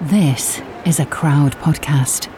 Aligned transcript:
This 0.00 0.60
is 0.84 0.98
a 0.98 1.06
crowd 1.06 1.52
podcast. 1.58 2.28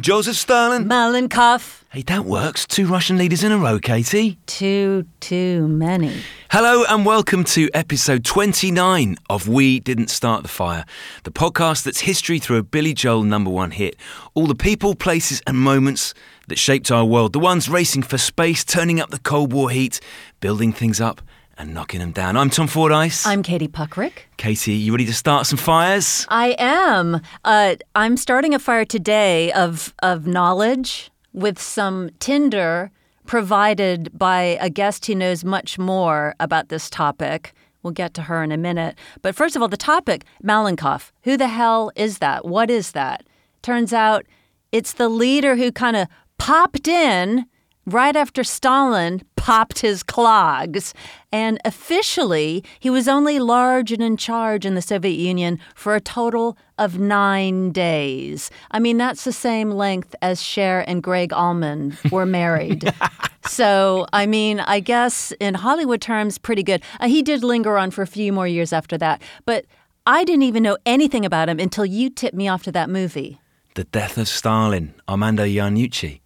Joseph 0.00 0.36
Stalin. 0.36 0.84
Malenkov. 0.84 1.83
Hey, 1.94 2.02
that 2.02 2.24
works. 2.24 2.66
Two 2.66 2.88
Russian 2.88 3.18
leaders 3.18 3.44
in 3.44 3.52
a 3.52 3.56
row, 3.56 3.78
Katie. 3.78 4.36
Too, 4.46 5.06
too 5.20 5.68
many. 5.68 6.12
Hello 6.50 6.82
and 6.88 7.06
welcome 7.06 7.44
to 7.44 7.70
episode 7.72 8.24
29 8.24 9.14
of 9.30 9.46
We 9.46 9.78
Didn't 9.78 10.10
Start 10.10 10.42
the 10.42 10.48
Fire, 10.48 10.84
the 11.22 11.30
podcast 11.30 11.84
that's 11.84 12.00
history 12.00 12.40
through 12.40 12.56
a 12.56 12.64
Billy 12.64 12.94
Joel 12.94 13.22
number 13.22 13.48
one 13.48 13.70
hit. 13.70 13.94
All 14.34 14.48
the 14.48 14.56
people, 14.56 14.96
places, 14.96 15.40
and 15.46 15.56
moments 15.56 16.14
that 16.48 16.58
shaped 16.58 16.90
our 16.90 17.04
world. 17.04 17.32
The 17.32 17.38
ones 17.38 17.68
racing 17.68 18.02
for 18.02 18.18
space, 18.18 18.64
turning 18.64 18.98
up 18.98 19.10
the 19.10 19.20
Cold 19.20 19.52
War 19.52 19.70
heat, 19.70 20.00
building 20.40 20.72
things 20.72 21.00
up, 21.00 21.22
and 21.56 21.72
knocking 21.72 22.00
them 22.00 22.10
down. 22.10 22.36
I'm 22.36 22.50
Tom 22.50 22.66
Fordyce. 22.66 23.24
I'm 23.24 23.44
Katie 23.44 23.68
Puckrick. 23.68 24.24
Katie, 24.36 24.72
you 24.72 24.90
ready 24.90 25.06
to 25.06 25.14
start 25.14 25.46
some 25.46 25.58
fires? 25.58 26.26
I 26.28 26.56
am. 26.58 27.20
Uh, 27.44 27.76
I'm 27.94 28.16
starting 28.16 28.52
a 28.52 28.58
fire 28.58 28.84
today 28.84 29.52
of 29.52 29.94
of 30.02 30.26
knowledge 30.26 31.12
with 31.34 31.60
some 31.60 32.08
tinder 32.20 32.90
provided 33.26 34.16
by 34.16 34.56
a 34.60 34.70
guest 34.70 35.04
who 35.06 35.14
knows 35.14 35.44
much 35.44 35.78
more 35.78 36.34
about 36.40 36.68
this 36.68 36.88
topic. 36.88 37.52
We'll 37.82 37.92
get 37.92 38.14
to 38.14 38.22
her 38.22 38.42
in 38.42 38.52
a 38.52 38.56
minute. 38.56 38.96
But 39.20 39.34
first 39.34 39.56
of 39.56 39.60
all, 39.62 39.68
the 39.68 39.76
topic 39.76 40.24
Malenkov. 40.42 41.10
Who 41.24 41.36
the 41.36 41.48
hell 41.48 41.90
is 41.96 42.18
that? 42.18 42.46
What 42.46 42.70
is 42.70 42.92
that? 42.92 43.26
Turns 43.60 43.92
out 43.92 44.24
it's 44.72 44.94
the 44.94 45.08
leader 45.08 45.56
who 45.56 45.70
kind 45.70 45.96
of 45.96 46.08
popped 46.38 46.88
in 46.88 47.46
right 47.86 48.16
after 48.16 48.44
Stalin 48.44 49.22
popped 49.36 49.80
his 49.80 50.02
clogs. 50.02 50.94
And 51.30 51.58
officially, 51.64 52.64
he 52.80 52.88
was 52.88 53.08
only 53.08 53.38
large 53.38 53.92
and 53.92 54.02
in 54.02 54.16
charge 54.16 54.64
in 54.64 54.74
the 54.74 54.82
Soviet 54.82 55.18
Union 55.18 55.58
for 55.74 55.94
a 55.94 56.00
total 56.00 56.56
of 56.78 56.98
nine 56.98 57.70
days. 57.70 58.50
I 58.70 58.78
mean, 58.78 58.96
that's 58.96 59.24
the 59.24 59.32
same 59.32 59.70
length 59.70 60.14
as 60.22 60.42
Cher 60.42 60.84
and 60.88 61.02
Gregg 61.02 61.32
Allman 61.32 61.96
were 62.10 62.26
married. 62.26 62.92
so, 63.46 64.06
I 64.12 64.26
mean, 64.26 64.60
I 64.60 64.80
guess 64.80 65.32
in 65.40 65.54
Hollywood 65.54 66.00
terms, 66.00 66.38
pretty 66.38 66.62
good. 66.62 66.82
Uh, 67.00 67.08
he 67.08 67.22
did 67.22 67.44
linger 67.44 67.76
on 67.76 67.90
for 67.90 68.02
a 68.02 68.06
few 68.06 68.32
more 68.32 68.48
years 68.48 68.72
after 68.72 68.96
that. 68.98 69.20
But 69.44 69.66
I 70.06 70.24
didn't 70.24 70.42
even 70.42 70.62
know 70.62 70.78
anything 70.86 71.24
about 71.24 71.48
him 71.48 71.58
until 71.58 71.84
you 71.84 72.10
tipped 72.10 72.36
me 72.36 72.48
off 72.48 72.62
to 72.64 72.72
that 72.72 72.88
movie. 72.88 73.40
The 73.74 73.84
Death 73.84 74.18
of 74.18 74.28
Stalin, 74.28 74.94
Armando 75.08 75.44
Iannucci. 75.44 76.20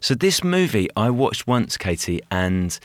So 0.00 0.14
this 0.14 0.42
movie 0.42 0.88
I 0.96 1.10
watched 1.10 1.46
once, 1.46 1.76
Katie, 1.76 2.20
and 2.30 2.78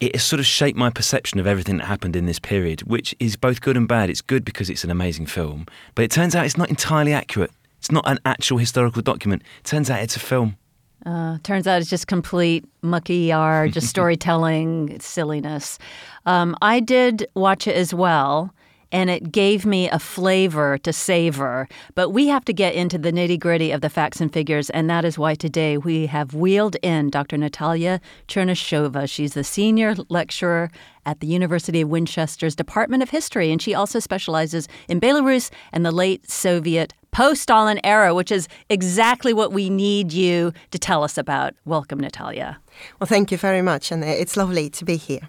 it 0.00 0.14
has 0.14 0.24
sort 0.24 0.40
of 0.40 0.46
shaped 0.46 0.76
my 0.76 0.90
perception 0.90 1.38
of 1.38 1.46
everything 1.46 1.78
that 1.78 1.86
happened 1.86 2.16
in 2.16 2.26
this 2.26 2.38
period, 2.38 2.82
which 2.82 3.14
is 3.20 3.36
both 3.36 3.60
good 3.60 3.76
and 3.76 3.86
bad. 3.86 4.10
It's 4.10 4.20
good 4.20 4.44
because 4.44 4.68
it's 4.68 4.84
an 4.84 4.90
amazing 4.90 5.26
film, 5.26 5.66
but 5.94 6.04
it 6.04 6.10
turns 6.10 6.34
out 6.34 6.44
it's 6.44 6.58
not 6.58 6.68
entirely 6.68 7.12
accurate. 7.12 7.52
It's 7.78 7.92
not 7.92 8.06
an 8.08 8.18
actual 8.24 8.58
historical 8.58 9.02
document. 9.02 9.42
It 9.60 9.64
turns 9.64 9.88
out 9.88 10.00
it's 10.00 10.16
a 10.16 10.20
film. 10.20 10.56
Uh, 11.04 11.38
turns 11.44 11.68
out 11.68 11.80
it's 11.80 11.88
just 11.88 12.08
complete 12.08 12.64
mucky 12.82 13.18
yard, 13.18 13.72
just 13.72 13.88
storytelling 13.96 14.98
silliness. 14.98 15.78
Um, 16.24 16.56
I 16.60 16.80
did 16.80 17.28
watch 17.34 17.68
it 17.68 17.76
as 17.76 17.94
well 17.94 18.52
and 18.96 19.10
it 19.10 19.30
gave 19.30 19.66
me 19.66 19.90
a 19.90 19.98
flavor 19.98 20.78
to 20.78 20.90
savor. 20.90 21.68
But 21.94 22.10
we 22.10 22.28
have 22.28 22.46
to 22.46 22.54
get 22.54 22.74
into 22.74 22.96
the 22.96 23.12
nitty 23.12 23.38
gritty 23.38 23.70
of 23.70 23.82
the 23.82 23.90
facts 23.90 24.22
and 24.22 24.32
figures, 24.32 24.70
and 24.70 24.88
that 24.88 25.04
is 25.04 25.18
why 25.18 25.34
today 25.34 25.76
we 25.76 26.06
have 26.06 26.32
wheeled 26.32 26.76
in 26.82 27.10
Dr. 27.10 27.36
Natalia 27.36 28.00
Chernyshova. 28.26 29.06
She's 29.06 29.34
the 29.34 29.44
senior 29.44 29.94
lecturer 30.08 30.70
at 31.04 31.20
the 31.20 31.26
University 31.26 31.82
of 31.82 31.90
Winchester's 31.90 32.56
Department 32.56 33.02
of 33.02 33.10
History, 33.10 33.52
and 33.52 33.60
she 33.60 33.74
also 33.74 33.98
specializes 33.98 34.66
in 34.88 34.98
Belarus 34.98 35.50
and 35.72 35.84
the 35.84 35.92
late 35.92 36.30
Soviet 36.30 36.94
post 37.10 37.42
Stalin 37.42 37.78
era, 37.84 38.14
which 38.14 38.32
is 38.32 38.48
exactly 38.70 39.34
what 39.34 39.52
we 39.52 39.68
need 39.68 40.10
you 40.10 40.54
to 40.70 40.78
tell 40.78 41.04
us 41.04 41.18
about. 41.18 41.52
Welcome, 41.66 42.00
Natalia. 42.00 42.58
Well, 42.98 43.06
thank 43.06 43.30
you 43.30 43.36
very 43.36 43.60
much, 43.60 43.92
and 43.92 44.02
it's 44.02 44.38
lovely 44.38 44.70
to 44.70 44.86
be 44.86 44.96
here. 44.96 45.28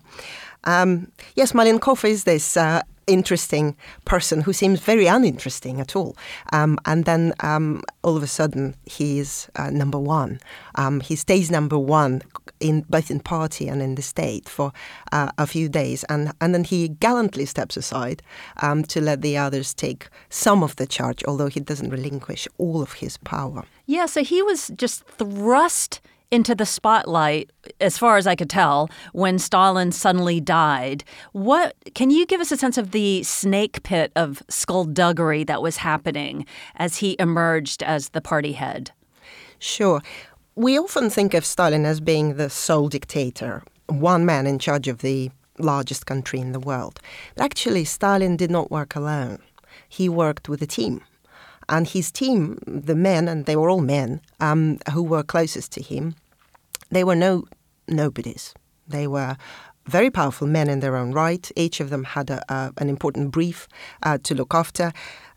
Um, 0.64 1.12
yes, 1.36 1.52
Malenkov 1.52 2.06
is 2.06 2.24
this 2.24 2.56
uh, 2.56 2.82
interesting 3.08 3.76
person 4.06 4.42
who 4.42 4.54
seems 4.54 4.80
very 4.80 5.08
uninteresting 5.08 5.80
at 5.80 5.96
all. 5.96 6.16
Um, 6.54 6.78
and 6.86 7.06
then 7.06 7.34
um, 7.40 7.82
all 8.04 8.16
of 8.16 8.24
a 8.24 8.28
sudden, 8.28 8.76
he 8.86 9.20
is 9.20 9.50
uh, 9.56 9.70
number 9.70 9.98
one. 9.98 10.40
Um, 10.76 11.00
he 11.00 11.16
stays 11.16 11.50
number 11.50 11.80
one 11.80 12.22
in 12.60 12.86
both 12.90 13.10
in 13.12 13.20
party 13.20 13.68
and 13.68 13.82
in 13.82 13.96
the 13.96 14.02
state 14.02 14.50
for 14.50 14.72
uh, 15.12 15.32
a 15.38 15.48
few 15.48 15.70
days, 15.70 16.04
and 16.06 16.32
and 16.42 16.54
then 16.54 16.64
he 16.64 16.88
gallantly 16.88 17.46
steps 17.46 17.78
aside 17.78 18.22
um, 18.62 18.84
to 18.84 19.02
let 19.02 19.22
the 19.22 19.38
others 19.38 19.74
take 19.74 20.10
some 20.30 20.64
of 20.64 20.76
the 20.76 20.88
charge, 20.88 21.24
although 21.26 21.48
he 21.48 21.60
doesn't 21.60 21.90
relinquish 21.90 22.48
all 22.58 22.82
of 22.82 22.94
his 22.94 23.18
power. 23.18 23.64
Yeah, 23.86 24.06
so 24.06 24.24
he 24.24 24.42
was 24.42 24.70
just 24.76 25.04
thrust 25.06 26.02
into 26.32 26.56
the 26.56 26.66
spotlight, 26.66 27.52
as 27.80 27.98
far 27.98 28.18
as 28.18 28.28
I 28.28 28.36
could 28.36 28.50
tell, 28.50 28.90
when 29.14 29.40
Stalin 29.40 29.92
suddenly 29.92 30.40
died. 30.40 31.04
What 31.32 31.76
can 31.96 32.10
you 32.10 32.26
give 32.26 32.42
us 32.42 32.52
a 32.52 32.58
sense 32.58 32.78
of 32.78 32.92
the 32.92 33.24
snake 33.24 33.84
pit 33.84 34.12
of 34.16 34.44
skullduggery 34.50 35.44
that 35.46 35.62
was 35.62 35.78
happening 35.78 36.46
as 36.76 36.98
he 36.98 37.16
emerged 37.20 37.82
as 37.84 38.10
the 38.10 38.22
party 38.22 38.54
head? 38.54 38.92
Sure. 39.60 40.02
We 40.56 40.78
often 40.78 41.10
think 41.10 41.34
of 41.34 41.46
Stalin 41.46 41.86
as 41.86 42.00
being 42.00 42.36
the 42.36 42.50
sole 42.50 42.90
dictator, 42.90 43.64
one 43.88 44.26
man 44.26 44.48
in 44.48 44.60
charge 44.60 44.88
of 44.88 45.00
the 45.00 45.32
largest 45.60 46.06
country 46.06 46.40
in 46.40 46.52
the 46.52 46.60
world. 46.60 47.00
But 47.36 47.46
actually, 47.46 47.86
Stalin 47.86 48.38
did 48.38 48.52
not 48.52 48.72
work 48.72 48.96
alone. 48.96 49.40
He 49.88 50.10
worked 50.10 50.50
with 50.50 50.62
a 50.62 50.68
team. 50.68 51.02
And 51.70 51.88
his 51.88 52.12
team, 52.12 52.60
the 52.66 52.96
men, 52.96 53.28
and 53.28 53.46
they 53.46 53.56
were 53.56 53.70
all 53.70 53.82
men 53.82 54.22
um, 54.40 54.80
who 54.94 55.04
were 55.04 55.24
closest 55.24 55.72
to 55.74 55.82
him, 55.82 56.16
they 56.90 57.04
were 57.04 57.16
no 57.16 57.46
nobodies. 57.88 58.54
They 58.88 59.08
were 59.08 59.36
very 59.86 60.10
powerful 60.10 60.48
men 60.48 60.70
in 60.70 60.80
their 60.80 60.96
own 60.96 61.12
right. 61.12 61.52
Each 61.56 61.80
of 61.80 61.90
them 61.90 62.04
had 62.04 62.30
a, 62.30 62.42
a, 62.54 62.74
an 62.78 62.90
important 62.90 63.32
brief 63.32 63.68
uh, 64.04 64.18
to 64.24 64.36
look 64.36 64.54
after. 64.54 64.92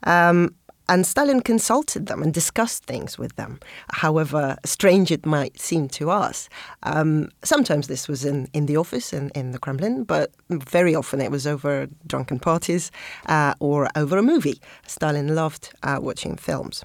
Um, 0.04 0.54
and 0.90 1.06
Stalin 1.06 1.40
consulted 1.40 2.06
them 2.06 2.20
and 2.20 2.34
discussed 2.34 2.84
things 2.84 3.16
with 3.16 3.36
them, 3.36 3.60
however 3.92 4.56
strange 4.64 5.12
it 5.12 5.24
might 5.24 5.60
seem 5.60 5.88
to 5.90 6.10
us. 6.10 6.48
Um, 6.82 7.28
sometimes 7.44 7.86
this 7.86 8.08
was 8.08 8.24
in, 8.24 8.48
in 8.52 8.66
the 8.66 8.76
office 8.76 9.12
in, 9.12 9.30
in 9.30 9.52
the 9.52 9.60
Kremlin, 9.60 10.02
but 10.02 10.32
very 10.50 10.96
often 10.96 11.20
it 11.20 11.30
was 11.30 11.46
over 11.46 11.86
drunken 12.08 12.40
parties 12.40 12.90
uh, 13.26 13.54
or 13.60 13.88
over 13.94 14.18
a 14.18 14.22
movie. 14.22 14.60
Stalin 14.84 15.32
loved 15.36 15.72
uh, 15.84 16.00
watching 16.02 16.36
films. 16.36 16.82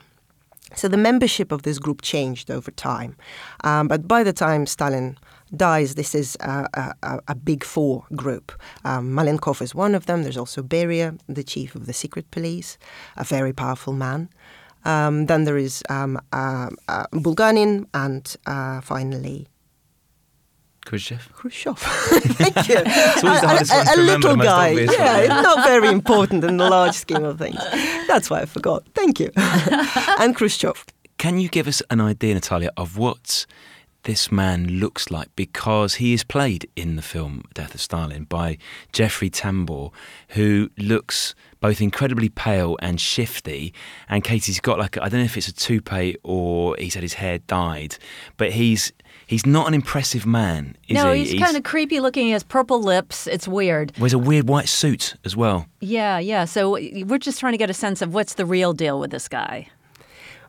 So 0.75 0.87
the 0.87 0.97
membership 0.97 1.51
of 1.51 1.63
this 1.63 1.79
group 1.79 2.03
changed 2.03 2.51
over 2.51 2.69
time. 2.69 3.15
Um, 3.63 3.87
but 3.87 4.07
by 4.07 4.23
the 4.23 4.33
time 4.33 4.67
Stalin 4.67 5.17
dies, 5.55 5.95
this 5.95 6.15
is 6.15 6.37
a, 6.39 6.67
a, 7.03 7.19
a 7.27 7.35
big 7.35 7.63
four 7.63 8.05
group. 8.15 8.51
Um, 8.83 9.11
Malenkov 9.11 9.61
is 9.61 9.75
one 9.75 9.95
of 9.95 10.05
them. 10.05 10.23
There's 10.23 10.37
also 10.37 10.61
Beria, 10.63 11.17
the 11.27 11.43
chief 11.43 11.75
of 11.75 11.85
the 11.85 11.93
secret 11.93 12.29
police, 12.31 12.77
a 13.17 13.23
very 13.23 13.53
powerful 13.53 13.93
man. 13.93 14.29
Um, 14.85 15.25
then 15.25 15.45
there 15.45 15.57
is 15.57 15.81
um, 15.89 16.19
uh, 16.31 16.69
uh, 16.87 17.05
Bulganin 17.11 17.87
and 17.93 18.35
uh, 18.45 18.81
finally 18.81 19.47
Khrushchev. 20.85 21.29
Khrushchev. 21.33 21.79
Thank 22.37 22.69
you. 22.69 22.75
It's 22.85 23.23
always 23.23 23.41
the 23.41 23.47
A- 23.47 23.49
hardest 23.49 23.71
a, 23.71 23.75
one 23.75 23.85
to 23.85 23.93
a 23.93 24.03
little 24.03 24.35
guy. 24.35 24.67
yeah, 24.69 25.17
it's 25.17 25.29
not 25.43 25.65
very 25.67 25.87
important 25.99 26.43
in 26.43 26.57
the 26.57 26.69
large 26.69 26.93
scheme 26.93 27.23
of 27.23 27.39
things. 27.39 27.57
That's 28.07 28.29
why 28.29 28.41
I 28.41 28.45
forgot. 28.45 28.83
Thank 28.93 29.19
you. 29.19 29.31
and 30.19 30.35
Khrushchev. 30.35 30.85
Can 31.17 31.39
you 31.39 31.49
give 31.49 31.67
us 31.67 31.81
an 31.89 32.01
idea, 32.01 32.35
Natalia, 32.35 32.69
of 32.77 32.97
what 32.97 33.47
this 34.05 34.31
man 34.31 34.79
looks 34.79 35.11
like? 35.11 35.35
Because 35.35 35.95
he 35.95 36.13
is 36.13 36.23
played 36.23 36.69
in 36.75 36.95
the 36.95 37.01
film 37.01 37.43
Death 37.53 37.75
of 37.75 37.81
Stalin 37.81 38.23
by 38.23 38.57
Jeffrey 38.93 39.29
Tambor, 39.29 39.91
who 40.29 40.69
looks 40.77 41.35
both 41.59 41.81
incredibly 41.81 42.29
pale 42.29 42.77
and 42.81 43.01
shifty. 43.01 43.73
And 44.07 44.23
Katie's 44.23 44.59
got 44.59 44.79
like, 44.79 44.97
I 44.97 45.09
don't 45.09 45.19
know 45.19 45.25
if 45.25 45.37
it's 45.37 45.47
a 45.47 45.53
toupee 45.53 46.15
or 46.23 46.75
he's 46.77 46.93
had 46.93 47.03
his 47.03 47.15
hair 47.15 47.39
dyed, 47.39 47.97
but 48.37 48.53
he's. 48.53 48.93
He's 49.27 49.43
not 49.43 49.67
an 49.67 49.73
impressive 49.73 50.27
man, 50.27 50.77
is 50.87 50.93
no, 50.93 51.11
he? 51.11 51.23
he's, 51.23 51.41
kind 51.41 51.57
of 51.57 51.63
creepy 51.63 51.99
looking. 51.99 52.25
He 52.25 52.31
has 52.31 52.43
purple 52.43 52.79
lips. 52.79 53.25
It's 53.25 53.47
weird. 53.47 53.91
wears 53.97 54.13
a 54.13 54.19
weird 54.19 54.47
white 54.47 54.69
suit 54.69 55.15
as 55.25 55.35
well. 55.35 55.65
Yeah, 55.79 56.19
yeah. 56.19 56.45
So 56.45 56.73
we're 56.73 57.17
just 57.17 57.39
trying 57.39 57.53
to 57.53 57.57
get 57.57 57.71
a 57.71 57.73
sense 57.73 58.03
of 58.03 58.13
what's 58.13 58.35
the 58.35 58.45
real 58.45 58.71
deal 58.73 58.99
with 58.99 59.09
this 59.09 59.27
guy. 59.27 59.69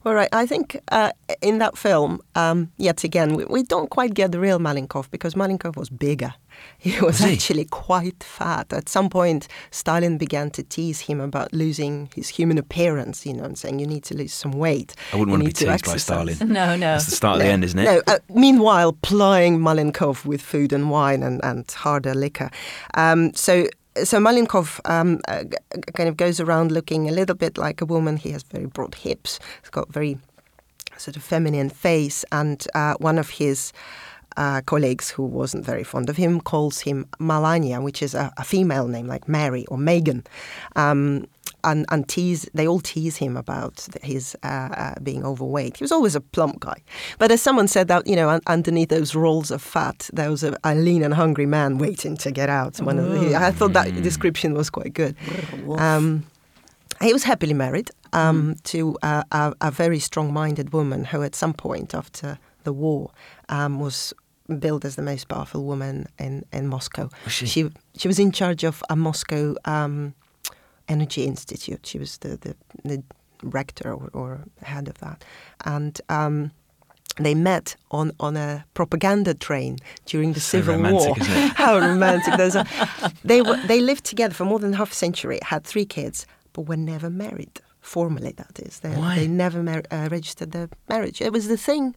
All 0.06 0.14
right. 0.14 0.28
I 0.32 0.46
think 0.46 0.78
uh, 0.92 1.10
in 1.42 1.58
that 1.58 1.76
film, 1.76 2.20
um, 2.36 2.70
yet 2.78 3.02
again, 3.04 3.34
we, 3.34 3.44
we 3.46 3.64
don't 3.64 3.90
quite 3.90 4.14
get 4.14 4.30
the 4.30 4.38
real 4.38 4.60
Malenkov 4.60 5.10
because 5.10 5.34
Malenkov 5.34 5.76
was 5.76 5.90
bigger. 5.90 6.32
He 6.78 6.92
was 6.92 7.02
Was 7.02 7.18
he? 7.18 7.32
actually 7.34 7.64
quite 7.66 8.22
fat. 8.22 8.72
At 8.72 8.88
some 8.88 9.10
point, 9.10 9.46
Stalin 9.70 10.16
began 10.16 10.50
to 10.50 10.62
tease 10.62 11.00
him 11.00 11.20
about 11.20 11.52
losing 11.52 12.08
his 12.14 12.28
human 12.28 12.56
appearance, 12.56 13.26
you 13.26 13.34
know, 13.34 13.44
and 13.44 13.58
saying, 13.58 13.78
you 13.80 13.86
need 13.86 14.04
to 14.04 14.16
lose 14.16 14.32
some 14.32 14.52
weight. 14.52 14.94
I 15.12 15.16
wouldn't 15.16 15.28
You 15.36 15.42
want 15.42 15.56
to 15.56 15.64
be 15.64 15.70
need 15.70 15.78
teased 15.80 15.84
by. 15.84 15.96
Stalin. 15.98 16.36
No, 16.48 16.76
no. 16.76 16.92
That's 16.92 17.06
the 17.06 17.10
start 17.16 17.36
of 17.36 17.42
the 17.42 17.48
end, 17.48 17.64
isn't 17.64 17.78
it? 17.78 17.84
No. 17.84 18.00
Uh, 18.06 18.18
meanwhile, 18.32 18.92
plying 19.02 19.58
Malenkov 19.58 20.24
with 20.24 20.40
food 20.40 20.72
and 20.72 20.88
wine 20.90 21.22
and, 21.22 21.44
and 21.44 21.68
harder 21.70 22.14
liquor. 22.14 22.50
Um, 22.94 23.34
so. 23.34 23.66
So 24.04 24.18
Malenkov 24.18 24.80
um, 24.84 25.20
uh, 25.28 25.44
kind 25.94 26.08
of 26.08 26.16
goes 26.16 26.40
around 26.40 26.72
looking 26.72 27.08
a 27.08 27.12
little 27.12 27.34
bit 27.34 27.56
like 27.56 27.80
a 27.80 27.86
woman. 27.86 28.16
He 28.16 28.30
has 28.32 28.42
very 28.42 28.66
broad 28.66 28.94
hips. 28.94 29.38
He's 29.62 29.70
got 29.70 29.92
very 29.92 30.18
sort 30.98 31.16
of 31.16 31.22
feminine 31.22 31.70
face, 31.70 32.24
and 32.32 32.66
uh, 32.74 32.94
one 32.98 33.18
of 33.18 33.30
his 33.30 33.72
uh, 34.36 34.60
colleagues, 34.62 35.10
who 35.10 35.24
wasn't 35.24 35.64
very 35.64 35.84
fond 35.84 36.10
of 36.10 36.16
him, 36.16 36.40
calls 36.40 36.80
him 36.80 37.06
Malania, 37.18 37.82
which 37.82 38.02
is 38.02 38.14
a, 38.14 38.32
a 38.36 38.44
female 38.44 38.88
name 38.88 39.06
like 39.06 39.28
Mary 39.28 39.66
or 39.66 39.78
Megan. 39.78 40.24
Um, 40.74 41.26
and, 41.64 41.84
and 41.90 42.08
tease, 42.08 42.48
they 42.54 42.66
all 42.66 42.80
tease 42.80 43.16
him 43.16 43.36
about 43.36 43.86
his 44.02 44.36
uh, 44.42 44.46
uh, 44.46 44.94
being 45.02 45.24
overweight. 45.24 45.76
He 45.78 45.84
was 45.84 45.92
always 45.92 46.14
a 46.14 46.20
plump 46.20 46.60
guy, 46.60 46.82
but 47.18 47.30
as 47.30 47.42
someone 47.42 47.68
said 47.68 47.88
that, 47.88 48.06
you 48.06 48.16
know, 48.16 48.28
un- 48.28 48.40
underneath 48.46 48.88
those 48.88 49.14
rolls 49.14 49.50
of 49.50 49.62
fat, 49.62 50.08
there 50.12 50.30
was 50.30 50.42
a, 50.44 50.56
a 50.64 50.74
lean 50.74 51.02
and 51.02 51.14
hungry 51.14 51.46
man 51.46 51.78
waiting 51.78 52.16
to 52.18 52.30
get 52.30 52.48
out. 52.48 52.80
One 52.80 52.98
of 52.98 53.10
the, 53.10 53.34
I 53.34 53.50
thought 53.50 53.72
that 53.72 54.02
description 54.02 54.54
was 54.54 54.70
quite 54.70 54.94
good. 54.94 55.16
Um, 55.78 56.24
he 57.02 57.12
was 57.12 57.24
happily 57.24 57.54
married 57.54 57.90
um, 58.12 58.56
to 58.64 58.96
uh, 59.02 59.22
a, 59.30 59.54
a 59.60 59.70
very 59.70 59.98
strong-minded 59.98 60.72
woman 60.72 61.04
who, 61.04 61.22
at 61.22 61.34
some 61.34 61.52
point 61.52 61.94
after 61.94 62.38
the 62.64 62.72
war, 62.72 63.10
um, 63.48 63.80
was 63.80 64.14
billed 64.58 64.84
as 64.84 64.96
the 64.96 65.02
most 65.02 65.28
powerful 65.28 65.64
woman 65.64 66.06
in, 66.18 66.44
in 66.52 66.68
Moscow. 66.68 67.10
Was 67.24 67.32
she? 67.32 67.46
she 67.46 67.70
she 67.98 68.08
was 68.08 68.18
in 68.18 68.32
charge 68.32 68.64
of 68.64 68.82
a 68.88 68.96
Moscow 68.96 69.56
um, 69.64 70.14
Energy 70.88 71.24
Institute. 71.24 71.86
She 71.86 71.98
was 71.98 72.18
the 72.18 72.36
the, 72.36 72.56
the 72.84 73.02
rector 73.42 73.92
or, 73.92 74.10
or 74.12 74.40
head 74.62 74.88
of 74.88 74.98
that, 74.98 75.24
and. 75.64 76.00
Um, 76.08 76.50
they 77.18 77.34
met 77.34 77.76
on, 77.90 78.12
on 78.20 78.36
a 78.36 78.66
propaganda 78.74 79.32
train 79.32 79.78
during 80.04 80.34
the 80.34 80.40
So 80.40 80.58
Civil 80.58 80.82
War. 80.82 81.14
How 81.54 81.78
romantic! 81.78 82.34
They 83.24 83.40
were, 83.40 83.56
they 83.66 83.80
lived 83.80 84.04
together 84.04 84.34
for 84.34 84.44
more 84.44 84.58
than 84.58 84.74
half 84.74 84.92
a 84.92 84.94
century, 84.94 85.38
had 85.42 85.64
three 85.64 85.86
kids, 85.86 86.26
but 86.52 86.68
were 86.68 86.76
never 86.76 87.08
married 87.08 87.62
formally. 87.80 88.32
That 88.32 88.58
is, 88.58 88.80
they, 88.80 88.94
they 89.14 89.26
never 89.28 89.62
mar- 89.62 89.84
uh, 89.90 90.08
registered 90.10 90.52
their 90.52 90.68
marriage. 90.90 91.22
It 91.22 91.32
was 91.32 91.48
the 91.48 91.56
thing 91.56 91.94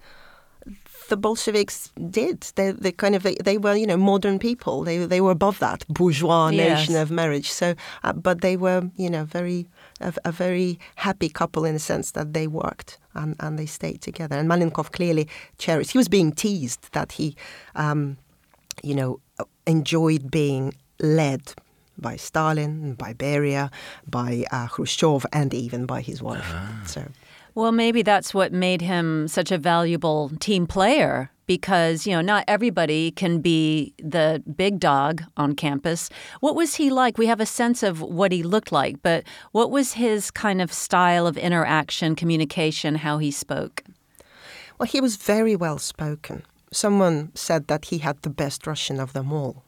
the 1.10 1.18
Bolsheviks 1.18 1.92
did. 2.10 2.42
They, 2.56 2.72
they 2.72 2.92
kind 2.92 3.16
of 3.16 3.24
they 3.24 3.58
were 3.58 3.76
you 3.76 3.88
know 3.88 3.98
modern 3.98 4.40
people. 4.40 4.84
They 4.84 4.98
they 5.06 5.22
were 5.22 5.32
above 5.32 5.60
that 5.60 5.86
bourgeois 5.88 6.50
Yes. 6.50 6.80
notion 6.88 6.96
of 7.02 7.10
marriage. 7.12 7.50
So, 7.52 7.76
uh, 8.04 8.14
but 8.14 8.42
they 8.42 8.56
were 8.58 8.90
you 8.96 9.10
know 9.10 9.24
very 9.26 9.68
a, 10.02 10.14
a 10.26 10.32
very 10.32 10.80
happy 10.96 11.30
couple 11.30 11.66
in 11.66 11.74
the 11.74 11.80
sense 11.80 12.12
that 12.12 12.34
they 12.34 12.48
worked 12.48 13.00
and, 13.16 13.36
and 13.40 13.58
they 13.58 13.66
stayed 13.66 14.02
together. 14.02 14.36
And 14.38 14.48
Malenkov 14.50 14.92
clearly 14.92 15.28
cherished. 15.58 15.92
He 15.92 15.98
was 15.98 16.08
being 16.10 16.32
teased 16.32 16.92
that 16.94 17.14
he, 17.14 17.36
um, 17.76 18.18
you 18.84 18.96
know, 18.96 19.20
enjoyed 19.66 20.30
being 20.32 20.74
led. 21.00 21.42
By 22.02 22.16
Stalin, 22.16 22.94
by 22.94 23.14
Beria, 23.14 23.70
by 24.08 24.46
uh, 24.54 24.68
Khrushchev, 24.68 25.26
and 25.34 25.54
even 25.54 25.86
by 25.86 26.00
his 26.00 26.22
wife. 26.24 26.54
So 26.86 27.02
Well, 27.60 27.74
maybe 27.74 28.04
that's 28.04 28.34
what 28.34 28.54
made 28.54 28.80
him 28.80 29.28
such 29.28 29.52
a 29.52 29.58
valuable 29.58 30.32
team 30.40 30.66
player 30.66 31.30
because, 31.46 32.08
you 32.08 32.14
know, 32.14 32.22
not 32.22 32.46
everybody 32.48 33.12
can 33.12 33.42
be 33.42 33.94
the 34.02 34.42
big 34.56 34.80
dog 34.80 35.24
on 35.36 35.56
campus. 35.56 36.10
What 36.40 36.56
was 36.56 36.76
he 36.76 36.90
like? 36.90 37.18
We 37.18 37.26
have 37.26 37.42
a 37.42 37.46
sense 37.46 37.84
of 37.84 38.00
what 38.00 38.32
he 38.32 38.44
looked 38.44 38.72
like, 38.72 39.04
but 39.04 39.26
what 39.52 39.72
was 39.72 39.92
his 39.92 40.32
kind 40.32 40.62
of 40.62 40.72
style 40.72 41.28
of 41.28 41.36
interaction, 41.36 42.16
communication, 42.16 42.96
how 42.96 43.18
he 43.18 43.30
spoke? 43.30 43.84
Well, 44.78 44.88
he 44.88 45.02
was 45.02 45.18
very 45.18 45.58
well 45.58 45.80
spoken. 45.80 46.44
Someone 46.72 47.34
said 47.36 47.68
that 47.68 47.86
he 47.92 47.98
had 47.98 48.22
the 48.22 48.30
best 48.30 48.66
Russian 48.68 49.02
of 49.02 49.12
them 49.12 49.34
all. 49.34 49.66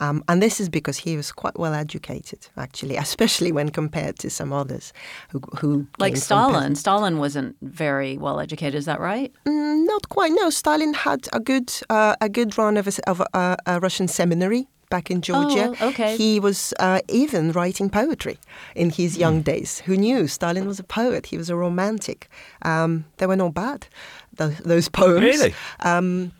Um, 0.00 0.24
and 0.28 0.42
this 0.42 0.60
is 0.60 0.68
because 0.68 0.96
he 0.98 1.16
was 1.16 1.30
quite 1.32 1.58
well 1.58 1.74
educated, 1.74 2.48
actually, 2.56 2.96
especially 3.06 3.52
when 3.52 3.68
compared 3.70 4.18
to 4.20 4.30
some 4.30 4.52
others 4.52 4.92
who, 5.30 5.40
who 5.58 5.86
Like 5.98 6.14
came 6.14 6.20
Stalin. 6.20 6.54
peasant- 6.54 6.78
Stalin 6.78 7.18
wasn't 7.18 7.56
very 7.62 8.16
well 8.18 8.40
educated, 8.40 8.74
is 8.74 8.84
that 8.86 9.00
right? 9.00 9.32
Mm, 9.46 9.86
not 9.86 10.08
quite. 10.08 10.32
No, 10.34 10.50
Stalin 10.50 10.94
had 10.94 11.28
a 11.32 11.40
good 11.40 11.70
uh, 11.90 12.14
a 12.20 12.28
good 12.28 12.56
run 12.58 12.76
of 12.76 12.86
a, 12.86 12.88
s- 12.88 12.98
of 13.06 13.20
a, 13.34 13.56
a 13.66 13.78
Russian 13.80 14.08
seminary 14.08 14.66
back 14.90 15.10
in 15.10 15.20
Georgia. 15.20 15.72
Oh, 15.80 15.88
okay. 15.90 16.16
He 16.16 16.40
was 16.40 16.74
uh, 16.80 17.00
even 17.08 17.52
writing 17.52 17.90
poetry 17.90 18.38
in 18.74 18.90
his 18.90 19.14
Hmm. 19.14 19.20
young 19.20 19.42
days. 19.42 19.80
Who 19.86 19.96
knew? 19.96 20.26
Stalin 20.26 20.66
was 20.66 20.80
a 20.80 20.84
poet. 20.84 21.26
He 21.26 21.36
was 21.38 21.48
a 21.50 21.54
romantic. 21.56 22.28
Um, 22.62 23.04
they 23.18 23.26
were 23.26 23.36
not 23.36 23.54
bad, 23.54 23.86
those, 24.34 24.56
those 24.64 24.88
poems. 24.88 25.20
Really? 25.22 25.54
Um, 25.80 26.32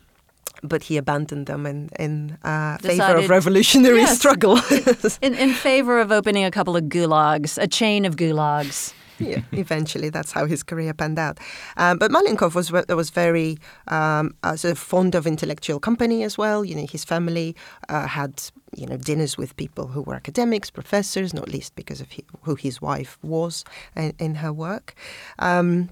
but 0.63 0.83
he 0.83 0.97
abandoned 0.97 1.47
them 1.47 1.65
in, 1.65 1.89
in 1.99 2.37
uh, 2.43 2.77
favor 2.77 3.17
of 3.17 3.29
revolutionary 3.29 4.01
Yes. 4.01 4.17
struggle. 4.17 4.59
In, 5.21 5.33
in 5.35 5.53
favor 5.53 5.99
of 5.99 6.11
opening 6.11 6.43
a 6.45 6.51
couple 6.51 6.75
of 6.75 6.83
gulags, 6.85 7.57
a 7.61 7.67
chain 7.67 8.05
of 8.05 8.15
gulags. 8.15 8.93
yeah, 9.19 9.41
eventually, 9.51 10.09
that's 10.09 10.31
how 10.31 10.45
his 10.47 10.63
career 10.63 10.93
panned 10.93 11.19
out. 11.19 11.37
Um, 11.77 11.97
but 11.99 12.09
Malenkov 12.11 12.55
was 12.55 12.71
was 12.71 13.09
very 13.11 13.57
um, 13.87 14.33
uh, 14.43 14.55
sort 14.55 14.71
of 14.71 14.79
fond 14.79 15.15
of 15.15 15.25
intellectual 15.27 15.79
company 15.79 16.23
as 16.23 16.37
well. 16.37 16.65
You 16.65 16.75
know, 16.75 16.87
his 16.91 17.03
family 17.05 17.55
uh, 17.89 18.07
had 18.07 18.41
you 18.75 18.87
know 18.87 18.97
dinners 18.97 19.37
with 19.37 19.55
people 19.57 19.87
who 19.87 20.01
were 20.01 20.15
academics, 20.15 20.71
professors, 20.71 21.33
not 21.33 21.47
least 21.49 21.75
because 21.75 22.01
of 22.01 22.09
he, 22.11 22.23
who 22.43 22.55
his 22.55 22.81
wife 22.81 23.17
was 23.21 23.63
in, 23.95 24.13
in 24.19 24.35
her 24.35 24.51
work. 24.51 24.95
Um, 25.39 25.89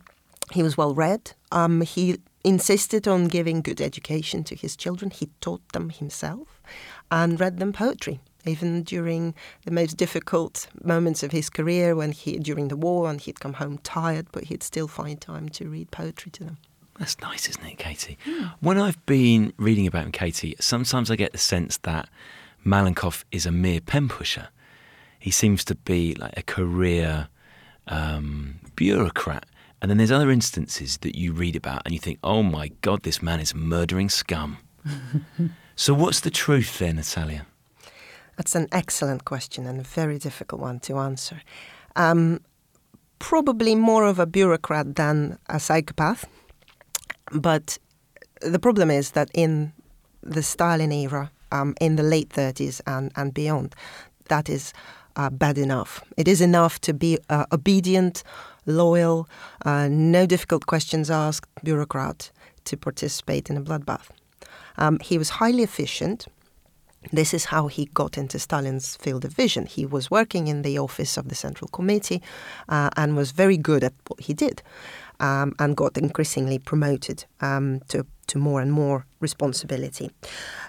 he 0.51 0.63
was 0.63 0.75
well 0.77 0.95
read. 0.95 1.33
Um, 1.51 1.81
he 1.81 2.17
insisted 2.43 3.07
on 3.07 3.27
giving 3.27 3.61
good 3.61 3.81
education 3.81 4.43
to 4.45 4.55
his 4.55 4.75
children. 4.75 5.11
He 5.11 5.29
taught 5.41 5.67
them 5.73 5.89
himself 5.89 6.61
and 7.11 7.39
read 7.39 7.59
them 7.59 7.73
poetry. 7.73 8.19
Even 8.45 8.83
during 8.83 9.35
the 9.65 9.71
most 9.71 9.97
difficult 9.97 10.67
moments 10.81 11.23
of 11.23 11.31
his 11.31 11.49
career, 11.49 11.95
when 11.95 12.13
he 12.13 12.39
during 12.39 12.69
the 12.69 12.77
war, 12.77 13.09
and 13.09 13.19
he'd 13.19 13.41
come 13.41 13.53
home 13.53 13.79
tired, 13.79 14.27
but 14.31 14.45
he'd 14.45 14.63
still 14.63 14.87
find 14.87 15.19
time 15.19 15.49
to 15.49 15.67
read 15.67 15.91
poetry 15.91 16.31
to 16.31 16.45
them. 16.45 16.57
That's 16.97 17.19
nice, 17.19 17.49
isn't 17.49 17.65
it, 17.65 17.77
Katie? 17.77 18.17
When 18.59 18.77
I've 18.77 19.05
been 19.05 19.53
reading 19.57 19.87
about 19.87 20.05
him, 20.05 20.11
Katie, 20.11 20.55
sometimes 20.59 21.11
I 21.11 21.15
get 21.15 21.31
the 21.33 21.37
sense 21.37 21.77
that 21.77 22.09
Malenkov 22.65 23.23
is 23.31 23.45
a 23.45 23.51
mere 23.51 23.81
pen 23.81 24.09
pusher. 24.09 24.49
He 25.17 25.31
seems 25.31 25.65
to 25.65 25.75
be 25.75 26.15
like 26.15 26.37
a 26.37 26.41
career 26.43 27.27
um, 27.87 28.59
bureaucrat. 28.75 29.45
And 29.81 29.89
then 29.89 29.97
there's 29.97 30.11
other 30.11 30.29
instances 30.29 30.97
that 30.99 31.17
you 31.17 31.31
read 31.31 31.55
about 31.55 31.81
and 31.85 31.93
you 31.93 31.99
think, 31.99 32.19
oh 32.23 32.43
my 32.43 32.69
God, 32.81 33.03
this 33.03 33.21
man 33.21 33.39
is 33.39 33.55
murdering 33.55 34.09
scum. 34.09 34.57
so 35.75 35.93
what's 35.93 36.19
the 36.19 36.29
truth 36.29 36.79
there, 36.79 36.93
Natalia? 36.93 37.45
That's 38.35 38.55
an 38.55 38.67
excellent 38.71 39.25
question 39.25 39.65
and 39.65 39.79
a 39.79 39.83
very 39.83 40.17
difficult 40.17 40.61
one 40.61 40.79
to 40.81 40.97
answer. 40.97 41.41
Um, 41.95 42.41
probably 43.19 43.75
more 43.75 44.05
of 44.05 44.19
a 44.19 44.25
bureaucrat 44.25 44.95
than 44.95 45.37
a 45.49 45.59
psychopath. 45.59 46.25
But 47.31 47.77
the 48.41 48.59
problem 48.59 48.89
is 48.89 49.11
that 49.11 49.29
in 49.33 49.73
the 50.23 50.43
Stalin 50.43 50.91
era, 50.91 51.31
um, 51.51 51.75
in 51.79 51.95
the 51.95 52.03
late 52.03 52.29
30s 52.29 52.81
and, 52.87 53.11
and 53.15 53.33
beyond, 53.33 53.75
that 54.29 54.49
is 54.49 54.73
uh, 55.15 55.29
bad 55.29 55.57
enough. 55.57 56.01
It 56.17 56.27
is 56.27 56.41
enough 56.41 56.79
to 56.81 56.93
be 56.93 57.17
uh, 57.29 57.45
obedient, 57.51 58.23
loyal, 58.69 59.27
uh, 59.65 59.87
no 59.89 60.25
difficult 60.25 60.65
questions 60.65 61.09
asked 61.09 61.49
bureaucrat 61.63 62.31
to 62.65 62.77
participate 62.77 63.49
in 63.49 63.57
a 63.57 63.61
bloodbath. 63.61 64.09
Um, 64.77 64.99
he 64.99 65.17
was 65.17 65.29
highly 65.29 65.63
efficient. 65.63 66.27
This 67.11 67.33
is 67.33 67.45
how 67.45 67.67
he 67.67 67.85
got 67.85 68.17
into 68.17 68.39
Stalin's 68.39 68.97
field 68.97 69.25
of 69.25 69.31
vision. 69.31 69.65
He 69.65 69.85
was 69.85 70.11
working 70.11 70.47
in 70.47 70.61
the 70.63 70.77
office 70.79 71.17
of 71.17 71.29
the 71.29 71.35
Central 71.35 71.69
Committee 71.69 72.21
uh, 72.67 72.89
and 72.97 73.15
was 73.15 73.31
very 73.31 73.57
good 73.57 73.83
at 73.83 73.93
what 74.07 74.19
he 74.21 74.33
did 74.33 74.61
um, 75.19 75.53
and 75.59 75.77
got 75.77 75.97
increasingly 75.97 76.59
promoted 76.59 77.25
um, 77.41 77.81
to, 77.87 78.05
to 78.27 78.37
more 78.37 78.61
and 78.61 78.71
more 78.71 79.05
responsibility. 79.19 80.11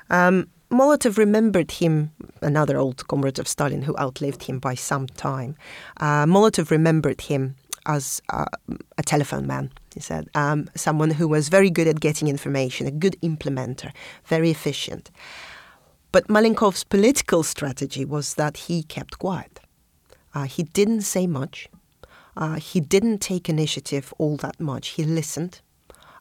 Um, 0.08 0.48
Molotov 0.70 1.18
remembered 1.18 1.72
him, 1.72 2.12
another 2.42 2.78
old 2.78 3.06
comrade 3.08 3.40
of 3.40 3.48
Stalin 3.48 3.82
who 3.82 3.96
outlived 3.98 4.44
him 4.44 4.60
by 4.60 4.76
some 4.76 5.08
time. 5.08 5.56
Uh, 5.96 6.26
Molotov 6.26 6.70
remembered 6.70 7.22
him 7.22 7.56
as 7.90 8.22
uh, 8.30 8.44
a 8.96 9.02
telephone 9.02 9.46
man, 9.46 9.72
he 9.94 10.00
said, 10.00 10.28
um, 10.34 10.68
someone 10.76 11.10
who 11.10 11.26
was 11.26 11.48
very 11.48 11.70
good 11.70 11.88
at 11.88 11.98
getting 12.00 12.28
information, 12.28 12.86
a 12.86 12.92
good 12.92 13.16
implementer, 13.20 13.90
very 14.24 14.50
efficient. 14.50 15.10
But 16.12 16.28
Malenkov's 16.28 16.84
political 16.84 17.42
strategy 17.42 18.04
was 18.04 18.34
that 18.34 18.56
he 18.68 18.82
kept 18.84 19.18
quiet. 19.18 19.60
Uh, 20.34 20.44
he 20.44 20.62
didn't 20.62 21.02
say 21.02 21.26
much. 21.26 21.68
Uh, 22.36 22.56
he 22.56 22.80
didn't 22.80 23.18
take 23.18 23.48
initiative 23.48 24.14
all 24.18 24.36
that 24.36 24.60
much. 24.60 24.88
He 24.90 25.04
listened 25.04 25.60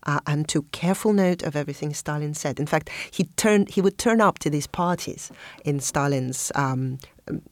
uh, 0.07 0.19
and 0.25 0.47
took 0.47 0.71
careful 0.71 1.13
note 1.13 1.43
of 1.43 1.55
everything 1.55 1.93
Stalin 1.93 2.33
said. 2.33 2.59
In 2.59 2.65
fact, 2.65 2.89
he 3.11 3.25
turned 3.35 3.69
he 3.69 3.81
would 3.81 3.97
turn 3.97 4.21
up 4.21 4.39
to 4.39 4.49
these 4.49 4.67
parties 4.67 5.31
in 5.63 5.79
Stalin's 5.79 6.51
um, 6.55 6.97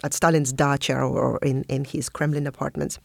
at 0.04 0.14
Stalin's 0.14 0.54
dacha 0.54 0.96
or 0.96 1.38
in, 1.44 1.64
in 1.70 1.86
his 1.86 2.10
Kremlin 2.10 2.48
apartments 2.48 3.00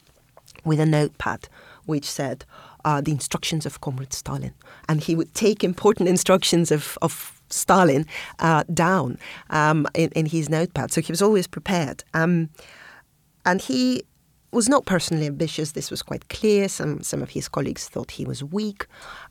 with 0.65 0.79
a 0.79 0.85
notepad 0.85 1.47
which 1.85 2.05
said 2.05 2.45
uh, 2.85 3.01
the 3.01 3.11
instructions 3.11 3.65
of 3.65 3.81
Comrade 3.81 4.13
Stalin, 4.13 4.53
and 4.87 5.01
he 5.01 5.15
would 5.15 5.33
take 5.33 5.63
important 5.63 6.09
instructions 6.15 6.71
of, 6.71 6.97
of 7.01 7.41
Stalin 7.49 8.05
uh, 8.39 8.63
down 8.73 9.17
um, 9.49 9.87
in, 9.93 10.09
in, 10.11 10.25
his 10.25 10.49
notepad. 10.49 10.91
So 10.91 11.01
he 11.01 11.11
was 11.11 11.21
always 11.21 11.47
prepared. 11.47 12.03
Um, 12.13 12.49
and 13.45 13.61
he 13.61 14.03
was 14.51 14.69
not 14.69 14.85
personally 14.85 15.25
ambitious. 15.25 15.71
This 15.71 15.91
was 15.91 16.01
quite 16.01 16.29
clear. 16.29 16.69
Some 16.69 17.01
some 17.01 17.21
of 17.21 17.31
his 17.31 17.49
colleagues 17.49 17.89
thought 17.89 18.11
he 18.11 18.25
was 18.25 18.43
weak, 18.43 18.85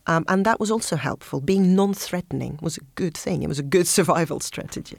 um, 0.07 0.25
and 0.29 0.45
that 0.45 0.61
was 0.61 0.71
also 0.71 0.97
helpful. 0.97 1.41
Being 1.41 1.75
non-threatening 1.75 2.59
was 2.61 2.77
a 2.77 2.83
good 2.95 3.17
thing. 3.17 3.43
It 3.43 3.49
was 3.49 3.59
a 3.59 3.63
good 3.63 3.87
survival 3.99 4.41
strategy. 4.41 4.99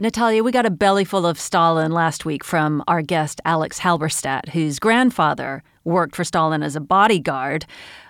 Natalia, 0.00 0.42
we 0.42 0.50
got 0.50 0.64
a 0.64 0.70
belly 0.70 1.04
full 1.04 1.26
of 1.26 1.38
Stalin 1.38 1.92
last 1.92 2.24
week 2.24 2.42
from 2.42 2.82
our 2.88 3.02
guest 3.02 3.38
Alex 3.44 3.80
Halberstadt, 3.80 4.48
whose 4.48 4.78
grandfather 4.78 5.62
worked 5.84 6.16
for 6.16 6.24
Stalin 6.24 6.62
as 6.62 6.74
a 6.74 6.80
bodyguard. 6.80 7.66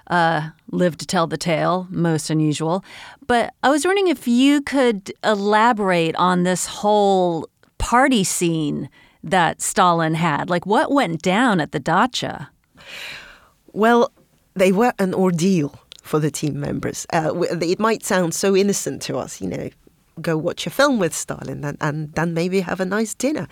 Uh, 0.07 0.51
lived 0.71 1.01
to 1.01 1.07
tell 1.07 1.27
the 1.27 1.37
tale, 1.37 1.89
most 1.91 2.31
unusual. 2.31 2.85
But 3.27 3.55
I 3.65 3.71
was 3.71 3.85
wondering 3.85 4.07
if 4.07 4.29
you 4.29 4.63
could 4.63 5.13
elaborate 5.25 6.15
on 6.15 6.45
this 6.45 6.67
whole 6.67 7.49
party 7.79 8.23
scene 8.23 8.89
that 9.25 9.61
Stalin 9.61 10.15
had. 10.15 10.49
Like, 10.49 10.67
what 10.67 10.93
went 10.93 11.23
down 11.23 11.61
at 11.61 11.73
the 11.73 11.81
dacha? 11.81 12.51
Well, 13.73 14.13
they 14.55 14.71
were 14.71 14.93
an 15.01 15.13
ordeal 15.13 15.75
for 16.03 16.21
the 16.21 16.31
team 16.31 16.61
members. 16.61 17.05
Uh, 17.13 17.33
it 17.61 17.81
might 17.81 18.05
sound 18.05 18.33
so 18.33 18.55
innocent 18.55 19.03
to 19.03 19.19
us, 19.19 19.41
you 19.41 19.49
know, 19.49 19.71
go 20.21 20.37
watch 20.37 20.67
a 20.67 20.71
film 20.71 20.99
with 20.99 21.15
Stalin 21.15 21.65
and, 21.65 21.77
and 21.81 22.13
then 22.15 22.35
maybe 22.35 22.61
have 22.61 22.81
a 22.81 22.85
nice 22.85 23.15
dinner. 23.15 23.49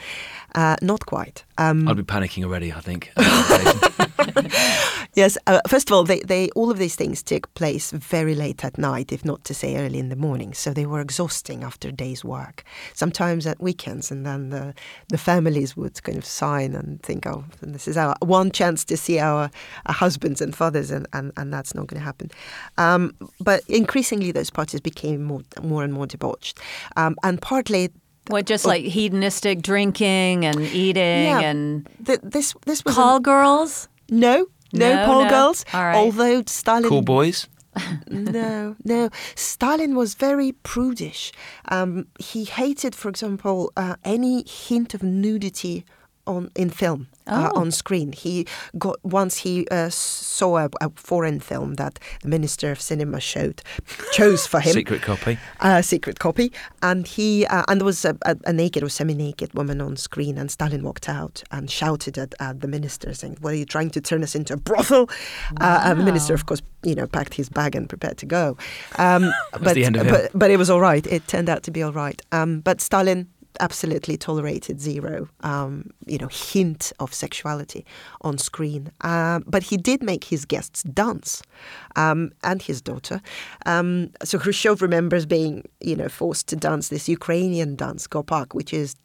Uh, 0.54 0.76
not 0.82 1.06
quite. 1.06 1.44
Um, 1.58 1.88
I'd 1.88 1.96
be 1.96 2.02
panicking 2.02 2.44
already, 2.44 2.72
I 2.72 2.80
think. 2.80 3.12
yes. 5.14 5.38
Uh, 5.46 5.60
first 5.68 5.90
of 5.90 5.94
all, 5.94 6.04
they, 6.04 6.20
they 6.20 6.50
all 6.50 6.70
of 6.70 6.78
these 6.78 6.96
things 6.96 7.22
took 7.22 7.52
place 7.54 7.90
very 7.90 8.34
late 8.34 8.64
at 8.64 8.78
night, 8.78 9.12
if 9.12 9.24
not 9.24 9.44
to 9.44 9.54
say 9.54 9.76
early 9.76 9.98
in 9.98 10.08
the 10.08 10.16
morning. 10.16 10.54
So 10.54 10.72
they 10.72 10.86
were 10.86 11.00
exhausting 11.00 11.64
after 11.64 11.88
a 11.88 11.92
day's 11.92 12.24
work. 12.24 12.64
Sometimes 12.94 13.46
at 13.46 13.60
weekends, 13.60 14.10
and 14.10 14.24
then 14.24 14.50
the 14.50 14.74
the 15.08 15.18
families 15.18 15.76
would 15.76 16.02
kind 16.02 16.18
of 16.18 16.24
sign 16.24 16.74
and 16.74 17.02
think, 17.02 17.26
"Oh, 17.26 17.44
this 17.60 17.88
is 17.88 17.96
our 17.96 18.14
one 18.20 18.50
chance 18.50 18.84
to 18.86 18.96
see 18.96 19.18
our, 19.18 19.50
our 19.86 19.94
husbands 19.94 20.40
and 20.40 20.54
fathers," 20.54 20.90
and, 20.90 21.06
and, 21.12 21.32
and 21.36 21.52
that's 21.52 21.74
not 21.74 21.86
going 21.86 22.00
to 22.00 22.04
happen. 22.04 22.30
Um, 22.76 23.14
but 23.40 23.62
increasingly, 23.68 24.32
those 24.32 24.50
parties 24.50 24.80
became 24.80 25.22
more 25.22 25.42
more 25.62 25.84
and 25.84 25.92
more 25.92 26.06
debauched, 26.06 26.57
um, 26.96 27.16
and 27.22 27.40
partly 27.40 27.90
what, 28.28 28.46
just 28.46 28.66
like 28.66 28.84
hedonistic 28.84 29.62
drinking 29.62 30.44
and 30.44 30.60
eating 30.60 31.24
yeah, 31.24 31.40
and 31.40 31.88
th- 32.04 32.20
this 32.22 32.54
this 32.66 32.84
was 32.84 32.94
call 32.94 33.16
an, 33.16 33.22
girls? 33.22 33.88
No, 34.10 34.46
no, 34.72 34.94
no 34.94 35.04
call 35.06 35.24
no. 35.24 35.30
girls. 35.30 35.64
All 35.72 35.82
right. 35.82 35.96
Although 35.96 36.42
Stalin, 36.46 36.88
cool 36.88 37.02
boys. 37.02 37.48
no, 38.08 38.76
no. 38.84 39.10
Stalin 39.34 39.94
was 39.94 40.14
very 40.14 40.52
prudish. 40.52 41.32
Um, 41.68 42.06
he 42.18 42.44
hated, 42.44 42.94
for 42.94 43.08
example, 43.08 43.72
uh, 43.76 43.96
any 44.04 44.44
hint 44.48 44.94
of 44.94 45.02
nudity 45.02 45.84
on 46.28 46.50
in 46.54 46.70
film 46.70 47.08
uh, 47.28 47.50
oh. 47.54 47.60
on 47.60 47.70
screen. 47.70 48.12
He 48.12 48.46
got 48.78 48.96
once 49.04 49.38
he 49.38 49.66
uh, 49.70 49.90
saw 49.90 50.58
a, 50.58 50.70
a, 50.80 50.90
foreign 50.90 51.40
film 51.40 51.74
that 51.74 51.98
the 52.22 52.28
Minister 52.28 52.70
of 52.70 52.80
Cinema 52.80 53.20
showed 53.20 53.62
chose 54.12 54.46
for 54.46 54.60
him. 54.60 54.72
secret 54.72 55.02
copy. 55.02 55.38
Uh, 55.60 55.82
secret 55.82 56.18
copy, 56.18 56.52
and 56.82 57.06
he 57.06 57.46
uh, 57.46 57.64
and 57.68 57.80
there 57.80 57.86
was 57.86 58.04
a, 58.04 58.16
a, 58.22 58.36
a 58.46 58.52
naked 58.52 58.82
or 58.82 58.88
semi-naked 58.88 59.54
woman 59.54 59.80
on 59.80 59.96
screen, 59.96 60.38
and 60.38 60.50
Stalin 60.50 60.82
walked 60.82 61.08
out 61.08 61.42
and 61.50 61.70
shouted 61.70 62.18
at, 62.18 62.34
at 62.40 62.60
the 62.60 62.68
minister, 62.68 63.12
saying, 63.14 63.38
"What 63.40 63.52
are 63.52 63.56
you 63.56 63.66
trying 63.66 63.90
to 63.90 64.00
turn 64.00 64.22
us 64.22 64.34
into 64.34 64.54
a 64.54 64.58
brothel?" 64.58 65.08
Wow. 65.60 65.82
and 65.84 66.00
the 66.00 66.04
minister, 66.04 66.34
of 66.34 66.46
course, 66.46 66.62
you 66.82 66.94
know, 66.94 67.06
packed 67.06 67.34
his 67.34 67.48
bag 67.48 67.74
and 67.74 67.88
prepared 67.88 68.18
to 68.18 68.26
go. 68.26 68.56
Um, 68.96 69.32
but, 69.52 69.76
but, 69.92 70.30
but, 70.34 70.50
it 70.50 70.56
was 70.56 70.70
all 70.70 70.80
right. 70.80 71.06
It 71.06 71.26
turned 71.26 71.48
out 71.48 71.62
to 71.64 71.70
be 71.70 71.82
all 71.82 71.92
right. 71.92 72.20
Um, 72.32 72.60
but 72.60 72.80
Stalin 72.80 73.28
absolutely 73.60 74.16
tolerated 74.16 74.80
zero, 74.80 75.28
um, 75.40 75.90
you 76.06 76.18
know, 76.18 76.28
hint 76.28 76.92
of 76.98 77.12
sexuality 77.12 77.84
on 78.22 78.38
screen. 78.38 78.90
Uh, 79.00 79.40
but 79.46 79.62
he 79.62 79.76
did 79.76 80.02
make 80.02 80.24
his 80.24 80.44
guests 80.44 80.82
dance, 80.82 81.42
um, 81.96 82.32
and 82.42 82.62
his 82.62 82.80
daughter. 82.80 83.20
Um, 83.66 84.10
so 84.24 84.38
Khrushchev 84.38 84.82
remembers 84.82 85.26
being, 85.26 85.64
you 85.80 85.96
know, 85.96 86.08
forced 86.08 86.48
to 86.48 86.56
dance 86.56 86.88
this 86.88 87.08
Ukrainian 87.08 87.76
dance, 87.76 88.06
Gopak, 88.06 88.54
which 88.54 88.72
is 88.72 88.96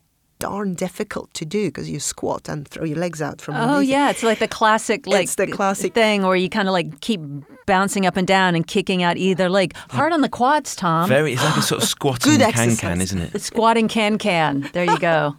darn 0.43 0.73
difficult 0.73 1.33
to 1.35 1.45
do 1.45 1.69
because 1.69 1.89
you 1.89 2.01
squat 2.01 2.50
and 2.50 2.67
throw 2.67 2.83
your 2.83 2.97
legs 2.97 3.21
out 3.21 3.39
from. 3.39 3.55
Oh 3.55 3.79
yeah, 3.79 4.09
it's 4.09 4.23
like 4.23 4.39
the 4.39 4.47
classic 4.50 5.07
like 5.07 5.23
it's 5.23 5.35
the 5.35 5.47
classic 5.47 5.93
thing 5.93 6.23
where 6.23 6.35
you 6.35 6.50
kind 6.50 6.67
of 6.67 6.73
like 6.73 7.00
keep 7.00 7.21
bouncing 7.65 8.05
up 8.05 8.17
and 8.17 8.27
down 8.27 8.53
and 8.53 8.67
kicking 8.67 9.03
out 9.03 9.15
either 9.15 9.47
leg. 9.47 9.73
Hard 9.91 10.12
on 10.12 10.19
the 10.19 10.27
quads, 10.27 10.75
Tom. 10.75 11.07
Very. 11.07 11.31
It's 11.31 11.43
like 11.43 11.55
a 11.55 11.62
sort 11.62 11.81
of 11.81 11.88
squatting 11.95 12.39
can 12.39 12.75
can, 12.75 13.00
isn't 13.00 13.19
it? 13.19 13.41
squatting 13.41 13.88
can 13.88 14.17
can. 14.17 14.69
There 14.73 14.83
you 14.83 15.00
go. 15.00 15.38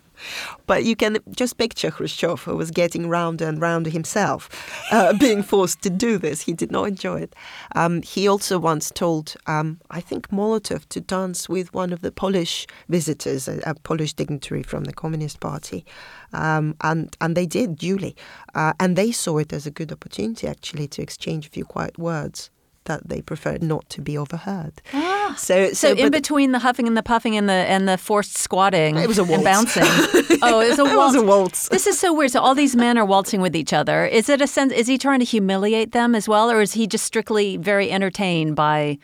But 0.66 0.84
you 0.84 0.96
can 0.96 1.18
just 1.30 1.58
picture 1.58 1.90
Khrushchev, 1.90 2.42
who 2.42 2.56
was 2.56 2.70
getting 2.70 3.08
rounder 3.08 3.46
and 3.46 3.60
rounder 3.60 3.90
himself, 3.90 4.48
uh, 4.90 5.12
being 5.18 5.42
forced 5.42 5.82
to 5.82 5.90
do 5.90 6.18
this. 6.18 6.42
He 6.42 6.52
did 6.52 6.70
not 6.70 6.88
enjoy 6.88 7.22
it. 7.22 7.36
Um, 7.74 8.02
he 8.02 8.28
also 8.28 8.58
once 8.58 8.90
told, 8.90 9.34
um, 9.46 9.80
I 9.90 10.00
think, 10.00 10.28
Molotov 10.28 10.88
to 10.90 11.00
dance 11.00 11.48
with 11.48 11.72
one 11.74 11.92
of 11.92 12.00
the 12.00 12.12
Polish 12.12 12.66
visitors, 12.88 13.48
a, 13.48 13.60
a 13.66 13.74
Polish 13.74 14.14
dignitary 14.14 14.62
from 14.62 14.84
the 14.84 14.92
Communist 14.92 15.40
Party. 15.40 15.84
Um, 16.32 16.74
and, 16.80 17.16
and 17.20 17.36
they 17.36 17.46
did 17.46 17.76
duly. 17.76 18.16
Uh, 18.54 18.72
and 18.80 18.96
they 18.96 19.12
saw 19.12 19.38
it 19.38 19.52
as 19.52 19.66
a 19.66 19.70
good 19.70 19.92
opportunity, 19.92 20.46
actually, 20.46 20.88
to 20.88 21.02
exchange 21.02 21.46
a 21.46 21.50
few 21.50 21.64
quiet 21.64 21.98
words 21.98 22.50
that 22.84 23.08
they 23.08 23.22
preferred 23.22 23.62
not 23.62 23.88
to 23.90 24.00
be 24.00 24.16
overheard. 24.16 24.74
Ah, 24.92 25.34
so, 25.36 25.68
so, 25.68 25.72
so 25.72 25.92
in 25.94 26.10
between 26.10 26.52
the 26.52 26.58
huffing 26.58 26.86
and 26.86 26.96
the 26.96 27.02
puffing 27.02 27.36
and 27.36 27.48
the 27.48 27.52
and 27.52 27.88
the 27.88 27.98
forced 27.98 28.36
squatting, 28.36 28.96
it 28.96 29.08
was 29.08 29.18
a 29.18 29.24
waltz. 29.24 29.36
and 29.36 29.44
bouncing. 29.44 29.82
oh, 30.42 30.60
it 30.60 30.68
was 30.68 30.78
a 30.78 30.84
waltz. 30.84 30.92
it 30.92 30.96
was 30.96 31.14
a 31.14 31.22
waltz. 31.22 31.68
This 31.68 31.86
is 31.86 31.98
so 31.98 32.12
weird. 32.12 32.30
So 32.30 32.40
all 32.40 32.54
these 32.54 32.76
men 32.76 32.98
are 32.98 33.04
waltzing 33.04 33.40
with 33.40 33.56
each 33.56 33.72
other. 33.72 34.06
Is 34.06 34.28
it 34.28 34.40
a 34.40 34.46
sense? 34.46 34.72
Is 34.72 34.86
he 34.86 34.98
trying 34.98 35.20
to 35.20 35.24
humiliate 35.24 35.92
them 35.92 36.14
as 36.14 36.28
well, 36.28 36.50
or 36.50 36.60
is 36.60 36.72
he 36.72 36.86
just 36.86 37.04
strictly 37.04 37.56
very 37.56 37.90
entertained 37.90 38.56
by? 38.56 38.98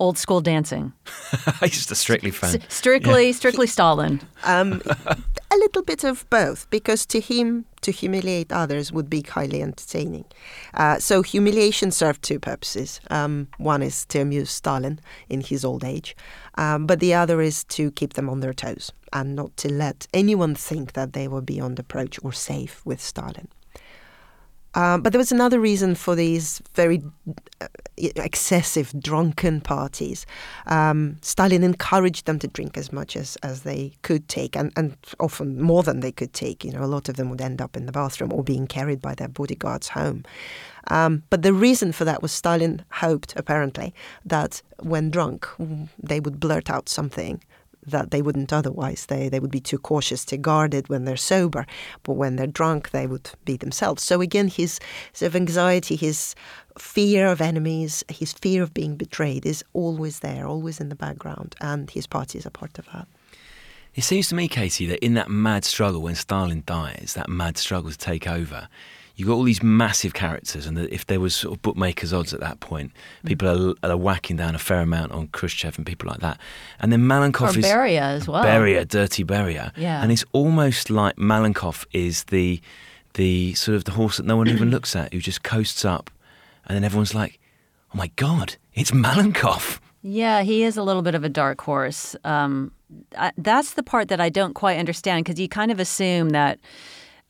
old 0.00 0.16
school 0.16 0.40
dancing. 0.40 0.92
He's 1.60 1.72
just 1.72 1.90
a 1.90 1.94
strictly 1.94 2.30
fan. 2.30 2.56
S- 2.56 2.74
strictly, 2.74 3.26
yeah. 3.26 3.32
strictly 3.32 3.66
Stalin. 3.66 4.20
Um, 4.44 4.80
a 5.52 5.56
little 5.56 5.82
bit 5.82 6.04
of 6.04 6.28
both, 6.30 6.68
because 6.70 7.04
to 7.06 7.20
him, 7.20 7.66
to 7.80 7.90
humiliate 7.90 8.52
others 8.52 8.92
would 8.92 9.10
be 9.10 9.22
highly 9.22 9.62
entertaining. 9.62 10.24
Uh, 10.74 10.98
so 10.98 11.22
humiliation 11.22 11.90
served 11.90 12.22
two 12.22 12.38
purposes. 12.38 13.00
Um, 13.10 13.48
one 13.58 13.82
is 13.82 14.04
to 14.06 14.20
amuse 14.20 14.50
Stalin 14.50 15.00
in 15.28 15.40
his 15.40 15.64
old 15.64 15.84
age, 15.84 16.16
um, 16.56 16.86
but 16.86 17.00
the 17.00 17.14
other 17.14 17.40
is 17.40 17.64
to 17.64 17.90
keep 17.90 18.14
them 18.14 18.28
on 18.28 18.40
their 18.40 18.54
toes 18.54 18.92
and 19.12 19.34
not 19.34 19.56
to 19.56 19.72
let 19.72 20.06
anyone 20.14 20.54
think 20.54 20.92
that 20.92 21.12
they 21.14 21.26
were 21.26 21.42
beyond 21.42 21.78
approach 21.78 22.18
or 22.22 22.32
safe 22.32 22.80
with 22.84 23.00
Stalin. 23.00 23.48
Um, 24.74 25.02
but 25.02 25.12
there 25.12 25.18
was 25.18 25.32
another 25.32 25.58
reason 25.58 25.94
for 25.94 26.14
these 26.14 26.62
very 26.74 27.02
uh, 27.60 27.66
excessive 27.98 28.92
drunken 29.00 29.60
parties. 29.60 30.26
Um, 30.66 31.16
Stalin 31.22 31.64
encouraged 31.64 32.26
them 32.26 32.38
to 32.38 32.46
drink 32.46 32.76
as 32.76 32.92
much 32.92 33.16
as, 33.16 33.36
as 33.42 33.62
they 33.62 33.92
could 34.02 34.28
take, 34.28 34.56
and, 34.56 34.72
and 34.76 34.96
often 35.18 35.60
more 35.60 35.82
than 35.82 36.00
they 36.00 36.12
could 36.12 36.32
take. 36.32 36.64
You 36.64 36.72
know, 36.72 36.84
a 36.84 36.86
lot 36.86 37.08
of 37.08 37.16
them 37.16 37.30
would 37.30 37.40
end 37.40 37.60
up 37.60 37.76
in 37.76 37.86
the 37.86 37.92
bathroom 37.92 38.32
or 38.32 38.44
being 38.44 38.66
carried 38.66 39.00
by 39.00 39.14
their 39.14 39.28
bodyguards 39.28 39.88
home. 39.88 40.24
Um, 40.88 41.24
but 41.30 41.42
the 41.42 41.52
reason 41.52 41.92
for 41.92 42.04
that 42.04 42.22
was 42.22 42.32
Stalin 42.32 42.84
hoped, 42.90 43.34
apparently, 43.36 43.92
that 44.24 44.62
when 44.78 45.10
drunk, 45.10 45.46
they 45.98 46.20
would 46.20 46.40
blurt 46.40 46.70
out 46.70 46.88
something 46.88 47.42
that 47.86 48.10
they 48.10 48.22
wouldn't 48.22 48.52
otherwise. 48.52 49.06
They, 49.06 49.28
they 49.28 49.40
would 49.40 49.50
be 49.50 49.60
too 49.60 49.78
cautious 49.78 50.24
to 50.26 50.36
guard 50.36 50.74
it 50.74 50.88
when 50.88 51.04
they're 51.04 51.16
sober, 51.16 51.66
but 52.02 52.14
when 52.14 52.36
they're 52.36 52.46
drunk, 52.46 52.90
they 52.90 53.06
would 53.06 53.30
be 53.44 53.56
themselves. 53.56 54.02
So 54.02 54.20
again, 54.20 54.48
his 54.48 54.78
sort 55.12 55.28
of 55.28 55.36
anxiety, 55.36 55.96
his 55.96 56.34
fear 56.78 57.26
of 57.26 57.40
enemies, 57.40 58.04
his 58.08 58.32
fear 58.32 58.62
of 58.62 58.74
being 58.74 58.96
betrayed 58.96 59.46
is 59.46 59.64
always 59.72 60.20
there, 60.20 60.46
always 60.46 60.80
in 60.80 60.88
the 60.88 60.94
background, 60.94 61.56
and 61.60 61.90
his 61.90 62.06
party 62.06 62.38
is 62.38 62.46
a 62.46 62.50
part 62.50 62.78
of 62.78 62.86
that. 62.92 63.08
It 63.94 64.04
seems 64.04 64.28
to 64.28 64.36
me, 64.36 64.46
Katie, 64.46 64.86
that 64.86 65.04
in 65.04 65.14
that 65.14 65.30
mad 65.30 65.64
struggle 65.64 66.02
when 66.02 66.14
Stalin 66.14 66.62
dies, 66.64 67.14
that 67.16 67.28
mad 67.28 67.58
struggle 67.58 67.90
to 67.90 67.98
take 67.98 68.28
over, 68.28 68.68
you've 69.16 69.28
got 69.28 69.34
all 69.34 69.42
these 69.42 69.62
massive 69.62 70.14
characters, 70.14 70.66
and 70.66 70.78
if 70.78 71.06
there 71.06 71.20
was 71.20 71.34
sort 71.34 71.54
of 71.54 71.62
bookmakers' 71.62 72.12
odds 72.12 72.32
at 72.32 72.40
that 72.40 72.60
point, 72.60 72.92
mm. 73.24 73.28
people 73.28 73.74
are, 73.82 73.90
are, 73.90 73.96
whacking 73.96 74.36
down 74.36 74.54
a 74.54 74.58
fair 74.58 74.80
amount 74.80 75.12
on 75.12 75.28
Khrushchev 75.28 75.76
and 75.76 75.86
people 75.86 76.08
like 76.08 76.20
that. 76.20 76.38
And 76.80 76.92
then 76.92 77.00
Malenkov 77.02 77.56
or 77.56 77.58
is 77.58 77.64
Beria 77.64 78.00
as 78.00 78.28
well. 78.28 78.44
Beria, 78.44 78.86
dirty 78.86 79.24
Beria. 79.24 79.72
Yeah. 79.76 80.02
And 80.02 80.10
it's 80.10 80.24
almost 80.32 80.90
like 80.90 81.16
Malenkov 81.16 81.84
is 81.92 82.24
the 82.24 82.60
the 83.14 83.54
sort 83.54 83.74
of 83.74 83.84
the 83.84 83.92
horse 83.92 84.18
that 84.18 84.26
no 84.26 84.36
one 84.36 84.48
even 84.48 84.70
looks 84.76 84.94
at, 84.94 85.12
who 85.12 85.20
just 85.20 85.42
coasts 85.42 85.84
up, 85.84 86.10
and 86.66 86.76
then 86.76 86.84
everyone's 86.84 87.14
like, 87.14 87.38
"Oh 87.92 87.98
my 87.98 88.10
God, 88.16 88.56
it's 88.74 88.92
Malenkov." 88.92 89.80
Yeah, 90.02 90.42
he 90.42 90.62
is 90.62 90.76
a 90.76 90.82
little 90.82 91.02
bit 91.02 91.14
of 91.14 91.24
a 91.24 91.28
dark 91.28 91.60
horse. 91.60 92.16
Um, 92.24 92.72
I, 93.18 93.32
that's 93.36 93.74
the 93.74 93.82
part 93.82 94.08
that 94.08 94.20
I 94.20 94.30
don't 94.30 94.54
quite 94.54 94.78
understand 94.78 95.24
because 95.24 95.38
you 95.38 95.48
kind 95.48 95.70
of 95.70 95.78
assume 95.78 96.30
that 96.30 96.58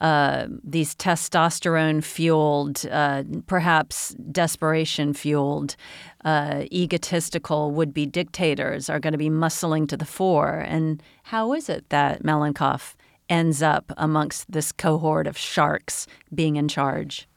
uh, 0.01 0.47
these 0.65 0.95
testosterone 0.95 2.03
fueled, 2.03 2.87
uh, 2.91 3.23
perhaps 3.47 4.15
desperation 4.33 5.13
fueled, 5.13 5.77
uh, 6.25 6.65
egotistical 6.73 7.71
would 7.71 7.93
be 7.93 8.07
dictators 8.07 8.89
are 8.89 9.01
going 9.01 9.13
to 9.13 9.19
be 9.19 9.31
muscling 9.31 9.89
to 9.89 9.97
the 9.97 10.05
fore. 10.05 10.65
And 10.67 11.03
how 11.25 11.53
is 11.53 11.69
it 11.69 11.89
that 11.91 12.23
Malenkov 12.23 12.95
ends 13.29 13.63
up 13.63 13.93
amongst 13.97 14.51
this 14.51 14.73
cohort 14.73 15.27
of 15.27 15.37
sharks 15.37 16.07
being 16.35 16.57
in 16.57 16.69
charge? 16.69 17.29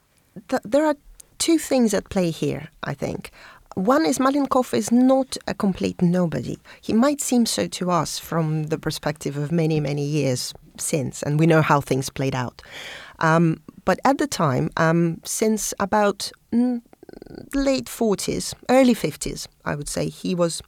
There 0.64 0.86
are 0.86 0.96
two 1.38 1.58
things 1.58 1.94
at 1.94 2.10
play 2.10 2.32
here, 2.32 2.70
I 2.84 2.94
think. 2.94 3.32
One 3.76 4.06
is 4.06 4.20
Malenkov 4.20 4.74
is 4.74 4.92
not 4.92 5.36
a 5.48 5.54
complete 5.54 6.02
nobody. 6.02 6.58
He 6.82 6.94
might 6.94 7.22
seem 7.22 7.46
so 7.46 7.68
to 7.68 7.92
us 7.92 8.20
from 8.20 8.66
the 8.66 8.78
perspective 8.78 9.36
of 9.36 9.52
many, 9.52 9.80
many 9.80 10.06
years 10.06 10.54
since, 10.78 11.24
and 11.24 11.40
we 11.40 11.48
know 11.48 11.62
how 11.62 11.82
things 11.82 12.10
played 12.10 12.36
out. 12.36 12.62
Um, 13.20 13.62
but 13.86 14.00
at 14.06 14.18
the 14.18 14.28
time, 14.28 14.70
um, 14.78 15.22
since 15.24 15.74
about 15.80 16.32
mm, 16.52 16.82
late 17.54 17.86
40s, 17.86 18.54
early 18.70 18.96
50s, 18.96 19.48
I 19.66 19.76
would 19.76 19.90
say, 19.90 20.10
he 20.10 20.36
was 20.36 20.62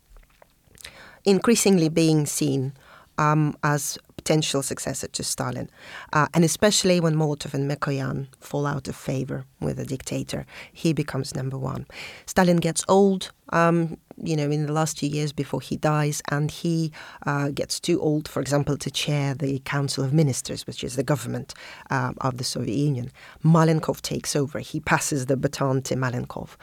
increasingly 1.26 1.90
being 1.90 2.26
seen 2.26 2.74
um, 3.18 3.56
as 3.64 3.98
potential 4.18 4.64
successor 4.64 5.08
to 5.08 5.24
Stalin, 5.24 5.70
uh, 6.14 6.28
and 6.34 6.44
especially 6.44 7.00
when 7.00 7.16
Molotov 7.16 7.54
and 7.54 7.70
Mikoyan 7.70 8.28
fall 8.40 8.66
out 8.66 8.88
of 8.88 8.96
favor 8.96 9.46
with 9.60 9.78
the 9.78 9.86
dictator, 9.86 10.48
he 10.74 10.94
becomes 10.94 11.36
number 11.36 11.58
one. 11.58 11.86
Stalin 12.26 12.58
gets 12.58 12.84
old, 12.88 13.32
um, 13.50 13.98
you 14.24 14.36
know, 14.36 14.50
in 14.50 14.66
the 14.66 14.74
last 14.74 14.98
few 15.00 15.10
years 15.10 15.32
before 15.32 15.62
he 15.62 15.78
dies, 15.78 16.24
and 16.32 16.50
he 16.50 16.92
uh, 17.28 17.50
gets 17.50 17.80
too 17.80 18.02
old, 18.02 18.28
for 18.28 18.42
example, 18.42 18.78
to 18.78 18.90
chair 18.90 19.36
the 19.36 19.60
Council 19.60 20.04
of 20.04 20.12
Ministers, 20.12 20.66
which 20.66 20.84
is 20.84 20.96
the 20.96 21.04
government 21.04 21.54
uh, 21.92 22.14
of 22.22 22.38
the 22.38 22.44
Soviet 22.44 22.78
Union. 22.78 23.12
Malenkov 23.44 24.02
takes 24.02 24.36
over. 24.36 24.58
He 24.60 24.80
passes 24.80 25.28
the 25.28 25.38
baton 25.38 25.84
to 25.84 25.96
Malenkov. 25.96 26.56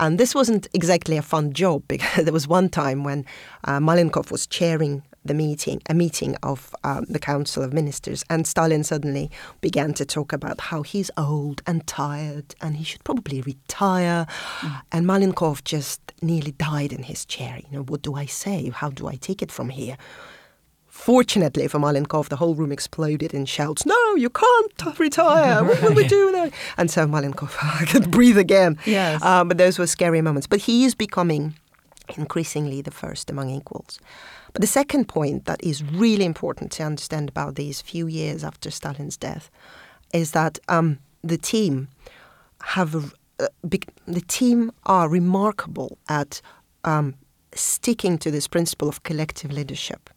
And 0.00 0.18
this 0.18 0.34
wasn't 0.34 0.68
exactly 0.72 1.16
a 1.16 1.22
fun 1.22 1.52
job 1.52 1.84
because 1.88 2.24
there 2.24 2.32
was 2.32 2.48
one 2.48 2.68
time 2.68 3.04
when 3.04 3.26
uh, 3.64 3.78
Malenkov 3.78 4.30
was 4.30 4.46
chairing 4.46 5.02
the 5.24 5.34
meeting, 5.34 5.80
a 5.88 5.94
meeting 5.94 6.36
of 6.42 6.74
um, 6.84 7.06
the 7.08 7.18
Council 7.18 7.62
of 7.62 7.72
Ministers, 7.72 8.24
and 8.28 8.46
Stalin 8.46 8.84
suddenly 8.84 9.30
began 9.60 9.94
to 9.94 10.04
talk 10.04 10.32
about 10.32 10.60
how 10.60 10.82
he's 10.82 11.10
old 11.16 11.62
and 11.66 11.86
tired 11.86 12.54
and 12.60 12.76
he 12.76 12.84
should 12.84 13.02
probably 13.04 13.40
retire. 13.40 14.26
Mm. 14.60 14.82
And 14.92 15.06
Malenkov 15.06 15.64
just 15.64 16.00
nearly 16.20 16.52
died 16.52 16.92
in 16.92 17.04
his 17.04 17.24
chair. 17.24 17.58
You 17.58 17.78
know, 17.78 17.84
what 17.84 18.02
do 18.02 18.14
I 18.14 18.26
say? 18.26 18.70
How 18.70 18.90
do 18.90 19.08
I 19.08 19.16
take 19.16 19.42
it 19.42 19.50
from 19.50 19.70
here? 19.70 19.96
Fortunately 20.86 21.66
for 21.66 21.80
Malenkov, 21.80 22.28
the 22.28 22.36
whole 22.36 22.54
room 22.54 22.70
exploded 22.70 23.34
in 23.34 23.46
shouts, 23.46 23.84
No, 23.84 24.14
you 24.14 24.30
can't 24.30 24.98
retire. 24.98 25.64
What 25.64 25.82
will 25.82 25.94
we 25.94 26.06
do 26.06 26.30
now? 26.32 26.50
And 26.76 26.90
so 26.90 27.06
Malenkov 27.06 27.88
could 27.90 28.10
breathe 28.10 28.38
again. 28.38 28.78
Yes. 28.86 29.22
Um, 29.22 29.48
but 29.48 29.58
those 29.58 29.78
were 29.78 29.88
scary 29.88 30.20
moments. 30.20 30.46
But 30.46 30.60
he 30.60 30.84
is 30.84 30.94
becoming 30.94 31.54
increasingly 32.16 32.80
the 32.80 32.90
first 32.90 33.30
among 33.30 33.50
equals. 33.50 33.98
But 34.54 34.60
the 34.60 34.68
second 34.68 35.08
point 35.08 35.44
that 35.44 35.62
is 35.62 35.82
really 35.82 36.24
important 36.24 36.72
to 36.72 36.84
understand 36.84 37.28
about 37.28 37.56
these 37.56 37.82
few 37.82 38.06
years 38.06 38.44
after 38.44 38.70
Stalin's 38.70 39.16
death 39.16 39.50
is 40.12 40.30
that 40.30 40.60
um, 40.68 41.00
the 41.22 41.36
team 41.36 41.88
have 42.62 43.12
uh, 43.40 43.48
the 43.66 44.20
team 44.28 44.70
are 44.86 45.08
remarkable 45.08 45.98
at 46.08 46.40
um, 46.84 47.14
sticking 47.52 48.16
to 48.18 48.30
this 48.30 48.46
principle 48.46 48.88
of 48.88 49.02
collective 49.02 49.50
leadership 49.50 50.08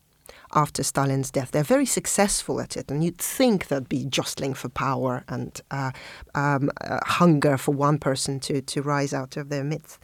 after 0.53 0.83
Stalin's 0.83 1.31
death. 1.31 1.49
They're 1.49 1.63
very 1.63 1.87
successful 1.87 2.61
at 2.61 2.77
it, 2.77 2.91
and 2.91 3.03
you'd 3.03 3.17
think 3.17 3.67
there'd 3.67 3.89
be 3.89 4.05
jostling 4.05 4.53
for 4.53 4.69
power 4.69 5.23
and 5.27 5.59
uh, 5.71 5.91
um, 6.35 6.69
uh, 6.81 6.99
hunger 7.05 7.57
for 7.57 7.71
one 7.71 7.97
person 7.97 8.39
to, 8.41 8.61
to 8.61 8.81
rise 8.83 9.13
out 9.13 9.35
of 9.35 9.49
their 9.49 9.63
midst. 9.63 9.99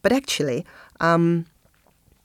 But 0.00 0.12
actually, 0.12 0.64
um, 1.00 1.46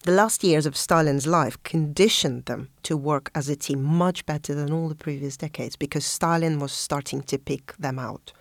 the 0.03 0.11
last 0.11 0.43
years 0.43 0.65
of 0.65 0.77
Stalin's 0.77 1.27
life 1.27 1.61
conditioned 1.63 2.45
them 2.45 2.69
to 2.83 2.95
work 2.95 3.29
as 3.35 3.49
a 3.49 3.55
team 3.55 3.83
much 3.83 4.25
better 4.25 4.55
than 4.55 4.71
all 4.71 4.87
the 4.87 4.95
previous 4.95 5.35
decades 5.35 5.75
because 5.75 6.05
Stalin 6.05 6.59
was 6.59 6.71
starting 6.71 7.21
to 7.23 7.37
pick 7.37 7.75
them 7.77 7.99
out 7.99 8.31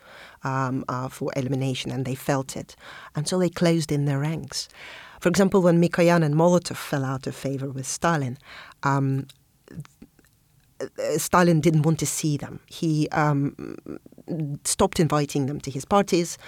um, 0.44 0.84
uh, 0.88 1.08
for 1.08 1.32
elimination 1.36 1.90
and 1.90 2.04
they 2.04 2.14
felt 2.14 2.56
it. 2.56 2.76
And 3.16 3.26
so 3.26 3.38
they 3.38 3.48
closed 3.48 3.90
in 3.90 4.04
their 4.04 4.20
ranks. 4.20 4.68
For 5.20 5.28
example, 5.28 5.60
when 5.60 5.82
Mikoyan 5.82 6.24
and 6.24 6.34
Molotov 6.34 6.76
fell 6.76 7.04
out 7.04 7.26
of 7.26 7.34
favor 7.34 7.68
with 7.68 7.86
Stalin, 7.86 8.38
um, 8.84 9.26
Stalin 11.16 11.60
didn't 11.60 11.82
want 11.82 11.98
to 11.98 12.06
see 12.06 12.36
them. 12.36 12.60
He 12.66 13.08
um, 13.08 13.76
stopped 14.62 15.00
inviting 15.00 15.46
them 15.46 15.60
to 15.62 15.72
his 15.72 15.84
parties, 15.84 16.38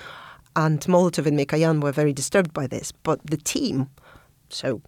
and 0.54 0.80
Molotov 0.82 1.26
and 1.26 1.36
Mikoyan 1.36 1.82
were 1.82 1.90
very 1.90 2.12
disturbed 2.12 2.52
by 2.52 2.68
this. 2.68 2.92
But 2.92 3.26
the 3.26 3.36
team, 3.36 3.90
so 4.48 4.82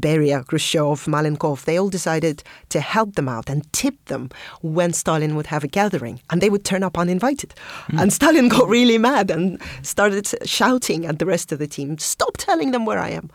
Beria, 0.00 0.46
Khrushchev, 0.46 1.04
Malenkov, 1.06 1.64
they 1.64 1.78
all 1.78 1.88
decided 1.88 2.42
to 2.70 2.80
help 2.80 3.14
them 3.14 3.28
out 3.28 3.48
and 3.48 3.70
tip 3.72 4.04
them 4.06 4.30
when 4.62 4.92
Stalin 4.92 5.34
would 5.36 5.46
have 5.46 5.64
a 5.64 5.68
gathering. 5.68 6.20
And 6.30 6.40
they 6.40 6.50
would 6.50 6.64
turn 6.64 6.82
up 6.82 6.98
uninvited. 6.98 7.54
Mm. 7.88 8.02
And 8.02 8.12
Stalin 8.12 8.48
got 8.48 8.68
really 8.68 8.98
mad 8.98 9.30
and 9.30 9.60
started 9.82 10.28
shouting 10.44 11.06
at 11.06 11.18
the 11.18 11.26
rest 11.26 11.52
of 11.52 11.58
the 11.58 11.66
team, 11.66 11.98
Stop 11.98 12.36
telling 12.36 12.70
them 12.70 12.84
where 12.84 12.98
I 12.98 13.10
am. 13.10 13.30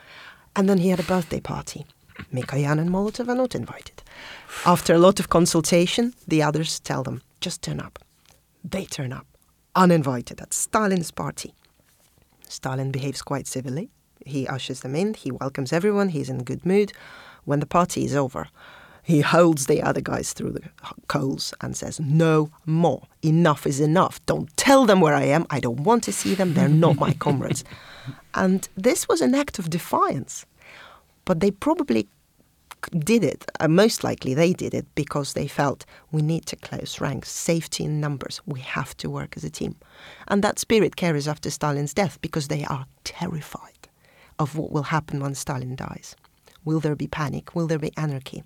And 0.56 0.70
then 0.70 0.80
he 0.80 0.90
had 0.90 1.00
a 1.00 1.04
birthday 1.04 1.40
party. 1.40 1.86
Mikoyan 2.34 2.80
and 2.80 2.90
Molotov 2.90 3.30
are 3.30 3.36
not 3.36 3.56
invited. 3.56 4.04
After 4.66 4.94
a 4.94 5.00
lot 5.00 5.20
of 5.20 5.30
consultation, 5.30 6.14
the 6.28 6.44
others 6.44 6.80
tell 6.80 7.04
them, 7.04 7.22
Just 7.40 7.62
turn 7.62 7.80
up. 7.80 8.00
They 8.64 8.86
turn 8.86 9.14
up, 9.14 9.26
uninvited, 9.76 10.42
at 10.42 10.54
Stalin's 10.54 11.12
party. 11.12 11.54
Stalin 12.48 12.92
behaves 12.92 13.22
quite 13.22 13.48
civilly 13.48 13.90
he 14.30 14.48
ushers 14.48 14.82
them 14.82 14.96
in, 14.96 15.14
he 15.14 15.32
welcomes 15.32 15.74
everyone, 15.74 16.10
he's 16.10 16.30
in 16.30 16.44
good 16.44 16.66
mood. 16.66 16.94
When 17.46 17.60
the 17.60 17.66
party 17.66 18.06
is 18.06 18.16
over, 18.16 18.48
he 19.04 19.22
holds 19.22 19.66
the 19.66 19.82
other 19.82 20.02
guys 20.02 20.34
through 20.34 20.52
the 20.52 20.70
coals 21.08 21.54
and 21.62 21.76
says, 21.76 22.00
No 22.00 22.52
more. 22.66 23.08
Enough 23.24 23.66
is 23.66 23.80
enough. 23.80 24.24
Don't 24.28 24.56
tell 24.56 24.86
them 24.86 25.02
where 25.02 25.16
I 25.16 25.24
am. 25.24 25.48
I 25.50 25.60
don't 25.60 25.82
want 25.82 26.04
to 26.04 26.14
see 26.14 26.36
them. 26.36 26.54
They're 26.54 26.70
not 26.70 26.98
my 26.98 27.14
comrades. 27.14 27.64
And 28.36 28.70
this 28.76 29.08
was 29.08 29.22
an 29.22 29.34
act 29.34 29.58
of 29.58 29.72
defiance. 29.72 30.46
But 31.26 31.40
they 31.40 31.50
probably 31.50 32.08
did 33.00 33.24
it, 33.24 33.46
uh, 33.60 33.68
most 33.68 34.04
likely 34.04 34.34
they 34.34 34.54
did 34.54 34.74
it 34.74 34.86
because 34.96 35.34
they 35.34 35.48
felt 35.48 35.86
we 36.12 36.22
need 36.22 36.46
to 36.46 36.56
close 36.56 37.02
ranks, 37.02 37.30
safety 37.30 37.84
in 37.84 38.00
numbers, 38.00 38.42
we 38.46 38.60
have 38.62 38.96
to 38.98 39.10
work 39.10 39.36
as 39.36 39.44
a 39.44 39.50
team. 39.50 39.76
And 40.28 40.44
that 40.44 40.60
spirit 40.60 40.96
carries 40.96 41.28
after 41.28 41.50
Stalin's 41.50 41.94
death 41.94 42.22
because 42.22 42.48
they 42.48 42.64
are 42.66 42.86
terrified 43.04 43.89
of 44.40 44.56
what 44.56 44.72
will 44.72 44.84
happen 44.84 45.20
when 45.20 45.36
Stalin 45.36 45.76
dies. 45.76 46.16
Will 46.66 46.80
there 46.80 46.96
be 46.96 47.08
panic? 47.08 47.56
Will 47.56 47.68
there 47.68 47.80
be 47.80 47.92
anarchy? 47.98 48.44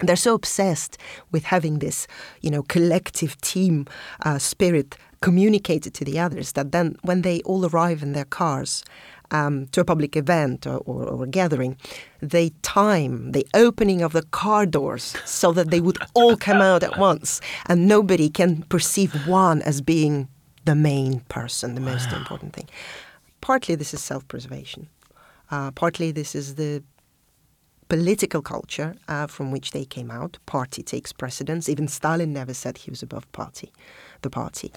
they're 0.00 0.16
so 0.16 0.34
obsessed 0.34 0.98
with 1.30 1.44
having 1.44 1.78
this, 1.78 2.06
you 2.40 2.50
know, 2.50 2.62
collective 2.64 3.40
team 3.40 3.86
uh, 4.24 4.38
spirit 4.38 4.96
communicated 5.20 5.94
to 5.94 6.04
the 6.04 6.18
others 6.18 6.52
that 6.52 6.72
then 6.72 6.96
when 7.02 7.22
they 7.22 7.40
all 7.42 7.64
arrive 7.66 8.02
in 8.02 8.12
their 8.12 8.24
cars 8.24 8.84
um, 9.30 9.66
to 9.68 9.80
a 9.80 9.84
public 9.84 10.16
event 10.16 10.66
or, 10.66 10.78
or, 10.78 11.04
or, 11.04 11.24
a 11.24 11.26
gathering, 11.26 11.76
they 12.20 12.50
time 12.62 13.32
the 13.32 13.46
opening 13.54 14.02
of 14.02 14.12
the 14.12 14.22
car 14.22 14.66
doors 14.66 15.16
so 15.24 15.50
that 15.52 15.70
they 15.70 15.80
would 15.80 15.96
all 16.12 16.36
come 16.36 16.60
out 16.60 16.82
at 16.82 16.98
once 16.98 17.40
and 17.66 17.88
nobody 17.88 18.28
can 18.28 18.62
perceive 18.64 19.26
one 19.26 19.62
as 19.62 19.80
being 19.80 20.28
the 20.66 20.74
main 20.74 21.20
person, 21.20 21.74
the 21.74 21.80
most 21.80 22.12
important 22.12 22.52
thing. 22.52 22.68
Partly 23.40 23.74
this 23.74 23.94
is 23.94 24.02
self 24.02 24.26
preservation, 24.28 24.88
uh, 25.50 25.70
partly 25.72 26.12
this 26.12 26.34
is 26.34 26.54
the 26.54 26.82
political 27.88 28.42
culture 28.42 28.94
uh, 29.08 29.26
from 29.26 29.50
which 29.50 29.70
they 29.70 29.84
came 29.84 30.10
out. 30.10 30.38
Party 30.46 30.82
takes 30.82 31.12
precedence. 31.12 31.68
Even 31.68 31.88
Stalin 31.88 32.32
never 32.32 32.54
said 32.54 32.78
he 32.78 32.90
was 32.90 33.02
above 33.02 33.30
party, 33.32 33.72
the 34.22 34.30
party. 34.30 34.72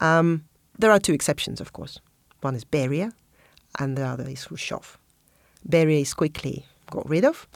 Um, 0.00 0.44
there 0.78 0.90
are 0.90 0.98
two 0.98 1.12
exceptions, 1.12 1.60
of 1.60 1.72
course. 1.72 2.00
One 2.40 2.54
is 2.54 2.64
Beria, 2.64 3.12
and 3.78 3.96
the 3.96 4.04
other 4.04 4.28
is 4.28 4.44
Khrushchev. 4.44 4.98
Beria 5.68 6.00
is 6.00 6.14
quickly 6.14 6.64
got 6.90 7.08
rid 7.08 7.24
of. 7.24 7.46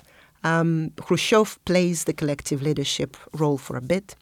Um, 0.44 0.90
Khrushchev 1.00 1.58
plays 1.64 2.04
the 2.04 2.12
collective 2.12 2.62
leadership 2.62 3.16
role 3.32 3.58
for 3.58 3.76
a 3.76 3.80
bit, 3.80 4.16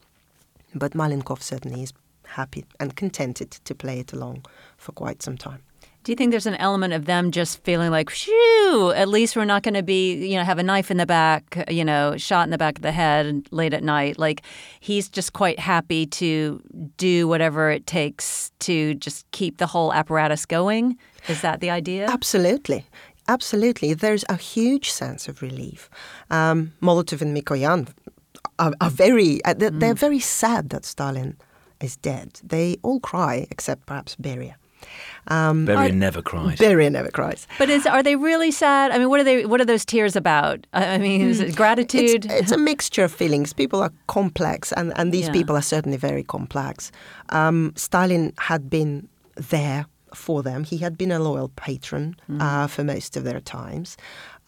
but 0.75 0.93
Malenkov 0.93 1.43
certainly 1.43 1.83
is 1.83 1.93
happy 2.25 2.65
and 2.79 2.95
contented 2.95 3.51
to 3.51 3.75
play 3.75 3.99
it 4.01 4.13
along 4.13 4.45
for 4.77 4.93
quite 4.93 5.23
some 5.23 5.37
time. 5.37 5.63
Do 6.03 6.13
you 6.13 6.17
think 6.17 6.31
there's 6.31 6.47
an 6.47 6.55
element 6.55 6.95
of 6.95 7.05
them 7.05 7.31
just 7.31 7.63
feeling 7.63 7.91
like, 7.91 8.09
shoo, 8.09 8.93
at 8.97 9.07
least 9.09 9.37
we're 9.37 9.45
not 9.45 9.63
going 9.63 9.75
to 9.75 9.83
be, 9.83 10.27
you 10.27 10.39
know, 10.39 10.45
have 10.45 10.59
a 10.59 10.63
knife 10.63 10.91
in 10.91 10.97
the 10.97 11.05
back, 11.05 11.63
you 11.69 11.85
know, 11.85 12.17
shot 12.17 12.45
in 12.45 12.51
the 12.51 12.57
back 12.57 12.79
of 12.79 12.83
the 12.83 12.93
head 12.93 13.47
late 13.51 13.75
at 13.75 13.83
night? 13.83 14.19
Like 14.19 14.43
he's 14.81 15.11
just 15.11 15.35
quite 15.35 15.59
happy 15.59 16.07
to 16.07 16.63
do 16.97 17.29
whatever 17.29 17.71
it 17.71 17.87
takes 17.87 18.51
to 18.61 18.95
just 18.95 19.31
keep 19.33 19.59
the 19.59 19.67
whole 19.67 19.93
apparatus 19.93 20.47
going? 20.47 20.97
Is 21.29 21.43
that 21.43 21.61
the 21.61 21.69
idea? 21.69 22.07
Absolutely. 22.09 22.87
Absolutely. 23.29 23.93
There's 23.93 24.25
a 24.29 24.37
huge 24.37 24.91
sense 24.91 25.29
of 25.29 25.43
relief. 25.43 25.91
Um, 26.31 26.73
Molotov 26.81 27.21
and 27.21 27.37
Mikoyan 27.37 27.89
are, 28.59 28.73
are 28.81 28.91
very, 28.91 29.45
uh, 29.45 29.55
they're, 29.55 29.71
mm. 29.71 29.81
they're 29.81 29.95
very 29.95 30.19
sad 30.19 30.71
that 30.71 30.87
Stalin 30.87 31.37
is 31.81 31.97
dead. 31.97 32.41
They 32.43 32.79
all 32.83 33.01
cry, 33.01 33.47
except 33.51 33.87
perhaps 33.87 34.17
Beria. 34.17 34.55
Um, 35.29 35.67
Beria 35.67 35.95
never 35.95 36.23
cries. 36.23 36.59
Beria 36.59 36.91
never 36.91 37.11
cries. 37.11 37.47
But 37.59 37.71
is 37.71 37.87
are 37.87 38.03
they 38.03 38.17
really 38.17 38.51
sad? 38.51 38.91
I 38.91 38.99
mean, 38.99 39.09
what 39.09 39.21
are 39.21 39.25
they? 39.25 39.47
What 39.47 39.61
are 39.61 39.65
those 39.65 39.85
tears 39.85 40.17
about? 40.17 40.67
I 40.73 40.99
mean, 40.99 41.21
is 41.21 41.41
it 41.41 41.51
hmm. 41.51 41.55
gratitude? 41.55 42.25
It's, 42.25 42.35
it's, 42.35 42.53
a 42.53 42.59
mixture 42.59 43.05
of 43.05 43.13
feelings. 43.13 43.53
People 43.53 43.83
are 43.83 43.93
complex, 44.07 44.73
and, 44.73 44.93
and 44.97 45.13
these 45.13 45.27
yeah. 45.27 45.33
people 45.33 45.57
are 45.57 45.63
certainly 45.63 45.99
very 45.99 46.23
complex. 46.23 46.91
Um, 47.29 47.73
Stalin 47.77 48.33
had 48.39 48.71
been 48.71 49.09
there 49.37 49.87
for 50.15 50.43
them. 50.43 50.65
He 50.65 50.79
had 50.79 50.99
been 50.99 51.13
a 51.13 51.19
loyal 51.19 51.49
patron 51.51 52.17
mm. 52.29 52.41
uh, 52.41 52.67
for 52.67 52.85
most 52.85 53.17
of 53.17 53.25
their 53.25 53.41
times. 53.41 53.97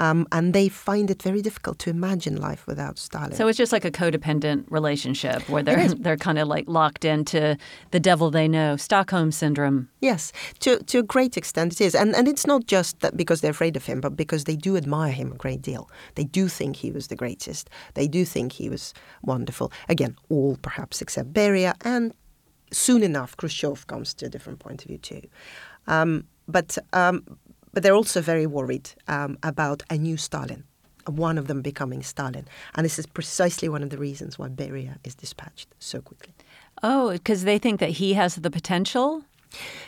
Um, 0.02 0.26
and 0.32 0.52
they 0.52 0.68
find 0.68 1.12
it 1.12 1.22
very 1.22 1.42
difficult 1.42 1.78
to 1.78 1.90
imagine 1.90 2.34
life 2.40 2.66
without 2.66 2.98
Stalin. 2.98 3.34
So 3.34 3.46
it's 3.46 3.56
just 3.56 3.70
like 3.70 3.84
a 3.84 3.90
codependent 3.92 4.64
relationship 4.68 5.48
where 5.48 5.62
they're 5.62 5.88
they're 6.04 6.16
kind 6.16 6.40
of 6.40 6.48
like 6.48 6.64
locked 6.66 7.04
into 7.04 7.56
the 7.92 8.00
devil 8.00 8.28
they 8.28 8.48
know, 8.48 8.76
Stockholm 8.76 9.30
syndrome. 9.30 9.88
Yes, 10.00 10.32
to 10.58 10.82
to 10.90 10.98
a 10.98 11.02
great 11.04 11.36
extent 11.36 11.74
it 11.74 11.80
is, 11.80 11.94
and 11.94 12.16
and 12.16 12.26
it's 12.26 12.48
not 12.48 12.66
just 12.66 12.98
that 12.98 13.16
because 13.16 13.42
they're 13.42 13.52
afraid 13.52 13.76
of 13.76 13.86
him, 13.86 14.00
but 14.00 14.16
because 14.16 14.42
they 14.42 14.56
do 14.56 14.76
admire 14.76 15.12
him 15.12 15.30
a 15.30 15.36
great 15.36 15.62
deal. 15.62 15.88
They 16.16 16.24
do 16.24 16.48
think 16.48 16.76
he 16.76 16.90
was 16.90 17.06
the 17.06 17.16
greatest. 17.16 17.70
They 17.94 18.08
do 18.08 18.24
think 18.24 18.54
he 18.54 18.68
was 18.68 18.92
wonderful. 19.22 19.70
Again, 19.88 20.16
all 20.28 20.56
perhaps 20.62 21.00
except 21.00 21.32
Beria, 21.32 21.74
and 21.84 22.12
soon 22.72 23.04
enough, 23.04 23.36
Khrushchev 23.36 23.86
comes 23.86 24.14
to 24.14 24.26
a 24.26 24.28
different 24.28 24.58
point 24.58 24.82
of 24.82 24.88
view 24.88 24.98
too. 24.98 25.22
Um, 25.86 26.24
but 26.48 26.78
um, 26.92 27.24
but 27.72 27.82
they're 27.82 27.94
also 27.94 28.20
very 28.20 28.46
worried 28.46 28.90
um, 29.08 29.38
about 29.42 29.82
a 29.90 29.96
new 29.96 30.16
Stalin, 30.16 30.64
one 31.06 31.38
of 31.38 31.46
them 31.46 31.62
becoming 31.62 32.02
Stalin. 32.02 32.46
And 32.74 32.84
this 32.84 32.98
is 32.98 33.06
precisely 33.06 33.68
one 33.68 33.82
of 33.82 33.90
the 33.90 33.98
reasons 33.98 34.38
why 34.38 34.48
Beria 34.48 34.96
is 35.04 35.14
dispatched 35.14 35.68
so 35.78 36.00
quickly. 36.00 36.34
Oh, 36.82 37.12
because 37.12 37.44
they 37.44 37.58
think 37.58 37.80
that 37.80 37.90
he 37.90 38.14
has 38.14 38.36
the 38.36 38.50
potential? 38.50 39.24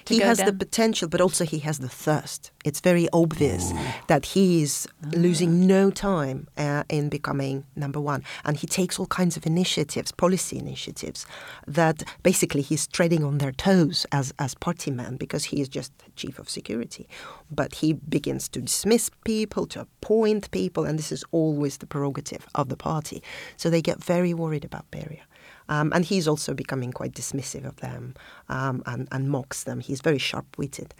He 0.06 0.20
has 0.20 0.38
down? 0.38 0.46
the 0.46 0.52
potential, 0.52 1.08
but 1.08 1.20
also 1.20 1.44
he 1.44 1.60
has 1.60 1.78
the 1.78 1.88
thirst. 1.88 2.50
It's 2.64 2.80
very 2.80 3.08
obvious 3.12 3.72
that 4.08 4.26
he 4.26 4.62
is 4.62 4.86
losing 5.12 5.66
no 5.66 5.90
time 5.90 6.48
uh, 6.56 6.84
in 6.88 7.08
becoming 7.08 7.64
number 7.74 8.00
one. 8.00 8.22
And 8.44 8.56
he 8.56 8.66
takes 8.66 8.98
all 8.98 9.06
kinds 9.06 9.36
of 9.36 9.46
initiatives, 9.46 10.12
policy 10.12 10.58
initiatives, 10.58 11.26
that 11.66 12.02
basically 12.22 12.62
he's 12.62 12.86
treading 12.86 13.24
on 13.24 13.38
their 13.38 13.52
toes 13.52 14.06
as, 14.12 14.32
as 14.38 14.54
party 14.54 14.90
man 14.90 15.16
because 15.16 15.44
he 15.44 15.60
is 15.60 15.68
just 15.68 15.92
chief 16.16 16.38
of 16.38 16.48
security. 16.48 17.08
But 17.50 17.76
he 17.76 17.94
begins 17.94 18.48
to 18.50 18.60
dismiss 18.60 19.10
people, 19.24 19.66
to 19.68 19.80
appoint 19.80 20.50
people, 20.50 20.84
and 20.84 20.98
this 20.98 21.12
is 21.12 21.24
always 21.32 21.78
the 21.78 21.86
prerogative 21.86 22.46
of 22.54 22.68
the 22.68 22.76
party. 22.76 23.22
So 23.56 23.70
they 23.70 23.82
get 23.82 24.02
very 24.02 24.34
worried 24.34 24.64
about 24.64 24.90
Beria. 24.90 25.20
Um, 25.68 25.92
and 25.94 26.04
he's 26.04 26.28
also 26.28 26.54
becoming 26.54 26.92
quite 26.92 27.12
dismissive 27.12 27.64
of 27.64 27.76
them 27.76 28.14
um, 28.48 28.82
and, 28.86 29.08
and, 29.10 29.30
mocks 29.30 29.64
them. 29.64 29.80
He's 29.80 30.00
very 30.00 30.18
sharp 30.18 30.46
witted. 30.58 30.94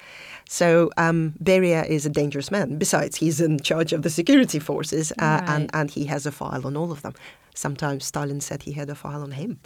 So 0.49 0.91
um, 0.97 1.35
Beria 1.43 1.87
is 1.87 2.07
a 2.07 2.11
dangerous 2.11 2.51
man. 2.51 2.79
Besides, 2.79 3.17
he's 3.17 3.41
in 3.41 3.61
charge 3.61 3.93
of 3.93 4.03
the 4.03 4.11
security 4.11 4.59
forces 4.59 5.13
uh, 5.13 5.41
right. 5.41 5.45
and, 5.49 5.71
and 5.75 5.91
he 5.91 6.07
has 6.07 6.25
a 6.25 6.33
file 6.33 6.67
on 6.67 6.77
all 6.77 6.91
of 6.91 7.03
them. 7.03 7.15
Sometimes 7.55 8.05
Stalin 8.07 8.41
said 8.41 8.63
he 8.63 8.73
had 8.73 8.89
a 8.89 8.95
file 8.95 9.23
on 9.23 9.33
him. 9.33 9.61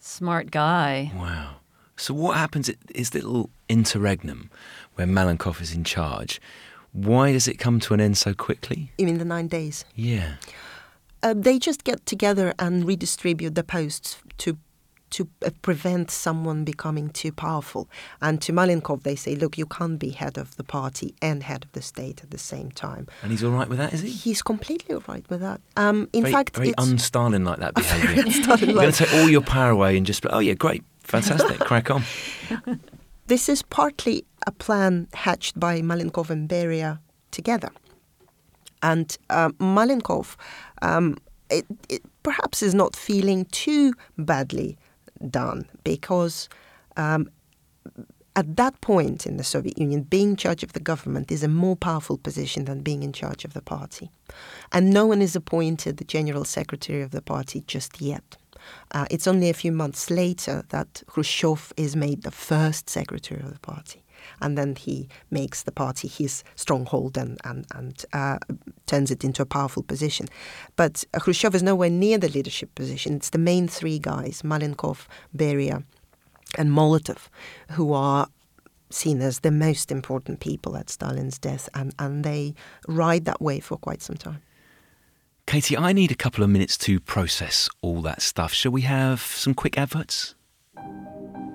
Smart 0.00 0.50
guy. 0.50 1.12
Wow. 1.14 1.56
So 1.96 2.14
what 2.14 2.36
happens 2.36 2.68
at 2.68 2.76
this 2.94 3.12
little 3.12 3.50
interregnum 3.68 4.50
where 4.94 5.06
Malenkov 5.06 5.60
is 5.60 5.74
in 5.74 5.84
charge? 5.84 6.40
Why 6.92 7.32
does 7.32 7.46
it 7.46 7.58
come 7.58 7.80
to 7.80 7.94
an 7.94 8.00
end 8.00 8.16
so 8.16 8.32
quickly? 8.32 8.92
You 8.96 9.06
mean 9.06 9.18
the 9.18 9.24
nine 9.24 9.48
days? 9.48 9.84
Yeah 9.94 10.34
uh, 11.22 11.34
they 11.36 11.58
just 11.58 11.84
get 11.84 12.04
together 12.06 12.54
and 12.58 12.86
redistribute 12.86 13.54
the 13.54 13.64
posts 13.64 14.18
to 14.38 14.56
to 15.10 15.28
uh, 15.44 15.50
prevent 15.62 16.10
someone 16.10 16.64
becoming 16.64 17.08
too 17.10 17.32
powerful. 17.32 17.88
And 18.20 18.40
to 18.42 18.52
Malenkov, 18.52 19.02
they 19.02 19.16
say, 19.16 19.34
look, 19.36 19.56
you 19.56 19.66
can't 19.66 19.98
be 19.98 20.10
head 20.10 20.36
of 20.36 20.56
the 20.56 20.64
party 20.64 21.14
and 21.22 21.42
head 21.42 21.64
of 21.64 21.72
the 21.72 21.82
state 21.82 22.22
at 22.22 22.30
the 22.30 22.38
same 22.38 22.70
time. 22.70 23.06
And 23.22 23.30
he's 23.30 23.42
all 23.42 23.52
right 23.52 23.68
with 23.68 23.78
that, 23.78 23.92
is 23.94 24.02
he? 24.02 24.10
He's 24.10 24.42
completely 24.42 24.94
all 24.94 25.02
right 25.08 25.24
with 25.30 25.40
that. 25.40 25.60
Um, 25.76 26.08
in 26.12 26.22
very, 26.22 26.32
fact, 26.32 26.56
very 26.56 26.74
un-Stalin 26.76 27.44
like 27.44 27.58
that 27.58 27.74
behaviour. 27.74 28.26
You're 28.66 28.74
going 28.74 28.92
to 28.92 29.04
take 29.04 29.14
all 29.14 29.28
your 29.28 29.40
power 29.40 29.70
away 29.70 29.96
and 29.96 30.04
just, 30.04 30.26
oh 30.28 30.40
yeah, 30.40 30.54
great, 30.54 30.84
fantastic, 31.00 31.58
crack 31.60 31.90
on. 31.90 32.02
This 33.26 33.48
is 33.48 33.62
partly 33.62 34.24
a 34.46 34.52
plan 34.52 35.08
hatched 35.14 35.58
by 35.58 35.80
Malenkov 35.80 36.30
and 36.30 36.48
Beria 36.48 36.98
together. 37.30 37.70
And 38.82 39.16
uh, 39.28 39.50
Malenkov 39.58 40.36
um, 40.82 41.16
it, 41.50 41.66
it 41.88 42.02
perhaps 42.22 42.62
is 42.62 42.74
not 42.74 42.94
feeling 42.94 43.46
too 43.46 43.94
badly 44.16 44.76
done 45.30 45.66
because 45.84 46.48
um, 46.96 47.28
at 48.36 48.56
that 48.56 48.80
point 48.80 49.26
in 49.26 49.36
the 49.36 49.44
Soviet 49.44 49.78
Union, 49.78 50.02
being 50.02 50.30
in 50.30 50.36
charge 50.36 50.62
of 50.62 50.72
the 50.72 50.80
government 50.80 51.32
is 51.32 51.42
a 51.42 51.48
more 51.48 51.74
powerful 51.74 52.18
position 52.18 52.66
than 52.66 52.82
being 52.82 53.02
in 53.02 53.12
charge 53.12 53.44
of 53.44 53.52
the 53.52 53.62
party. 53.62 54.10
And 54.70 54.90
no 54.90 55.06
one 55.06 55.20
is 55.20 55.34
appointed 55.34 55.96
the 55.96 56.04
general 56.04 56.44
secretary 56.44 57.02
of 57.02 57.10
the 57.10 57.22
party 57.22 57.64
just 57.66 58.00
yet. 58.00 58.36
Uh, 58.92 59.06
it's 59.10 59.26
only 59.26 59.48
a 59.48 59.54
few 59.54 59.72
months 59.72 60.10
later 60.10 60.62
that 60.68 61.02
Khrushchev 61.06 61.72
is 61.76 61.96
made 61.96 62.22
the 62.22 62.30
first 62.30 62.88
secretary 62.88 63.40
of 63.40 63.52
the 63.52 63.60
party 63.60 64.02
and 64.40 64.56
then 64.56 64.76
he 64.76 65.08
makes 65.30 65.62
the 65.62 65.72
party 65.72 66.08
his 66.08 66.44
stronghold 66.54 67.16
and 67.16 67.38
and 67.44 67.66
and 67.74 68.04
uh, 68.12 68.38
turns 68.86 69.10
it 69.10 69.24
into 69.24 69.42
a 69.42 69.46
powerful 69.46 69.82
position. 69.82 70.26
But 70.76 71.04
Khrushchev 71.12 71.54
is 71.54 71.62
nowhere 71.62 71.90
near 71.90 72.18
the 72.18 72.28
leadership 72.28 72.74
position. 72.74 73.14
It's 73.16 73.30
the 73.30 73.38
main 73.38 73.68
three 73.68 73.98
guys: 73.98 74.42
Malenkov, 74.42 75.06
Beria, 75.36 75.84
and 76.56 76.70
Molotov, 76.70 77.28
who 77.70 77.92
are 77.92 78.28
seen 78.90 79.20
as 79.20 79.40
the 79.40 79.50
most 79.50 79.92
important 79.92 80.40
people 80.40 80.76
at 80.76 80.90
Stalin's 80.90 81.38
death, 81.38 81.68
and, 81.74 81.94
and 81.98 82.24
they 82.24 82.54
ride 82.86 83.24
that 83.26 83.40
way 83.40 83.60
for 83.60 83.76
quite 83.76 84.02
some 84.02 84.16
time. 84.16 84.42
Katie, 85.46 85.76
I 85.76 85.92
need 85.92 86.10
a 86.10 86.14
couple 86.14 86.44
of 86.44 86.50
minutes 86.50 86.76
to 86.78 87.00
process 87.00 87.68
all 87.80 88.02
that 88.02 88.20
stuff. 88.20 88.52
Shall 88.52 88.72
we 88.72 88.82
have 88.82 89.20
some 89.20 89.54
quick 89.54 89.78
adverts? 89.78 90.34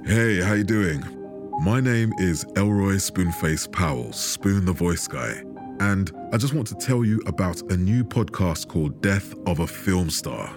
Hey, 0.06 0.41
how 0.41 0.54
you 0.54 0.63
doing? 0.63 1.22
My 1.61 1.79
name 1.79 2.11
is 2.17 2.45
Elroy 2.55 2.95
Spoonface 2.95 3.71
Powell, 3.71 4.11
Spoon 4.11 4.65
the 4.65 4.73
Voice 4.73 5.07
Guy, 5.07 5.43
and 5.79 6.11
I 6.33 6.37
just 6.37 6.53
want 6.53 6.67
to 6.67 6.75
tell 6.75 7.05
you 7.05 7.21
about 7.25 7.61
a 7.71 7.77
new 7.77 8.03
podcast 8.03 8.67
called 8.67 9.01
Death 9.01 9.33
of 9.47 9.59
a 9.59 9.67
Film 9.67 10.09
Star. 10.09 10.53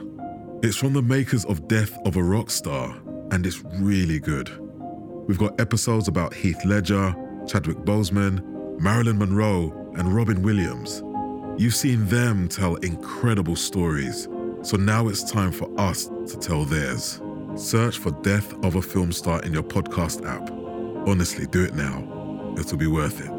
It's 0.62 0.76
from 0.76 0.94
the 0.94 1.02
makers 1.02 1.44
of 1.44 1.68
Death 1.68 1.96
of 2.06 2.16
a 2.16 2.22
Rock 2.22 2.50
Star, 2.50 3.00
and 3.30 3.46
it's 3.46 3.62
really 3.78 4.18
good. 4.18 4.50
We've 5.28 5.38
got 5.38 5.60
episodes 5.60 6.08
about 6.08 6.34
Heath 6.34 6.64
Ledger, 6.64 7.14
Chadwick 7.46 7.78
Boseman, 7.78 8.42
Marilyn 8.80 9.18
Monroe, 9.18 9.92
and 9.96 10.14
Robin 10.14 10.42
Williams. 10.42 11.02
You've 11.58 11.74
seen 11.74 12.06
them 12.06 12.48
tell 12.48 12.76
incredible 12.76 13.56
stories 13.56 14.28
So 14.62 14.76
now 14.76 15.06
it's 15.06 15.30
time 15.30 15.52
for 15.52 15.70
us 15.78 16.06
to 16.06 16.36
tell 16.40 16.64
theirs. 16.64 17.20
Search 17.54 17.98
for 17.98 18.10
Death 18.22 18.52
of 18.64 18.74
a 18.74 18.82
Film 18.82 19.12
Star 19.12 19.40
in 19.42 19.52
your 19.52 19.62
podcast 19.62 20.26
app. 20.28 20.55
Honestly, 21.06 21.46
do 21.46 21.62
it 21.62 21.74
now. 21.74 22.02
It'll 22.58 22.76
be 22.76 22.88
worth 22.88 23.20
it. 23.20 23.30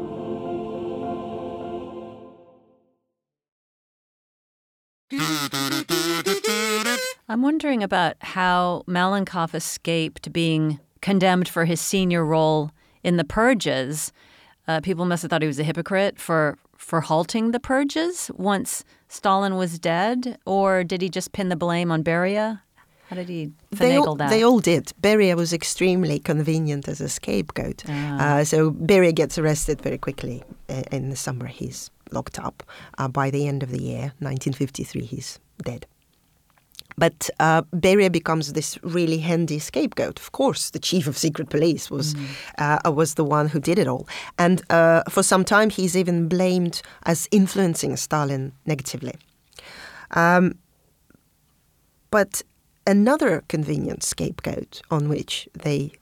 I'm 7.28 7.42
wondering 7.42 7.82
about 7.82 8.16
how 8.20 8.84
Malenkov 8.88 9.54
escaped 9.54 10.32
being 10.32 10.80
condemned 11.02 11.46
for 11.46 11.66
his 11.66 11.80
senior 11.80 12.24
role 12.24 12.70
in 13.02 13.18
the 13.18 13.24
purges. 13.24 14.12
Uh, 14.66 14.80
people 14.80 15.04
must 15.04 15.22
have 15.22 15.30
thought 15.30 15.42
he 15.42 15.48
was 15.48 15.58
a 15.58 15.64
hypocrite 15.64 16.18
for 16.18 16.58
for 16.76 17.00
halting 17.02 17.50
the 17.50 17.60
purges 17.60 18.30
once 18.36 18.84
Stalin 19.08 19.56
was 19.56 19.78
dead, 19.78 20.38
or 20.46 20.84
did 20.84 21.02
he 21.02 21.08
just 21.08 21.32
pin 21.32 21.48
the 21.48 21.56
blame 21.56 21.90
on 21.90 22.04
Beria? 22.04 22.60
How 23.08 23.16
did 23.16 23.28
he 23.28 23.52
they 23.70 23.96
all, 23.96 24.16
that? 24.16 24.28
They 24.28 24.42
all 24.42 24.60
did. 24.60 24.92
Beria 25.00 25.34
was 25.34 25.54
extremely 25.54 26.18
convenient 26.18 26.88
as 26.88 27.00
a 27.00 27.08
scapegoat. 27.08 27.88
Uh, 27.88 28.44
so 28.44 28.70
Beria 28.70 29.14
gets 29.14 29.38
arrested 29.38 29.80
very 29.80 29.96
quickly 29.96 30.42
uh, 30.68 30.82
in 30.92 31.08
the 31.08 31.16
summer. 31.16 31.46
He's 31.46 31.90
locked 32.12 32.38
up. 32.38 32.62
Uh, 32.98 33.08
by 33.08 33.30
the 33.30 33.48
end 33.48 33.62
of 33.62 33.70
the 33.70 33.82
year, 33.82 34.12
1953, 34.18 35.02
he's 35.06 35.38
dead. 35.62 35.86
But 36.98 37.30
uh, 37.40 37.62
Beria 37.74 38.10
becomes 38.10 38.52
this 38.52 38.78
really 38.82 39.18
handy 39.18 39.58
scapegoat. 39.58 40.18
Of 40.18 40.32
course, 40.32 40.70
the 40.70 40.80
chief 40.80 41.06
of 41.06 41.16
secret 41.16 41.48
police 41.48 41.90
was 41.90 42.14
uh, 42.58 42.78
was 42.84 43.14
the 43.14 43.24
one 43.24 43.48
who 43.48 43.60
did 43.60 43.78
it 43.78 43.86
all, 43.86 44.08
and 44.36 44.62
uh, 44.68 45.04
for 45.08 45.22
some 45.22 45.44
time 45.44 45.70
he's 45.70 45.96
even 45.96 46.28
blamed 46.28 46.82
as 47.04 47.28
influencing 47.30 47.96
Stalin 47.96 48.52
negatively. 48.66 49.14
Um, 50.10 50.58
but 52.10 52.42
another 52.88 53.44
convenient 53.48 54.02
scapegoat 54.02 54.80
on 54.90 55.08
which 55.08 55.48
they 55.52 55.92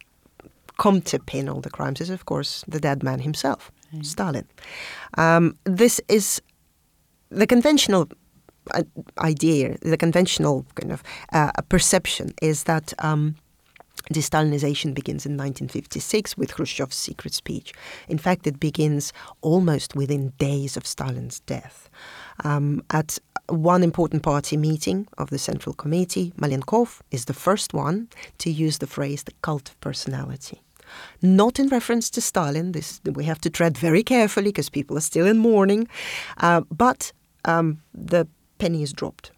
come 0.79 1.03
to 1.03 1.19
pin 1.19 1.49
all 1.49 1.61
the 1.61 1.71
crimes 1.71 2.01
is, 2.01 2.11
of 2.11 2.25
course, 2.25 2.65
the 2.69 2.81
dead 2.81 3.03
man 3.03 3.19
himself, 3.19 3.73
Stalin. 4.03 4.47
Um, 5.19 5.59
this 5.65 6.01
is 6.09 6.41
the 7.31 7.47
conventional 7.47 8.09
uh, 8.73 8.83
idea, 9.19 9.77
the 9.83 9.97
conventional 9.97 10.65
kind 10.75 10.93
of 10.93 11.03
uh, 11.33 11.51
perception 11.69 12.31
is 12.41 12.65
that 12.65 12.93
um, 12.99 13.37
de-Stalinization 14.13 14.95
begins 14.95 15.27
in 15.27 15.33
1956 15.33 16.37
with 16.37 16.55
Khrushchev's 16.55 16.95
secret 16.95 17.35
speech. 17.35 17.73
In 18.09 18.19
fact, 18.19 18.47
it 18.47 18.61
begins 18.61 19.13
almost 19.41 19.97
within 19.97 20.33
days 20.39 20.77
of 20.77 20.87
Stalin's 20.87 21.41
death. 21.41 21.89
Um, 22.45 22.83
at 22.91 23.19
one 23.49 23.83
important 23.83 24.23
party 24.23 24.57
meeting 24.57 25.07
of 25.19 25.31
the 25.31 25.39
Central 25.39 25.75
Committee, 25.75 26.33
Malenkov 26.41 27.01
is 27.11 27.25
the 27.27 27.35
first 27.35 27.75
one 27.75 28.09
to 28.39 28.51
use 28.51 28.79
the 28.79 28.87
phrase 28.87 29.23
the 29.23 29.33
cult 29.43 29.71
of 29.71 29.81
personality. 29.81 30.63
Not 31.21 31.59
in 31.59 31.69
reference 31.69 32.11
to 32.11 32.21
Stalin, 32.21 32.73
this 32.73 33.01
we 33.05 33.25
have 33.25 33.41
to 33.41 33.51
tread 33.51 33.77
very 33.77 34.03
carefully 34.03 34.51
because 34.51 34.71
people 34.71 34.97
are 34.97 35.01
still 35.01 35.27
in 35.27 35.39
mourning, 35.39 35.89
uh, 36.39 36.63
but 36.71 37.13
um, 37.45 37.83
the 37.93 38.27
penny 38.59 38.83
is 38.83 38.93
dropped. 38.93 39.33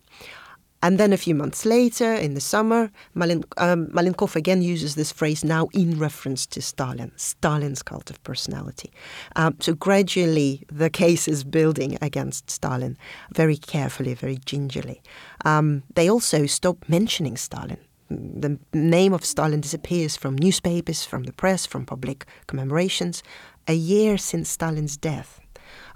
And 0.80 0.98
then 0.98 1.12
a 1.12 1.16
few 1.16 1.34
months 1.34 1.64
later, 1.64 2.14
in 2.14 2.34
the 2.34 2.40
summer, 2.40 2.90
Malin, 3.14 3.42
um, 3.56 3.88
Malenkov 3.88 4.36
again 4.36 4.62
uses 4.62 4.94
this 4.94 5.10
phrase 5.10 5.44
now 5.44 5.68
in 5.72 5.98
reference 5.98 6.46
to 6.46 6.62
Stalin, 6.62 7.10
Stalin's 7.16 7.82
cult 7.82 8.10
of 8.10 8.22
personality. 8.22 8.92
Um, 9.34 9.56
so 9.58 9.74
gradually, 9.74 10.64
the 10.70 10.88
case 10.88 11.26
is 11.26 11.42
building 11.42 11.98
against 12.00 12.48
Stalin, 12.48 12.96
very 13.34 13.56
carefully, 13.56 14.14
very 14.14 14.38
gingerly. 14.44 15.02
Um, 15.44 15.82
they 15.94 16.08
also 16.08 16.46
stop 16.46 16.88
mentioning 16.88 17.36
Stalin. 17.36 17.78
The 18.08 18.58
name 18.72 19.12
of 19.12 19.24
Stalin 19.24 19.60
disappears 19.60 20.16
from 20.16 20.36
newspapers, 20.36 21.04
from 21.04 21.24
the 21.24 21.32
press, 21.32 21.66
from 21.66 21.86
public 21.86 22.24
commemorations. 22.46 23.22
A 23.66 23.74
year 23.74 24.16
since 24.16 24.48
Stalin's 24.48 24.96
death, 24.96 25.40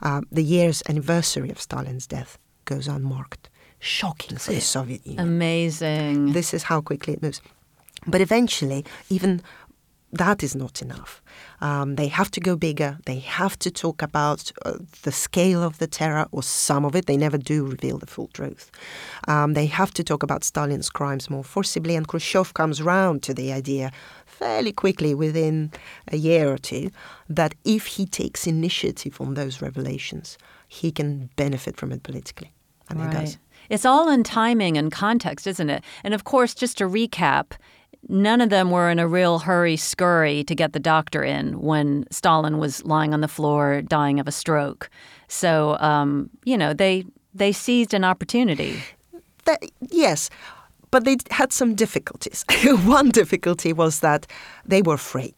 uh, 0.03 0.23
the 0.31 0.43
year's 0.43 0.83
anniversary 0.89 1.51
of 1.51 1.61
Stalin's 1.61 2.07
death, 2.07 2.37
goes 2.65 2.89
unmarked 2.89 3.49
shocking 3.83 4.39
Soviet 4.39 5.07
Union. 5.07 5.27
Amazing. 5.27 6.33
This 6.33 6.55
is 6.55 6.65
how 6.65 6.81
quickly 6.81 7.15
it 7.15 7.23
moves. 7.23 7.41
But 8.07 8.21
eventually, 8.21 8.85
even 9.11 9.43
that 10.13 10.43
is 10.43 10.55
not 10.55 10.83
enough. 10.83 11.23
Um, 11.61 11.97
they 11.97 12.09
have 12.09 12.31
to 12.33 12.41
go 12.41 12.55
bigger. 12.57 12.99
They 13.07 13.21
have 13.21 13.59
to 13.61 13.71
talk 13.71 14.03
about 14.03 14.53
uh, 14.65 14.75
the 15.03 15.13
scale 15.13 15.63
of 15.63 15.79
the 15.79 15.87
terror, 15.87 16.27
or 16.33 16.43
some 16.43 16.85
of 16.85 16.95
it. 16.95 17.07
They 17.07 17.17
never 17.17 17.39
do 17.39 17.67
reveal 17.67 17.99
the 17.99 18.07
full 18.07 18.29
truth. 18.29 18.71
Um, 19.27 19.55
they 19.55 19.67
have 19.67 19.93
to 19.95 20.05
talk 20.05 20.23
about 20.23 20.45
Stalin's 20.45 20.91
crimes 20.91 21.31
more 21.31 21.45
forcibly, 21.45 21.97
and 21.97 22.07
Khrushchev 22.07 22.53
comes 22.55 22.83
round 22.83 23.23
to 23.23 23.35
the 23.35 23.53
idea 23.53 23.91
fairly 24.27 24.73
quickly, 24.73 25.15
within 25.15 25.71
a 26.09 26.17
year 26.17 26.53
or 26.53 26.59
two, 26.59 26.91
that 27.29 27.55
if 27.65 27.87
he 27.87 28.07
takes 28.07 28.47
initiative 28.47 29.21
on 29.21 29.35
those 29.35 29.63
revelations, 29.63 30.37
he 30.69 30.91
can 30.91 31.31
benefit 31.37 31.77
from 31.77 31.93
it 31.93 32.03
politically. 32.03 32.53
And 32.89 33.01
he 33.01 33.09
does. 33.09 33.39
It's 33.73 33.87
all 33.87 34.11
in 34.11 34.23
timing 34.23 34.77
and 34.77 34.93
context, 34.93 35.47
isn't 35.47 35.71
it? 35.71 35.83
And 36.05 36.13
of 36.13 36.25
course, 36.25 36.55
just 36.55 36.77
to 36.77 36.85
recap, 36.85 37.53
none 38.07 38.43
of 38.43 38.51
them 38.51 38.71
were 38.71 38.91
in 38.91 38.99
a 38.99 39.09
real 39.09 39.39
hurry 39.39 39.79
scurry 39.79 40.45
to 40.45 40.55
get 40.55 40.75
the 40.75 40.79
doctor 40.79 41.25
in 41.25 41.59
when 41.59 42.05
Stalin 42.11 42.59
was 42.59 42.85
lying 42.85 43.15
on 43.15 43.23
the 43.23 43.29
floor 43.29 43.81
dying 43.81 44.21
of 44.21 44.29
a 44.29 44.31
stroke. 44.31 44.91
So, 45.27 45.79
um, 45.79 46.29
you 46.45 46.59
know, 46.59 46.75
they 46.75 47.07
they 47.33 47.51
seized 47.51 47.95
an 47.95 48.05
opportunity. 48.05 48.79
That, 49.47 49.65
yes, 49.89 50.29
but 50.91 51.07
they 51.07 51.17
had 51.31 51.51
some 51.51 51.75
difficulties. 51.75 52.45
One 52.85 53.09
difficulty 53.09 53.73
was 53.73 54.01
that 54.01 54.27
they 54.67 54.83
were 54.83 54.97
afraid. 54.97 55.35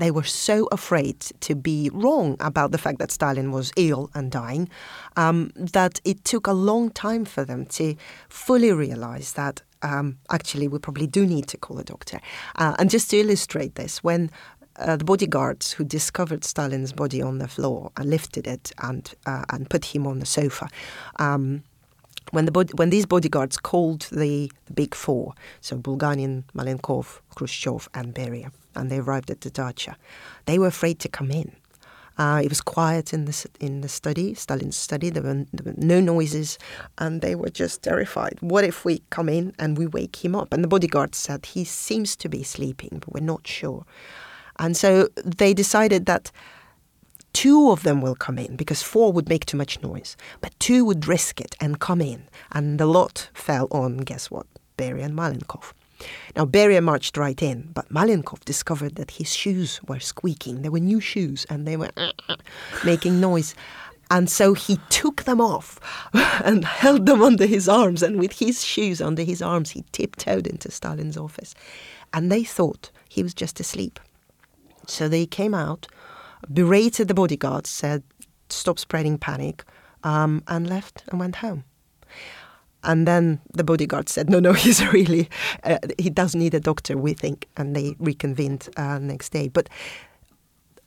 They 0.00 0.10
were 0.10 0.24
so 0.24 0.66
afraid 0.72 1.20
to 1.40 1.54
be 1.54 1.90
wrong 1.92 2.38
about 2.40 2.72
the 2.72 2.78
fact 2.78 2.98
that 3.00 3.10
Stalin 3.10 3.52
was 3.52 3.70
ill 3.76 4.10
and 4.14 4.32
dying 4.32 4.70
um, 5.16 5.52
that 5.54 6.00
it 6.06 6.24
took 6.24 6.46
a 6.46 6.52
long 6.52 6.88
time 6.88 7.26
for 7.26 7.44
them 7.44 7.66
to 7.66 7.94
fully 8.30 8.72
realize 8.72 9.34
that 9.34 9.60
um, 9.82 10.16
actually 10.30 10.68
we 10.68 10.78
probably 10.78 11.06
do 11.06 11.26
need 11.26 11.48
to 11.48 11.58
call 11.58 11.78
a 11.78 11.84
doctor. 11.84 12.18
Uh, 12.56 12.74
and 12.78 12.88
just 12.88 13.10
to 13.10 13.18
illustrate 13.18 13.74
this, 13.74 14.02
when 14.02 14.30
uh, 14.76 14.96
the 14.96 15.04
bodyguards 15.04 15.72
who 15.72 15.84
discovered 15.84 16.44
Stalin's 16.44 16.94
body 16.94 17.20
on 17.20 17.36
the 17.36 17.48
floor 17.48 17.92
and 17.98 18.08
lifted 18.08 18.46
it 18.46 18.72
and 18.78 19.12
uh, 19.26 19.44
and 19.50 19.68
put 19.68 19.84
him 19.84 20.06
on 20.06 20.18
the 20.18 20.26
sofa. 20.26 20.70
Um, 21.16 21.62
when 22.30 22.46
the 22.46 22.72
when 22.76 22.88
these 22.88 23.04
bodyguards 23.04 23.58
called 23.58 24.02
the, 24.12 24.50
the 24.64 24.72
big 24.72 24.94
four, 24.94 25.34
so 25.60 25.76
Bulganin, 25.76 26.44
Malenkov, 26.54 27.20
Khrushchev, 27.34 27.88
and 27.92 28.14
Beria, 28.14 28.50
and 28.74 28.90
they 28.90 28.98
arrived 28.98 29.30
at 29.30 29.40
the 29.40 29.50
dacha, 29.50 29.96
they 30.46 30.58
were 30.58 30.66
afraid 30.66 30.98
to 31.00 31.08
come 31.08 31.30
in. 31.30 31.52
Uh, 32.18 32.40
it 32.44 32.50
was 32.50 32.60
quiet 32.60 33.14
in 33.14 33.24
the 33.24 33.46
in 33.60 33.80
the 33.80 33.88
study, 33.88 34.34
Stalin's 34.34 34.76
study. 34.76 35.08
There 35.08 35.22
were, 35.22 35.46
there 35.54 35.72
were 35.72 35.74
no 35.78 36.00
noises, 36.00 36.58
and 36.98 37.22
they 37.22 37.34
were 37.34 37.48
just 37.48 37.82
terrified. 37.82 38.36
What 38.40 38.62
if 38.62 38.84
we 38.84 39.02
come 39.08 39.30
in 39.30 39.54
and 39.58 39.78
we 39.78 39.86
wake 39.86 40.22
him 40.22 40.34
up? 40.34 40.52
And 40.52 40.62
the 40.62 40.68
bodyguard 40.68 41.14
said 41.14 41.46
he 41.46 41.64
seems 41.64 42.16
to 42.16 42.28
be 42.28 42.42
sleeping, 42.42 42.98
but 43.00 43.12
we're 43.14 43.24
not 43.24 43.46
sure. 43.46 43.86
And 44.58 44.76
so 44.76 45.08
they 45.24 45.54
decided 45.54 46.04
that 46.06 46.30
two 47.32 47.70
of 47.70 47.84
them 47.84 48.02
will 48.02 48.14
come 48.14 48.38
in 48.38 48.56
because 48.56 48.82
four 48.82 49.12
would 49.12 49.30
make 49.30 49.46
too 49.46 49.56
much 49.56 49.82
noise, 49.82 50.16
but 50.42 50.52
two 50.58 50.84
would 50.84 51.08
risk 51.08 51.40
it 51.40 51.56
and 51.58 51.80
come 51.80 52.02
in. 52.02 52.28
And 52.52 52.78
the 52.78 52.86
lot 52.86 53.30
fell 53.32 53.66
on, 53.70 53.98
guess 53.98 54.30
what? 54.30 54.46
Beria 54.76 55.04
and 55.04 55.16
Malenkov. 55.16 55.72
Now, 56.36 56.44
Beria 56.46 56.82
marched 56.82 57.16
right 57.16 57.40
in, 57.42 57.70
but 57.74 57.88
Malenkov 57.92 58.44
discovered 58.44 58.96
that 58.96 59.12
his 59.12 59.34
shoes 59.34 59.80
were 59.86 60.00
squeaking. 60.00 60.62
They 60.62 60.68
were 60.68 60.80
new 60.80 61.00
shoes 61.00 61.46
and 61.50 61.66
they 61.66 61.76
were 61.76 61.90
making 62.84 63.20
noise. 63.20 63.54
And 64.10 64.28
so 64.28 64.54
he 64.54 64.78
took 64.88 65.22
them 65.22 65.40
off 65.40 65.78
and 66.44 66.64
held 66.64 67.06
them 67.06 67.22
under 67.22 67.46
his 67.46 67.68
arms. 67.68 68.02
And 68.02 68.18
with 68.18 68.38
his 68.38 68.64
shoes 68.64 69.00
under 69.00 69.22
his 69.22 69.40
arms, 69.40 69.70
he 69.70 69.84
tiptoed 69.92 70.46
into 70.46 70.70
Stalin's 70.70 71.16
office. 71.16 71.54
And 72.12 72.30
they 72.30 72.42
thought 72.42 72.90
he 73.08 73.22
was 73.22 73.34
just 73.34 73.60
asleep. 73.60 74.00
So 74.86 75.08
they 75.08 75.26
came 75.26 75.54
out, 75.54 75.86
berated 76.52 77.06
the 77.06 77.14
bodyguards, 77.14 77.70
said, 77.70 78.02
stop 78.48 78.78
spreading 78.78 79.16
panic, 79.18 79.64
um, 80.02 80.42
and 80.48 80.68
left 80.68 81.04
and 81.08 81.20
went 81.20 81.36
home. 81.36 81.64
And 82.82 83.06
then 83.06 83.40
the 83.52 83.64
bodyguard 83.64 84.08
said, 84.08 84.30
no, 84.30 84.40
no, 84.40 84.52
he's 84.64 84.84
really, 84.92 85.28
uh, 85.64 85.78
he 85.98 86.10
does 86.10 86.34
need 86.34 86.54
a 86.54 86.60
doctor, 86.60 86.96
we 86.96 87.12
think. 87.12 87.48
And 87.56 87.76
they 87.76 87.96
reconvened 87.98 88.68
uh, 88.76 88.98
next 88.98 89.30
day. 89.30 89.48
But 89.48 89.68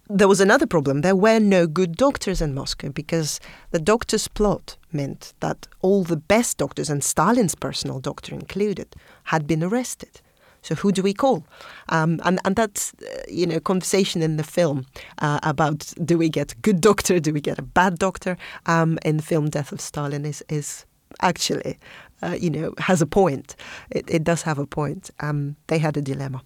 there 0.09 0.27
was 0.27 0.41
another 0.41 0.67
problem. 0.67 1.01
There 1.01 1.15
were 1.15 1.39
no 1.39 1.65
good 1.65 1.95
doctors 1.95 2.41
in 2.41 2.53
Moscow 2.53 2.89
because 2.89 3.39
the 3.71 3.79
doctor's 3.79 4.27
plot 4.27 4.77
meant 4.91 5.33
that 5.39 5.67
all 5.81 6.03
the 6.03 6.17
best 6.17 6.57
doctors, 6.57 6.89
and 6.89 7.03
Stalin's 7.03 7.55
personal 7.55 7.99
doctor 7.99 8.35
included, 8.35 8.95
had 9.25 9.47
been 9.47 9.63
arrested. 9.63 10.21
So 10.61 10.75
who 10.75 10.91
do 10.91 11.03
we 11.03 11.13
call? 11.13 11.45
Um, 11.89 12.21
and 12.23 12.39
and 12.45 12.55
that's 12.55 12.93
uh, 12.93 13.23
you 13.27 13.45
know 13.45 13.59
conversation 13.59 14.21
in 14.21 14.37
the 14.37 14.43
film 14.43 14.85
uh, 15.19 15.39
about 15.43 15.93
do 16.03 16.17
we 16.17 16.29
get 16.29 16.61
good 16.61 16.79
doctor, 16.79 17.19
do 17.19 17.33
we 17.33 17.41
get 17.41 17.59
a 17.59 17.63
bad 17.63 17.99
doctor? 17.99 18.37
Um, 18.65 18.97
in 19.03 19.17
the 19.17 19.23
film 19.23 19.49
Death 19.49 19.71
of 19.71 19.81
Stalin 19.81 20.25
is 20.25 20.43
is 20.49 20.85
actually, 21.21 21.77
uh, 22.21 22.35
you 22.39 22.49
know, 22.49 22.73
has 22.77 23.01
a 23.01 23.05
point. 23.05 23.55
It, 23.91 24.05
it 24.09 24.23
does 24.23 24.41
have 24.43 24.57
a 24.59 24.65
point. 24.65 25.09
Um, 25.19 25.55
they 25.67 25.79
had 25.79 25.97
a 25.97 26.01
dilemma. 26.01 26.41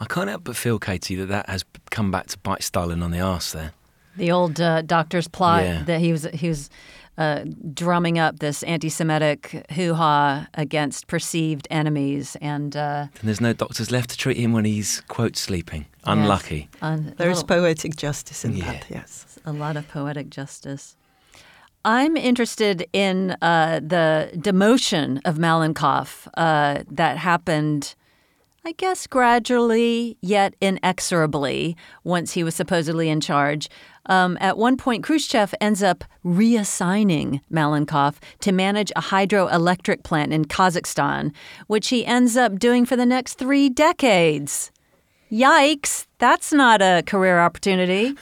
I 0.00 0.06
can't 0.06 0.28
help 0.28 0.44
but 0.44 0.56
feel, 0.56 0.78
Katie, 0.78 1.14
that 1.16 1.26
that 1.28 1.48
has 1.48 1.64
come 1.90 2.10
back 2.10 2.26
to 2.28 2.38
bite 2.38 2.62
Stalin 2.62 3.02
on 3.02 3.10
the 3.10 3.20
arse 3.20 3.52
there. 3.52 3.72
The 4.16 4.32
old 4.32 4.60
uh, 4.60 4.82
doctor's 4.82 5.28
plot 5.28 5.62
Yeah. 5.62 5.82
that 5.84 6.00
he 6.00 6.10
was 6.12 6.24
he 6.34 6.48
was 6.48 6.68
uh, 7.18 7.44
drumming 7.74 8.18
up 8.18 8.38
this 8.38 8.62
anti-Semitic 8.62 9.66
hoo-ha 9.72 10.46
against 10.54 11.06
perceived 11.06 11.66
enemies, 11.70 12.36
and 12.40 12.74
uh, 12.76 13.06
And 13.20 13.28
there's 13.28 13.40
no 13.40 13.52
doctors 13.52 13.90
left 13.90 14.10
to 14.10 14.16
treat 14.16 14.36
him 14.38 14.52
when 14.52 14.64
he's, 14.64 15.02
quote, 15.08 15.36
sleeping. 15.36 15.84
Unlucky. 16.04 16.68
yes, 16.72 16.82
un- 16.82 17.14
There 17.18 17.30
is 17.30 17.42
poetic 17.44 17.94
justice 17.96 18.44
in 18.44 18.56
Yeah. 18.56 18.64
that, 18.72 18.86
yes. 18.88 19.38
a 19.44 19.52
lot 19.52 19.76
of 19.76 19.86
poetic 19.88 20.30
justice. 20.30 20.96
I'm 21.84 22.16
interested 22.16 22.86
in 22.92 23.36
uh, 23.40 23.80
the 23.82 24.30
demotion 24.34 25.20
of 25.24 25.36
Malenkov 25.36 26.28
uh, 26.34 26.82
that 26.90 27.16
happened, 27.16 27.94
I 28.66 28.72
guess, 28.72 29.06
gradually 29.06 30.18
yet 30.20 30.54
inexorably 30.60 31.76
once 32.04 32.32
he 32.32 32.44
was 32.44 32.54
supposedly 32.54 33.08
in 33.08 33.22
charge. 33.22 33.70
Um, 34.06 34.36
at 34.42 34.58
one 34.58 34.76
point, 34.76 35.04
Khrushchev 35.04 35.54
ends 35.58 35.82
up 35.82 36.04
reassigning 36.22 37.40
Malenkov 37.50 38.16
to 38.40 38.52
manage 38.52 38.90
a 38.94 39.00
hydroelectric 39.00 40.02
plant 40.02 40.34
in 40.34 40.44
Kazakhstan, 40.44 41.32
which 41.66 41.88
he 41.88 42.04
ends 42.04 42.36
up 42.36 42.58
doing 42.58 42.84
for 42.84 42.96
the 42.96 43.06
next 43.06 43.34
three 43.34 43.70
decades. 43.70 44.70
Yikes, 45.32 46.06
that's 46.18 46.52
not 46.52 46.82
a 46.82 47.02
career 47.06 47.40
opportunity. 47.40 48.14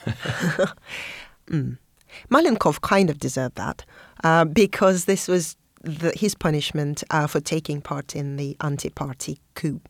Malenkov 2.31 2.81
kind 2.81 3.11
of 3.11 3.19
deserved 3.19 3.57
that 3.57 3.85
uh, 4.25 4.45
because 4.45 5.05
this 5.07 5.29
was 5.29 5.57
the, 5.83 6.13
his 6.17 6.35
punishment 6.35 7.05
uh, 7.11 7.27
for 7.27 7.41
taking 7.41 7.81
part 7.81 8.15
in 8.17 8.37
the 8.37 8.57
anti-party 8.61 9.39
coup. 9.55 9.81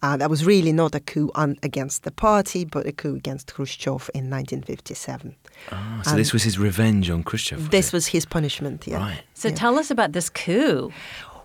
Uh, 0.00 0.16
that 0.16 0.30
was 0.30 0.44
really 0.46 0.72
not 0.72 0.94
a 0.94 1.00
coup 1.00 1.30
un- 1.34 1.58
against 1.62 2.04
the 2.04 2.10
party, 2.12 2.64
but 2.64 2.86
a 2.86 2.92
coup 2.92 3.16
against 3.16 3.52
Khrushchev 3.52 4.08
in 4.14 4.30
1957. 4.30 5.34
Ah, 5.72 6.02
so 6.04 6.14
this 6.14 6.32
was 6.32 6.44
his 6.44 6.56
revenge 6.58 7.10
on 7.10 7.24
Khrushchev. 7.24 7.58
was 7.58 7.68
This 7.70 7.86
it? 7.88 7.92
was 7.92 8.06
his 8.06 8.24
punishment, 8.24 8.86
yeah. 8.86 8.98
Right. 8.98 9.22
So 9.34 9.50
tell 9.50 9.76
us 9.78 9.90
about 9.90 10.12
this 10.12 10.30
coup. 10.30 10.92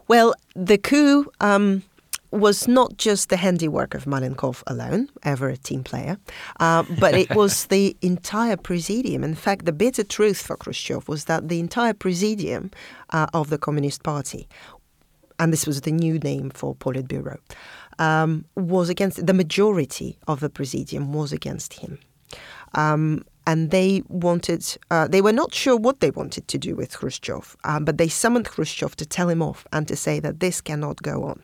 Well, 0.07 0.35
the 0.55 0.77
coup 0.77 1.31
um, 1.41 1.81
was 2.33 2.67
not 2.67 2.97
just 2.97 3.29
the 3.29 3.37
handiwork 3.37 3.93
of 3.93 4.05
Malenkov 4.05 4.63
alone, 4.65 5.07
ever 5.21 5.49
a 5.49 5.57
team 5.57 5.83
player, 5.83 6.17
uh, 6.59 6.83
but 6.99 7.13
it 7.13 7.33
was 7.35 7.65
the 7.67 7.95
entire 8.01 8.57
presidium. 8.57 9.23
In 9.23 9.35
fact, 9.35 9.65
the 9.65 9.71
bitter 9.71 10.03
truth 10.03 10.41
for 10.41 10.57
Khrushchev 10.57 11.07
was 11.07 11.25
that 11.25 11.47
the 11.47 11.59
entire 11.59 11.93
presidium 11.93 12.71
uh, 13.11 13.27
of 13.33 13.49
the 13.49 13.57
Communist 13.59 14.01
Party, 14.03 14.47
and 15.39 15.53
this 15.53 15.67
was 15.67 15.81
the 15.81 15.91
new 15.91 16.17
name 16.19 16.49
for 16.49 16.75
Politburo, 16.75 17.37
um, 17.99 18.45
was 18.55 18.89
against 18.89 19.25
the 19.25 19.33
majority 19.33 20.17
of 20.27 20.39
the 20.39 20.49
presidium 20.49 21.13
was 21.13 21.31
against 21.31 21.73
him. 21.73 21.99
Um, 22.73 23.23
and 23.45 23.71
they 23.71 24.01
wanted, 24.07 24.65
uh, 24.89 25.07
they 25.07 25.21
were 25.21 25.33
not 25.33 25.53
sure 25.53 25.75
what 25.75 25.99
they 25.99 26.11
wanted 26.11 26.47
to 26.47 26.57
do 26.57 26.75
with 26.75 26.97
Khrushchev, 26.97 27.55
um, 27.65 27.85
but 27.85 27.97
they 27.97 28.07
summoned 28.07 28.47
Khrushchev 28.47 28.95
to 28.95 29.05
tell 29.05 29.29
him 29.29 29.41
off 29.41 29.67
and 29.73 29.87
to 29.87 29.95
say 29.95 30.19
that 30.21 30.39
this 30.39 30.61
cannot 30.61 31.01
go 31.01 31.25
on. 31.25 31.43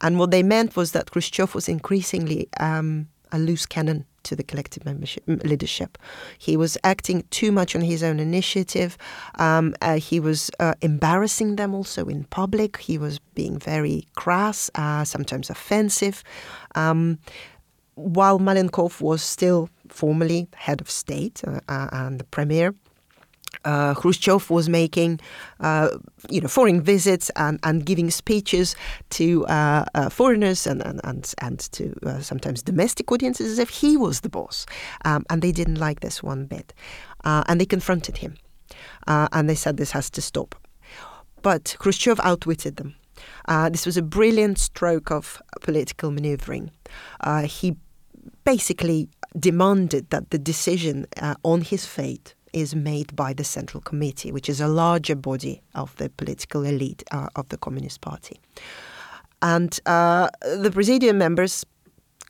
And 0.00 0.18
what 0.18 0.30
they 0.30 0.42
meant 0.42 0.76
was 0.76 0.92
that 0.92 1.10
Khrushchev 1.10 1.54
was 1.54 1.68
increasingly 1.68 2.48
um, 2.60 3.08
a 3.32 3.38
loose 3.38 3.66
cannon 3.66 4.04
to 4.24 4.36
the 4.36 4.42
collective 4.42 4.84
membership, 4.84 5.22
leadership. 5.26 5.96
He 6.38 6.56
was 6.56 6.76
acting 6.84 7.24
too 7.30 7.50
much 7.52 7.74
on 7.74 7.80
his 7.80 8.02
own 8.02 8.20
initiative. 8.20 8.98
Um, 9.38 9.74
uh, 9.80 9.98
he 9.98 10.20
was 10.20 10.50
uh, 10.60 10.74
embarrassing 10.82 11.56
them 11.56 11.74
also 11.74 12.06
in 12.06 12.24
public. 12.24 12.76
He 12.78 12.98
was 12.98 13.18
being 13.34 13.58
very 13.58 14.06
crass, 14.16 14.70
uh, 14.74 15.04
sometimes 15.04 15.50
offensive. 15.50 16.22
Um, 16.74 17.18
while 17.94 18.38
Malenkov 18.38 19.00
was 19.00 19.22
still 19.22 19.68
formally 19.88 20.46
head 20.54 20.80
of 20.80 20.90
state 20.90 21.42
uh, 21.46 21.60
uh, 21.68 21.88
and 21.92 22.20
the 22.20 22.24
premier, 22.24 22.74
uh, 23.64 23.94
Khrushchev 23.94 24.50
was 24.50 24.68
making, 24.68 25.20
uh, 25.60 25.88
you 26.28 26.40
know, 26.40 26.48
foreign 26.48 26.80
visits 26.80 27.30
and, 27.36 27.58
and 27.62 27.84
giving 27.84 28.10
speeches 28.10 28.76
to 29.10 29.46
uh, 29.46 29.84
uh, 29.94 30.08
foreigners 30.08 30.66
and 30.66 30.82
and 30.82 31.00
and, 31.04 31.34
and 31.40 31.58
to 31.72 31.94
uh, 32.06 32.20
sometimes 32.20 32.62
domestic 32.62 33.10
audiences 33.10 33.50
as 33.50 33.58
if 33.58 33.68
he 33.68 33.96
was 33.96 34.20
the 34.20 34.28
boss, 34.28 34.66
um, 35.04 35.24
and 35.30 35.42
they 35.42 35.52
didn't 35.52 35.76
like 35.76 36.00
this 36.00 36.22
one 36.22 36.46
bit, 36.46 36.72
uh, 37.24 37.44
and 37.48 37.60
they 37.60 37.66
confronted 37.66 38.18
him, 38.18 38.36
and 39.06 39.48
they 39.48 39.54
said 39.54 39.76
this 39.76 39.92
has 39.92 40.10
to 40.10 40.22
stop. 40.22 40.54
But 41.42 41.76
Khrushchev 41.78 42.20
outwitted 42.20 42.76
them. 42.76 42.94
This 43.70 43.86
was 43.86 43.96
a 43.96 44.02
brilliant 44.02 44.58
stroke 44.58 45.10
of 45.10 45.40
political 45.60 46.10
maneuvering. 46.10 46.70
He 47.44 47.76
basically 48.44 49.08
demanded 49.38 50.10
that 50.10 50.30
the 50.30 50.38
decision 50.38 51.06
on 51.42 51.60
his 51.60 51.86
fate 51.86 52.34
is 52.52 52.74
made 52.74 53.14
by 53.14 53.32
the 53.32 53.44
Central 53.44 53.80
Committee, 53.80 54.32
which 54.32 54.48
is 54.48 54.60
a 54.60 54.68
larger 54.68 55.14
body 55.14 55.62
of 55.74 55.94
the 55.96 56.08
political 56.10 56.64
elite 56.64 57.02
uh, 57.10 57.28
of 57.36 57.48
the 57.48 57.56
Communist 57.56 58.00
Party. 58.00 58.40
And 59.40 59.78
uh, 59.86 60.28
the 60.42 60.70
Presidium 60.70 61.18
members 61.18 61.64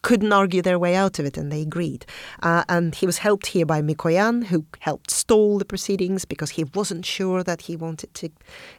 couldn't 0.02 0.32
argue 0.32 0.62
their 0.62 0.78
way 0.78 0.94
out 0.94 1.18
of 1.18 1.26
it, 1.26 1.36
and 1.36 1.50
they 1.50 1.62
agreed. 1.62 2.06
Uh, 2.42 2.64
and 2.68 2.94
he 2.94 3.06
was 3.06 3.18
helped 3.18 3.46
here 3.46 3.66
by 3.66 3.82
Mikoyan, 3.82 4.44
who 4.44 4.64
helped 4.80 5.10
stall 5.10 5.58
the 5.58 5.64
proceedings 5.64 6.24
because 6.24 6.50
he 6.50 6.64
wasn't 6.64 7.04
sure 7.04 7.42
that 7.42 7.62
he 7.62 7.76
wanted 7.76 8.12
to, 8.14 8.30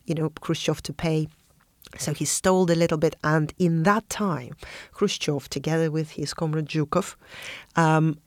you 0.06 0.16
know, 0.16 0.30
Khrushchev 0.42 0.82
to 0.84 0.94
pay. 0.94 1.28
So 1.98 2.14
he 2.14 2.26
stalled 2.26 2.70
a 2.70 2.76
little 2.76 2.98
bit, 2.98 3.16
and 3.24 3.54
in 3.58 3.84
that 3.84 4.08
time, 4.10 4.56
Khrushchev, 4.94 5.50
together 5.50 5.90
with 5.90 6.12
his 6.12 6.34
comrade 6.34 6.68
Zhukov, 6.68 7.16
um, 7.76 8.18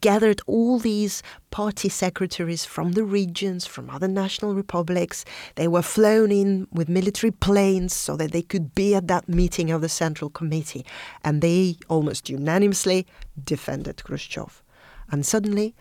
gathered 0.00 0.40
all 0.46 0.78
these 0.78 1.22
party 1.50 1.88
secretaries 1.88 2.64
from 2.64 2.92
the 2.92 3.04
regions, 3.04 3.66
from 3.66 3.88
other 3.90 4.08
national 4.08 4.54
republics. 4.54 5.24
They 5.54 5.68
were 5.68 5.82
flown 5.82 6.30
in 6.30 6.66
with 6.72 6.88
military 6.88 7.30
planes 7.30 7.94
so 7.94 8.16
that 8.16 8.32
they 8.32 8.42
could 8.42 8.74
be 8.74 8.94
at 8.94 9.08
that 9.08 9.28
meeting 9.28 9.70
of 9.70 9.80
the 9.80 9.88
Central 9.88 10.30
Committee. 10.30 10.84
And 11.24 11.40
they 11.42 11.76
almost 11.88 12.28
unanimously 12.28 13.06
defended 13.42 14.04
Khrushchev. 14.04 14.62
And 15.10 15.24
suddenly, 15.24 15.74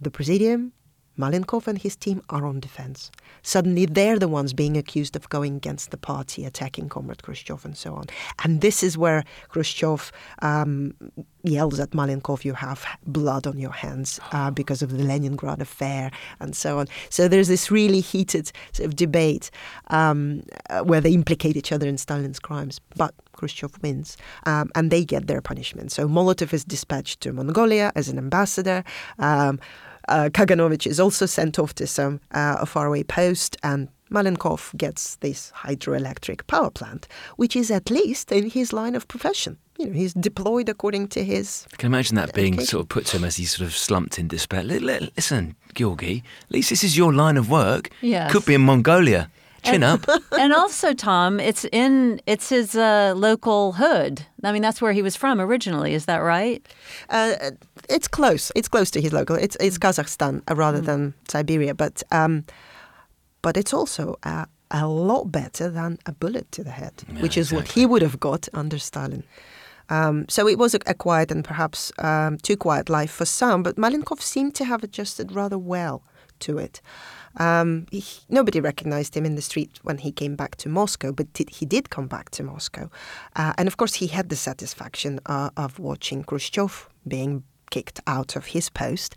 the 0.00 0.10
Presidium, 0.10 0.72
Malenkov 1.18 1.66
and 1.66 1.78
his 1.78 1.96
team 1.96 2.22
are 2.30 2.46
on 2.46 2.60
defense. 2.60 3.10
Suddenly, 3.42 3.86
they're 3.86 4.18
the 4.18 4.28
ones 4.28 4.52
being 4.52 4.76
accused 4.76 5.16
of 5.16 5.28
going 5.28 5.56
against 5.56 5.90
the 5.90 5.96
party, 5.96 6.44
attacking 6.44 6.88
Comrade 6.88 7.22
Khrushchev, 7.22 7.64
and 7.64 7.76
so 7.76 7.94
on. 7.94 8.06
And 8.44 8.60
this 8.60 8.82
is 8.82 8.96
where 8.96 9.24
Khrushchev 9.48 10.12
um, 10.42 10.94
yells 11.42 11.80
at 11.80 11.90
Malenkov, 11.90 12.44
You 12.44 12.54
have 12.54 12.84
blood 13.06 13.46
on 13.46 13.58
your 13.58 13.72
hands 13.72 14.20
uh, 14.32 14.50
because 14.60 14.82
of 14.82 14.96
the 14.96 15.04
Leningrad 15.04 15.60
affair, 15.60 16.10
and 16.38 16.54
so 16.56 16.78
on. 16.78 16.86
So 17.08 17.28
there's 17.28 17.48
this 17.48 17.70
really 17.70 18.00
heated 18.00 18.52
sort 18.72 18.86
of 18.86 18.96
debate 18.96 19.50
um, 19.88 20.42
uh, 20.68 20.80
where 20.80 21.00
they 21.00 21.12
implicate 21.12 21.56
each 21.56 21.72
other 21.72 21.88
in 21.88 21.98
Stalin's 21.98 22.38
crimes. 22.38 22.80
But 22.96 23.14
Khrushchev 23.32 23.82
wins, 23.82 24.16
um, 24.46 24.70
and 24.74 24.90
they 24.90 25.04
get 25.04 25.26
their 25.26 25.40
punishment. 25.40 25.92
So 25.92 26.08
Molotov 26.08 26.52
is 26.52 26.64
dispatched 26.64 27.20
to 27.22 27.32
Mongolia 27.32 27.92
as 27.94 28.08
an 28.08 28.18
ambassador. 28.18 28.84
Um, 29.18 29.60
Kaganovich 30.08 30.86
is 30.86 30.98
also 31.00 31.26
sent 31.26 31.58
off 31.58 31.74
to 31.74 31.86
some 31.86 32.20
uh, 32.32 32.64
faraway 32.66 33.02
post, 33.02 33.56
and 33.62 33.88
Malenkov 34.10 34.76
gets 34.76 35.16
this 35.16 35.52
hydroelectric 35.54 36.46
power 36.46 36.70
plant, 36.70 37.06
which 37.36 37.54
is 37.54 37.70
at 37.70 37.90
least 37.90 38.32
in 38.32 38.50
his 38.50 38.72
line 38.72 38.94
of 38.96 39.06
profession. 39.08 39.56
You 39.78 39.86
know, 39.86 39.92
he's 39.92 40.12
deployed 40.12 40.68
according 40.68 41.08
to 41.08 41.24
his. 41.24 41.66
I 41.72 41.76
can 41.76 41.86
imagine 41.86 42.16
that 42.16 42.34
being 42.34 42.52
Dedication. 42.52 42.70
sort 42.70 42.82
of 42.82 42.88
put 42.90 43.06
to 43.06 43.16
him 43.16 43.24
as 43.24 43.36
he 43.36 43.44
sort 43.46 43.66
of 43.66 43.74
slumped 43.74 44.18
in 44.18 44.28
despair. 44.28 44.62
Li- 44.62 44.78
li- 44.78 45.10
Listen, 45.16 45.54
Georgi, 45.74 46.22
at 46.44 46.50
least 46.52 46.68
this 46.70 46.84
is 46.84 46.98
your 46.98 47.14
line 47.14 47.36
of 47.38 47.48
work. 47.50 47.88
Yes. 48.02 48.30
Could 48.32 48.44
be 48.44 48.54
in 48.54 48.60
Mongolia. 48.62 49.30
Chin 49.62 49.82
up. 49.82 50.06
and 50.38 50.52
also, 50.52 50.92
Tom, 50.92 51.40
it's 51.40 51.64
in 51.72 52.20
it's 52.26 52.48
his 52.48 52.74
uh, 52.74 53.14
local 53.16 53.72
hood. 53.72 54.26
I 54.42 54.52
mean, 54.52 54.62
that's 54.62 54.80
where 54.80 54.92
he 54.92 55.02
was 55.02 55.16
from 55.16 55.40
originally. 55.40 55.94
Is 55.94 56.06
that 56.06 56.18
right? 56.18 56.66
Uh, 57.08 57.52
it's 57.88 58.08
close. 58.08 58.52
It's 58.54 58.68
close 58.68 58.90
to 58.92 59.00
his 59.00 59.12
local. 59.12 59.36
It's 59.36 59.56
it's 59.60 59.78
Kazakhstan 59.78 60.42
uh, 60.50 60.54
rather 60.54 60.80
than 60.80 61.14
Siberia, 61.28 61.74
but 61.74 62.02
um, 62.10 62.44
but 63.42 63.56
it's 63.56 63.74
also 63.74 64.16
uh, 64.22 64.46
a 64.70 64.86
lot 64.86 65.32
better 65.32 65.68
than 65.70 65.98
a 66.06 66.12
bullet 66.12 66.50
to 66.52 66.64
the 66.64 66.70
head, 66.70 66.94
which 67.20 67.36
is 67.36 67.52
what 67.52 67.68
he 67.72 67.86
would 67.86 68.02
have 68.02 68.20
got 68.20 68.48
under 68.54 68.78
Stalin. 68.78 69.24
Um, 69.88 70.26
so 70.28 70.46
it 70.46 70.56
was 70.56 70.74
a, 70.74 70.78
a 70.86 70.94
quiet 70.94 71.32
and 71.32 71.44
perhaps 71.44 71.92
um, 71.98 72.38
too 72.38 72.56
quiet 72.56 72.88
life 72.88 73.10
for 73.10 73.24
some, 73.24 73.62
but 73.64 73.76
Malenkov 73.76 74.20
seemed 74.20 74.54
to 74.54 74.64
have 74.64 74.84
adjusted 74.84 75.32
rather 75.32 75.58
well 75.58 76.04
to 76.40 76.58
it. 76.58 76.80
Um, 77.36 77.86
he, 77.90 78.04
nobody 78.28 78.60
recognized 78.60 79.16
him 79.16 79.24
in 79.24 79.34
the 79.34 79.42
street 79.42 79.78
when 79.82 79.98
he 79.98 80.12
came 80.12 80.36
back 80.36 80.56
to 80.56 80.68
Moscow, 80.68 81.12
but 81.12 81.32
did, 81.32 81.50
he 81.50 81.66
did 81.66 81.90
come 81.90 82.06
back 82.06 82.30
to 82.30 82.42
Moscow. 82.42 82.90
Uh, 83.36 83.52
and 83.56 83.68
of 83.68 83.76
course, 83.76 83.94
he 83.94 84.08
had 84.08 84.28
the 84.28 84.36
satisfaction 84.36 85.20
uh, 85.26 85.50
of 85.56 85.78
watching 85.78 86.24
Khrushchev 86.24 86.88
being 87.06 87.44
kicked 87.70 88.00
out 88.06 88.36
of 88.36 88.46
his 88.46 88.68
post. 88.68 89.14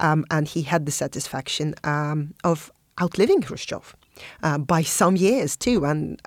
Um, 0.00 0.24
and 0.30 0.48
he 0.48 0.62
had 0.62 0.86
the 0.86 0.92
satisfaction 0.92 1.74
um, 1.84 2.34
of 2.44 2.70
outliving 3.00 3.42
Khrushchev 3.42 3.94
uh, 4.42 4.58
by 4.58 4.82
some 4.82 5.16
years 5.16 5.56
too. 5.56 5.84
And 5.84 6.20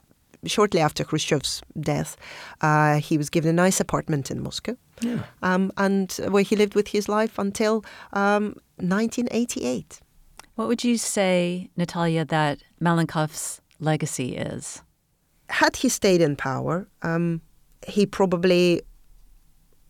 shortly 0.45 0.79
after 0.79 1.03
Khrushchev's 1.03 1.61
death, 1.79 2.17
uh, 2.61 2.99
he 2.99 3.17
was 3.17 3.29
given 3.29 3.49
a 3.49 3.53
nice 3.53 3.79
apartment 3.79 4.29
in 4.29 4.43
Moscow. 4.43 4.75
Yeah. 5.01 5.23
Um, 5.41 5.71
and 5.77 6.11
where 6.29 6.43
he 6.43 6.55
lived 6.55 6.75
with 6.75 6.89
his 6.89 7.07
life 7.07 7.39
until 7.39 7.85
um, 8.13 8.55
1988. 8.77 10.01
What 10.59 10.67
would 10.67 10.83
you 10.83 10.97
say, 10.97 11.69
Natalia, 11.77 12.25
that 12.25 12.61
Malenkov's 12.81 13.61
legacy 13.79 14.35
is? 14.35 14.81
Had 15.47 15.77
he 15.77 15.87
stayed 15.87 16.19
in 16.19 16.35
power, 16.35 16.85
um, 17.01 17.39
he 17.87 18.05
probably 18.05 18.81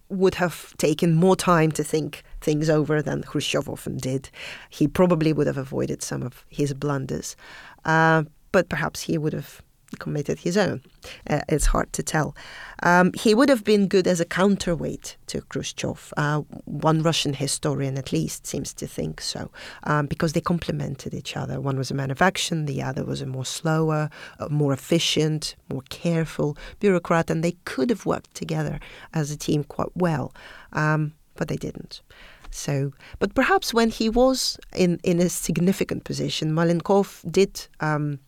would 0.10 0.36
have 0.36 0.78
taken 0.78 1.16
more 1.16 1.36
time 1.36 1.72
to 1.72 1.84
think 1.84 2.22
things 2.40 2.70
over 2.70 3.02
than 3.02 3.24
Khrushchev 3.24 3.68
often 3.68 3.98
did. 3.98 4.30
He 4.70 4.88
probably 4.88 5.34
would 5.34 5.48
have 5.48 5.58
avoided 5.58 6.04
some 6.04 6.22
of 6.22 6.46
his 6.50 6.76
blunders, 6.76 7.36
uh, 7.86 8.26
but 8.52 8.70
perhaps 8.70 9.02
he 9.02 9.18
would 9.18 9.34
have 9.34 9.64
committed 9.98 10.40
his 10.40 10.58
own. 10.58 10.82
Uh, 11.30 11.42
it's 11.50 11.68
hard 11.68 11.92
to 11.94 12.04
tell. 12.04 12.36
Um, 12.84 13.12
he 13.14 13.34
would 13.34 13.50
have 13.50 13.64
been 13.64 13.88
good 13.88 14.08
as 14.08 14.20
a 14.20 14.26
counterweight 14.26 15.18
to 15.28 15.42
Khrushchev. 15.42 16.14
Uh, 16.16 16.42
one 16.66 17.02
Russian 17.02 17.34
historian, 17.34 17.98
at 17.98 18.12
least, 18.12 18.46
seems 18.46 18.74
to 18.76 18.88
think 18.88 19.22
so, 19.22 19.52
um, 19.84 20.06
because 20.06 20.34
they 20.34 20.42
complemented 20.42 21.14
each 21.14 21.36
other. 21.36 21.60
One 21.60 21.78
was 21.78 21.92
a 21.92 21.96
man 21.96 22.12
of 22.12 22.22
action, 22.22 22.66
the 22.66 22.82
other 22.82 23.04
was 23.04 23.22
a 23.22 23.26
more 23.26 23.46
slower, 23.46 24.10
uh, 24.40 24.48
more 24.50 24.74
efficient, 24.74 25.56
more 25.72 25.84
careful 25.90 26.58
bureaucrat, 26.80 27.30
and 27.30 27.44
they 27.44 27.56
could 27.66 27.90
have 27.90 28.06
worked 28.06 28.34
together 28.36 28.80
as 29.14 29.32
a 29.32 29.38
team 29.38 29.64
quite 29.64 29.96
well, 29.96 30.34
um, 30.74 31.14
but 31.36 31.48
they 31.48 31.58
didn't. 31.58 32.02
So, 32.52 32.94
but 33.20 33.36
perhaps 33.36 33.74
when 33.74 33.90
he 33.90 34.10
was 34.10 34.58
in, 34.76 35.00
in 35.04 35.20
a 35.20 35.30
significant 35.30 36.04
position, 36.04 36.52
Malenkov 36.52 37.30
did 37.32 37.68
um, 37.80 38.20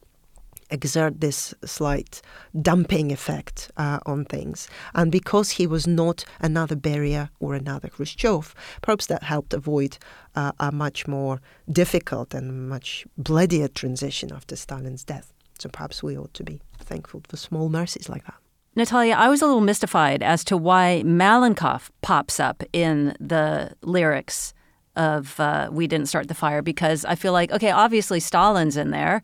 exert 0.72 1.22
this 1.22 1.54
slight 1.66 2.22
dumping 2.62 3.12
effect 3.12 3.72
uh, 3.78 4.00
on 4.06 4.26
things. 4.26 4.68
And 4.96 5.12
because 5.12 5.52
he 5.52 5.68
was 5.68 5.86
not 5.86 6.26
another 6.40 6.76
Beria 6.76 7.30
or 7.40 7.54
another 7.54 7.90
Khrushchev, 7.90 8.56
perhaps 8.82 9.06
that 9.08 9.24
helped 9.24 9.54
avoid 9.54 9.98
uh, 10.36 10.52
a 10.60 10.72
much 10.72 11.08
more 11.08 11.42
difficult 11.70 12.34
and 12.34 12.70
much 12.70 13.06
bloodier 13.18 13.68
transition 13.68 14.32
after 14.34 14.56
Stalin's 14.56 15.04
death. 15.04 15.34
So 15.60 15.70
perhaps 15.70 16.02
we 16.02 16.18
ought 16.18 16.34
to 16.36 16.44
be 16.44 16.62
thankful 16.80 17.22
for 17.28 17.38
small 17.38 17.70
mercies 17.70 18.10
like 18.10 18.26
that. 18.26 18.36
Natalia, 18.76 19.16
I 19.16 19.28
was 19.28 19.42
a 19.42 19.46
little 19.46 19.62
mystified 19.62 20.24
as 20.24 20.46
to 20.46 20.56
why 20.56 21.04
Malenkov 21.06 21.90
pops 22.02 22.40
up 22.40 22.64
in 22.72 23.16
the 23.20 23.76
lyrics 23.82 24.54
of 24.96 25.40
uh, 25.40 25.70
We 25.72 25.88
Didn't 25.88 26.08
Start 26.08 26.30
the 26.30 26.34
Fire 26.34 26.62
because 26.62 27.04
I 27.06 27.16
feel 27.16 27.34
like, 27.34 27.52
okay, 27.52 27.72
obviously 27.72 28.20
Stalin's 28.20 28.78
in 28.78 28.92
there 28.92 29.22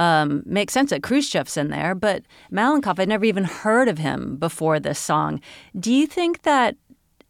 um, 0.00 0.42
makes 0.46 0.72
sense 0.72 0.90
that 0.90 1.02
Khrushchev's 1.02 1.58
in 1.58 1.68
there, 1.68 1.94
but 1.94 2.22
Malenkov, 2.50 2.98
I'd 2.98 3.08
never 3.08 3.26
even 3.26 3.44
heard 3.44 3.86
of 3.86 3.98
him 3.98 4.36
before 4.36 4.80
this 4.80 4.98
song. 4.98 5.40
Do 5.78 5.92
you 5.92 6.06
think 6.06 6.42
that 6.42 6.76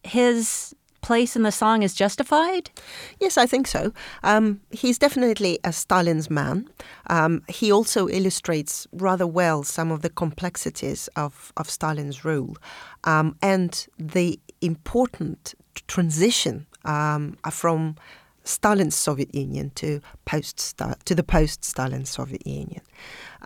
his 0.05 0.73
place 1.01 1.35
in 1.35 1.43
the 1.43 1.51
song 1.51 1.83
is 1.83 1.95
justified? 1.95 2.71
Yes, 3.19 3.37
I 3.37 3.47
think 3.47 3.67
so. 3.67 3.93
Um, 4.23 4.61
he's 4.71 4.99
definitely 4.99 5.59
a 5.65 5.73
Stalin's 5.73 6.31
man. 6.31 6.69
Um, 7.09 7.43
he 7.49 7.73
also 7.73 8.09
illustrates 8.09 8.87
rather 8.93 9.27
well 9.27 9.65
some 9.65 9.91
of 9.91 10.03
the 10.03 10.11
complexities 10.11 11.09
of, 11.17 11.53
of 11.57 11.69
Stalin's 11.69 12.25
rule 12.25 12.57
um, 13.03 13.37
and 13.43 13.89
the 13.99 14.39
important 14.61 15.55
transition 15.89 16.67
um, 16.85 17.37
from 17.51 17.97
Stalin's 18.45 18.95
Soviet 18.95 19.35
Union 19.35 19.71
to 19.77 20.01
post 20.25 20.79
to 21.05 21.15
the 21.15 21.23
post-Stalin 21.23 22.05
Soviet 22.05 22.47
Union. 22.47 22.83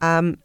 Um, 0.03 0.39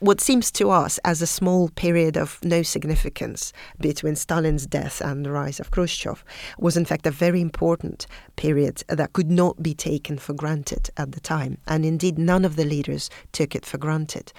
what 0.00 0.20
seems 0.20 0.50
to 0.52 0.70
us 0.70 0.98
as 1.04 1.20
a 1.20 1.26
small 1.26 1.68
period 1.70 2.16
of 2.16 2.38
no 2.44 2.62
significance 2.62 3.52
between 3.80 4.16
Stalin's 4.16 4.66
death 4.66 5.00
and 5.00 5.24
the 5.24 5.30
rise 5.30 5.60
of 5.60 5.70
Khrushchev 5.70 6.24
was, 6.58 6.76
in 6.76 6.84
fact, 6.84 7.06
a 7.06 7.10
very 7.10 7.40
important 7.40 8.06
period 8.36 8.84
that 8.88 9.12
could 9.12 9.30
not 9.30 9.62
be 9.62 9.74
taken 9.74 10.18
for 10.18 10.34
granted 10.34 10.90
at 10.96 11.12
the 11.12 11.20
time. 11.20 11.58
And 11.66 11.84
indeed, 11.84 12.18
none 12.18 12.44
of 12.44 12.56
the 12.56 12.64
leaders 12.64 13.10
took 13.32 13.54
it 13.54 13.66
for 13.66 13.78
granted. 13.78 14.32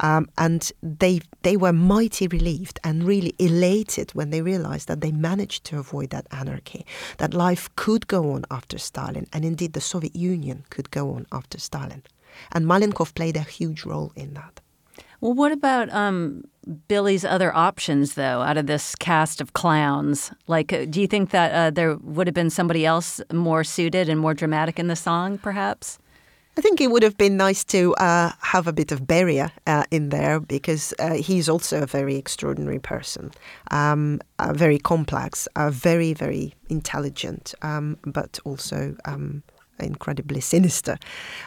Um, 0.00 0.28
and 0.36 0.70
they, 0.82 1.20
they 1.42 1.56
were 1.56 1.72
mighty 1.72 2.26
relieved 2.28 2.78
and 2.84 3.04
really 3.04 3.34
elated 3.38 4.10
when 4.12 4.30
they 4.30 4.42
realized 4.42 4.88
that 4.88 5.00
they 5.00 5.12
managed 5.12 5.64
to 5.64 5.78
avoid 5.78 6.10
that 6.10 6.26
anarchy, 6.30 6.84
that 7.18 7.34
life 7.34 7.74
could 7.76 8.06
go 8.06 8.32
on 8.32 8.44
after 8.50 8.78
Stalin, 8.78 9.26
and 9.32 9.44
indeed 9.44 9.72
the 9.72 9.80
Soviet 9.80 10.14
Union 10.14 10.64
could 10.70 10.90
go 10.90 11.12
on 11.12 11.26
after 11.32 11.58
Stalin. 11.58 12.02
And 12.52 12.66
Malenkov 12.66 13.14
played 13.14 13.36
a 13.36 13.40
huge 13.40 13.84
role 13.84 14.12
in 14.14 14.34
that. 14.34 14.60
Well, 15.20 15.32
what 15.32 15.52
about 15.52 15.90
um, 15.92 16.44
Billy's 16.88 17.24
other 17.24 17.54
options, 17.54 18.14
though, 18.14 18.42
out 18.42 18.56
of 18.56 18.66
this 18.66 18.94
cast 18.96 19.40
of 19.40 19.52
clowns? 19.52 20.30
Like, 20.46 20.72
uh, 20.72 20.84
do 20.84 21.00
you 21.00 21.06
think 21.06 21.30
that 21.30 21.52
uh, 21.52 21.70
there 21.70 21.96
would 21.96 22.26
have 22.26 22.34
been 22.34 22.50
somebody 22.50 22.84
else 22.84 23.20
more 23.32 23.64
suited 23.64 24.08
and 24.08 24.20
more 24.20 24.34
dramatic 24.34 24.78
in 24.78 24.88
the 24.88 24.96
song, 24.96 25.38
perhaps? 25.38 25.98
I 26.58 26.62
think 26.62 26.80
it 26.80 26.90
would 26.90 27.02
have 27.02 27.18
been 27.18 27.36
nice 27.36 27.64
to 27.64 27.94
uh, 27.96 28.32
have 28.40 28.66
a 28.66 28.72
bit 28.72 28.90
of 28.90 29.02
Beria 29.02 29.50
uh, 29.66 29.84
in 29.90 30.08
there 30.08 30.40
because 30.40 30.94
uh, 30.98 31.14
he's 31.14 31.50
also 31.50 31.82
a 31.82 31.86
very 31.86 32.16
extraordinary 32.16 32.78
person, 32.78 33.30
um, 33.70 34.20
very 34.52 34.78
complex, 34.78 35.48
very, 35.68 36.14
very 36.14 36.54
intelligent, 36.70 37.54
um, 37.60 37.98
but 38.06 38.38
also 38.46 38.96
um, 39.04 39.42
incredibly 39.78 40.40
sinister. 40.40 40.96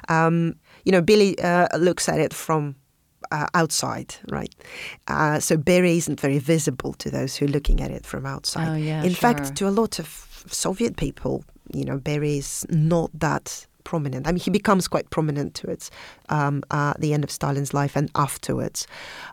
Um, 0.10 0.56
you 0.86 0.92
know, 0.92 1.02
Billy 1.02 1.40
uh, 1.40 1.76
looks 1.78 2.08
at 2.08 2.20
it 2.20 2.34
from 2.34 2.76
uh, 3.32 3.48
outside, 3.54 4.16
right? 4.30 4.54
Uh, 5.08 5.40
so 5.40 5.58
Beria 5.58 5.98
isn't 5.98 6.20
very 6.20 6.40
visible 6.40 6.94
to 6.94 7.10
those 7.10 7.36
who 7.36 7.46
are 7.46 7.50
looking 7.50 7.82
at 7.82 7.92
it 7.92 8.06
from 8.06 8.26
outside. 8.26 8.70
Oh, 8.70 8.76
yeah, 8.76 9.04
In 9.04 9.12
sure. 9.12 9.16
fact, 9.16 9.56
to 9.58 9.68
a 9.68 9.70
lot 9.72 10.00
of 10.00 10.44
Soviet 10.48 10.98
people, 10.98 11.44
you 11.74 11.86
know, 11.86 12.00
Beria 12.00 12.38
is 12.38 12.66
not 12.70 13.12
that 13.14 13.66
prominent. 13.84 14.28
I 14.28 14.32
mean, 14.32 14.40
he 14.40 14.52
becomes 14.52 14.88
quite 14.88 15.10
prominent 15.10 15.56
towards 15.56 15.90
um, 16.30 16.64
uh, 16.70 16.94
the 17.00 17.14
end 17.14 17.24
of 17.24 17.32
Stalin's 17.32 17.74
life 17.74 17.96
and 17.96 18.12
afterwards. 18.14 18.86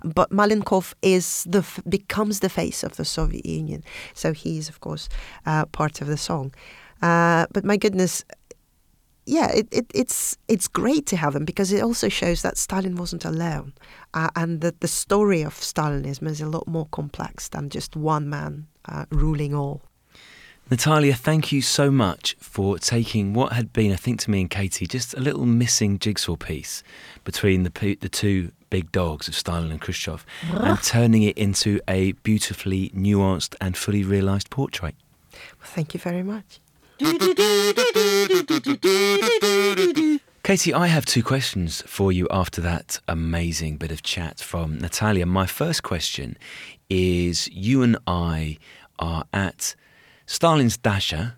But 0.02 0.30
Malenkov 0.30 0.94
is 1.02 1.44
the 1.44 1.62
becomes 1.88 2.40
the 2.40 2.48
face 2.48 2.82
of 2.82 2.96
the 2.96 3.04
Soviet 3.04 3.44
Union. 3.44 3.84
So 4.14 4.32
he's, 4.32 4.68
of 4.68 4.80
course, 4.80 5.08
uh, 5.44 5.66
part 5.66 6.00
of 6.00 6.06
the 6.06 6.16
song. 6.16 6.52
Uh, 7.02 7.46
but 7.52 7.64
my 7.64 7.76
goodness, 7.76 8.24
yeah, 9.26 9.50
it, 9.50 9.68
it, 9.72 9.86
it's 9.92 10.38
it's 10.46 10.68
great 10.68 11.04
to 11.06 11.16
have 11.16 11.32
them 11.32 11.44
because 11.44 11.72
it 11.72 11.82
also 11.82 12.08
shows 12.08 12.42
that 12.42 12.56
Stalin 12.56 12.94
wasn't 12.94 13.24
alone, 13.24 13.74
uh, 14.14 14.30
and 14.36 14.60
that 14.60 14.80
the 14.80 14.88
story 14.88 15.42
of 15.42 15.54
Stalinism 15.54 16.28
is 16.28 16.40
a 16.40 16.46
lot 16.46 16.66
more 16.68 16.86
complex 16.92 17.48
than 17.48 17.68
just 17.68 17.96
one 17.96 18.28
man 18.28 18.68
uh, 18.88 19.04
ruling 19.10 19.52
all. 19.52 19.82
Natalia, 20.70 21.14
thank 21.14 21.52
you 21.52 21.62
so 21.62 21.90
much 21.92 22.36
for 22.40 22.78
taking 22.78 23.34
what 23.34 23.52
had 23.52 23.72
been, 23.72 23.92
I 23.92 23.96
think, 23.96 24.20
to 24.20 24.30
me 24.30 24.40
and 24.40 24.50
Katie, 24.50 24.86
just 24.86 25.14
a 25.14 25.20
little 25.20 25.46
missing 25.46 25.98
jigsaw 25.98 26.36
piece 26.36 26.82
between 27.24 27.64
the 27.64 27.96
the 28.00 28.08
two 28.08 28.52
big 28.70 28.92
dogs 28.92 29.26
of 29.26 29.34
Stalin 29.34 29.72
and 29.72 29.80
Khrushchev, 29.80 30.24
and 30.52 30.80
turning 30.82 31.24
it 31.24 31.36
into 31.36 31.80
a 31.88 32.12
beautifully 32.22 32.90
nuanced 32.90 33.56
and 33.60 33.76
fully 33.76 34.04
realised 34.04 34.50
portrait. 34.50 34.94
Well, 35.32 35.66
thank 35.74 35.94
you 35.94 36.00
very 36.00 36.22
much. 36.22 36.60
Katie, 40.42 40.72
I 40.72 40.86
have 40.86 41.04
two 41.04 41.22
questions 41.22 41.82
for 41.82 42.10
you 42.10 42.26
after 42.30 42.62
that 42.62 43.00
amazing 43.06 43.76
bit 43.76 43.92
of 43.92 44.02
chat 44.02 44.40
from 44.40 44.78
Natalia. 44.78 45.26
My 45.26 45.44
first 45.44 45.82
question 45.82 46.38
is 46.88 47.48
You 47.48 47.82
and 47.82 47.98
I 48.06 48.56
are 48.98 49.24
at 49.34 49.74
Stalin's 50.24 50.78
dacha, 50.78 51.36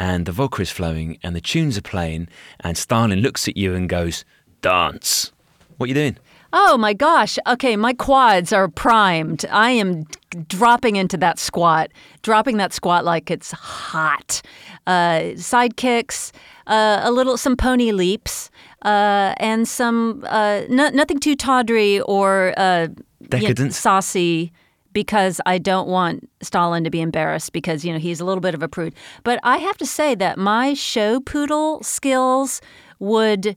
and 0.00 0.26
the 0.26 0.32
vodka 0.32 0.62
is 0.62 0.70
flowing, 0.72 1.18
and 1.22 1.36
the 1.36 1.40
tunes 1.40 1.78
are 1.78 1.82
playing, 1.82 2.26
and 2.58 2.76
Stalin 2.76 3.20
looks 3.20 3.46
at 3.46 3.56
you 3.56 3.76
and 3.76 3.88
goes, 3.88 4.24
Dance. 4.62 5.30
What 5.76 5.86
are 5.86 5.88
you 5.88 5.94
doing? 5.94 6.18
Oh 6.52 6.78
my 6.78 6.94
gosh. 6.94 7.38
Okay, 7.46 7.76
my 7.76 7.92
quads 7.92 8.52
are 8.52 8.68
primed. 8.68 9.44
I 9.50 9.70
am 9.70 10.06
dropping 10.46 10.96
into 10.96 11.16
that 11.18 11.38
squat, 11.38 11.90
dropping 12.22 12.56
that 12.56 12.72
squat 12.72 13.04
like 13.04 13.30
it's 13.30 13.50
hot. 13.52 14.40
Uh, 14.86 15.36
side 15.36 15.76
kicks, 15.76 16.32
uh, 16.66 17.00
a 17.02 17.10
little, 17.12 17.36
some 17.36 17.56
pony 17.56 17.92
leaps, 17.92 18.50
uh, 18.82 19.34
and 19.38 19.68
some, 19.68 20.24
uh, 20.28 20.62
no, 20.70 20.88
nothing 20.88 21.18
too 21.18 21.34
tawdry 21.36 22.00
or 22.00 22.54
uh, 22.56 22.88
Decadent. 23.28 23.74
saucy 23.74 24.52
because 24.94 25.40
I 25.44 25.58
don't 25.58 25.88
want 25.88 26.28
Stalin 26.42 26.82
to 26.84 26.90
be 26.90 27.02
embarrassed 27.02 27.52
because, 27.52 27.84
you 27.84 27.92
know, 27.92 27.98
he's 27.98 28.20
a 28.20 28.24
little 28.24 28.40
bit 28.40 28.54
of 28.54 28.62
a 28.62 28.68
prude. 28.68 28.94
But 29.22 29.38
I 29.42 29.58
have 29.58 29.76
to 29.78 29.86
say 29.86 30.14
that 30.14 30.38
my 30.38 30.72
show 30.72 31.20
poodle 31.20 31.82
skills 31.82 32.62
would 32.98 33.54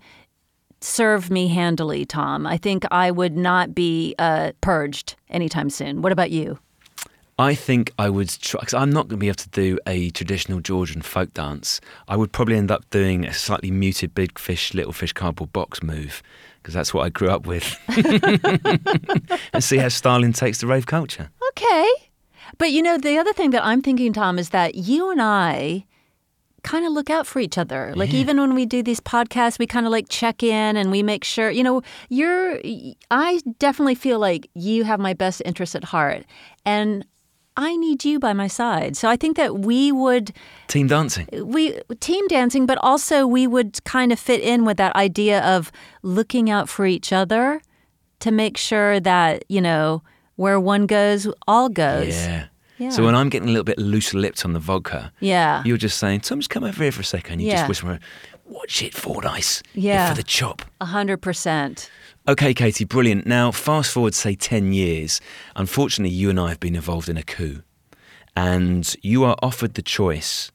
serve 0.82 1.30
me 1.30 1.48
handily, 1.48 2.06
Tom. 2.06 2.46
I 2.46 2.58
think 2.58 2.86
I 2.92 3.12
would 3.12 3.38
not 3.38 3.74
be 3.74 4.16
uh, 4.20 4.52
purged 4.62 5.16
anytime 5.30 5.70
soon. 5.70 6.02
What 6.02 6.12
about 6.12 6.32
you? 6.32 6.60
I 7.40 7.56
think 7.56 7.92
I 7.98 8.10
would 8.10 8.30
try, 8.30 8.60
because 8.60 8.74
I'm 8.74 8.92
not 8.92 9.08
going 9.08 9.18
to 9.18 9.18
be 9.18 9.28
able 9.28 9.38
to 9.38 9.50
do 9.50 9.80
a 9.88 10.12
traditional 10.12 10.60
Georgian 10.60 11.02
folk 11.02 11.34
dance. 11.34 11.82
I 12.08 12.16
would 12.16 12.32
probably 12.32 12.56
end 12.56 12.70
up 12.70 12.88
doing 12.92 13.26
a 13.26 13.34
slightly 13.34 13.72
muted 13.72 14.14
big 14.14 14.38
fish, 14.38 14.74
little 14.74 14.94
fish 14.94 15.14
cardboard 15.14 15.52
box 15.52 15.82
move, 15.82 16.22
because 16.62 16.76
that's 16.76 16.94
what 16.94 17.04
I 17.04 17.10
grew 17.10 17.30
up 17.30 17.48
with. 17.48 17.80
and 19.54 19.64
see 19.64 19.78
how 19.78 19.88
Stalin 19.88 20.34
takes 20.34 20.60
the 20.60 20.68
rave 20.68 20.86
culture. 20.86 21.30
Okay. 21.50 21.90
But 22.58 22.72
you 22.72 22.84
know, 22.84 22.98
the 22.98 23.18
other 23.18 23.34
thing 23.34 23.52
that 23.52 23.66
I'm 23.66 23.82
thinking, 23.82 24.14
Tom, 24.14 24.38
is 24.38 24.50
that 24.50 24.76
you 24.76 25.10
and 25.10 25.22
I 25.22 25.86
kind 26.64 26.86
of 26.86 26.94
look 26.94 27.10
out 27.10 27.26
for 27.26 27.40
each 27.40 27.58
other. 27.58 27.94
Like 27.96 28.14
even 28.14 28.40
when 28.40 28.54
we 28.54 28.66
do 28.66 28.84
these 28.84 29.00
podcasts, 29.00 29.58
we 29.58 29.68
kind 29.68 29.86
of 29.86 29.92
like 29.92 30.10
check 30.10 30.44
in 30.44 30.78
and 30.78 30.92
we 30.92 31.04
make 31.04 31.24
sure, 31.24 31.50
you 31.50 31.64
know, 31.64 31.82
you're 32.10 32.60
I 33.10 33.42
definitely 33.60 33.96
feel 33.96 34.20
like 34.20 34.50
you 34.54 34.84
have 34.84 35.00
my 35.00 35.14
best 35.14 35.42
interest 35.46 35.76
at 35.76 35.86
heart. 35.86 36.26
And 36.66 37.06
I 37.58 37.76
need 37.76 38.06
you 38.06 38.20
by 38.20 38.34
my 38.34 38.48
side. 38.48 38.96
So 38.96 39.10
I 39.10 39.18
think 39.18 39.38
that 39.38 39.60
we 39.60 39.92
would 39.92 40.32
Team 40.68 40.88
dancing. 40.88 41.28
we 41.44 41.80
team 42.00 42.28
dancing, 42.28 42.66
but 42.66 42.78
also 42.82 43.28
we 43.28 43.46
would 43.48 43.84
kind 43.84 44.12
of 44.12 44.20
fit 44.20 44.42
in 44.42 44.64
with 44.64 44.78
that 44.78 44.96
idea 44.96 45.44
of 45.44 45.72
looking 46.02 46.50
out 46.50 46.70
for 46.70 46.86
each 46.86 47.12
other 47.12 47.62
to 48.20 48.32
make 48.32 48.56
sure 48.56 49.00
that, 49.00 49.44
you 49.50 49.62
know, 49.62 50.02
where 50.36 50.60
one 50.60 50.86
goes, 50.86 51.28
all 51.48 51.70
goes. 51.70 52.16
Yeah. 52.16 52.46
Yeah. 52.82 52.90
So 52.90 53.06
when 53.06 53.14
I'm 53.14 53.30
getting 53.30 53.48
a 53.48 53.52
little 53.52 53.64
bit 53.64 53.78
loose 53.78 54.12
lipped 54.16 54.44
on 54.44 54.54
the 54.54 54.60
vodka, 54.60 55.12
Yeah. 55.20 55.62
you're 55.64 55.78
just 55.78 56.00
saying, 56.00 56.22
Tom, 56.22 56.40
just 56.40 56.50
come 56.50 56.64
over 56.64 56.82
here 56.82 56.92
for 56.92 57.02
a 57.02 57.06
second. 57.06 57.34
And 57.34 57.42
you 57.44 57.50
Yeah. 57.50 57.58
just 57.58 57.70
whisper, 57.70 58.00
watch 58.46 58.82
it, 58.82 58.96
Fordyce. 58.96 59.62
You're 59.76 59.94
Yeah. 59.94 60.10
for 60.10 60.16
the 60.16 60.24
chop. 60.24 60.64
A 60.82 60.86
hundred 60.86 61.18
percent. 61.22 61.92
Okay, 62.28 62.56
Katie, 62.56 62.84
brilliant. 62.86 63.28
Now, 63.28 63.52
fast 63.52 63.92
forward, 63.92 64.16
say, 64.16 64.34
10 64.34 64.74
years. 64.74 65.22
Unfortunately, 65.56 66.14
you 66.16 66.32
and 66.32 66.40
I 66.40 66.50
have 66.50 66.60
been 66.60 66.76
involved 66.76 67.08
in 67.08 67.18
a 67.18 67.24
coup. 67.24 67.62
And 68.36 68.96
you 69.04 69.24
are 69.26 69.36
offered 69.44 69.76
the 69.76 69.82
choice 69.84 70.52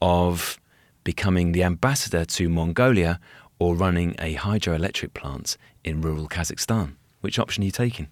of 0.00 0.58
becoming 1.04 1.52
the 1.52 1.62
ambassador 1.62 2.24
to 2.24 2.48
Mongolia 2.48 3.20
or 3.58 3.74
running 3.74 4.14
a 4.18 4.34
hydroelectric 4.36 5.12
plant 5.12 5.58
in 5.84 6.00
rural 6.00 6.26
Kazakhstan. 6.28 6.94
Which 7.20 7.38
option 7.38 7.62
are 7.62 7.66
you 7.66 7.70
taking? 7.70 8.08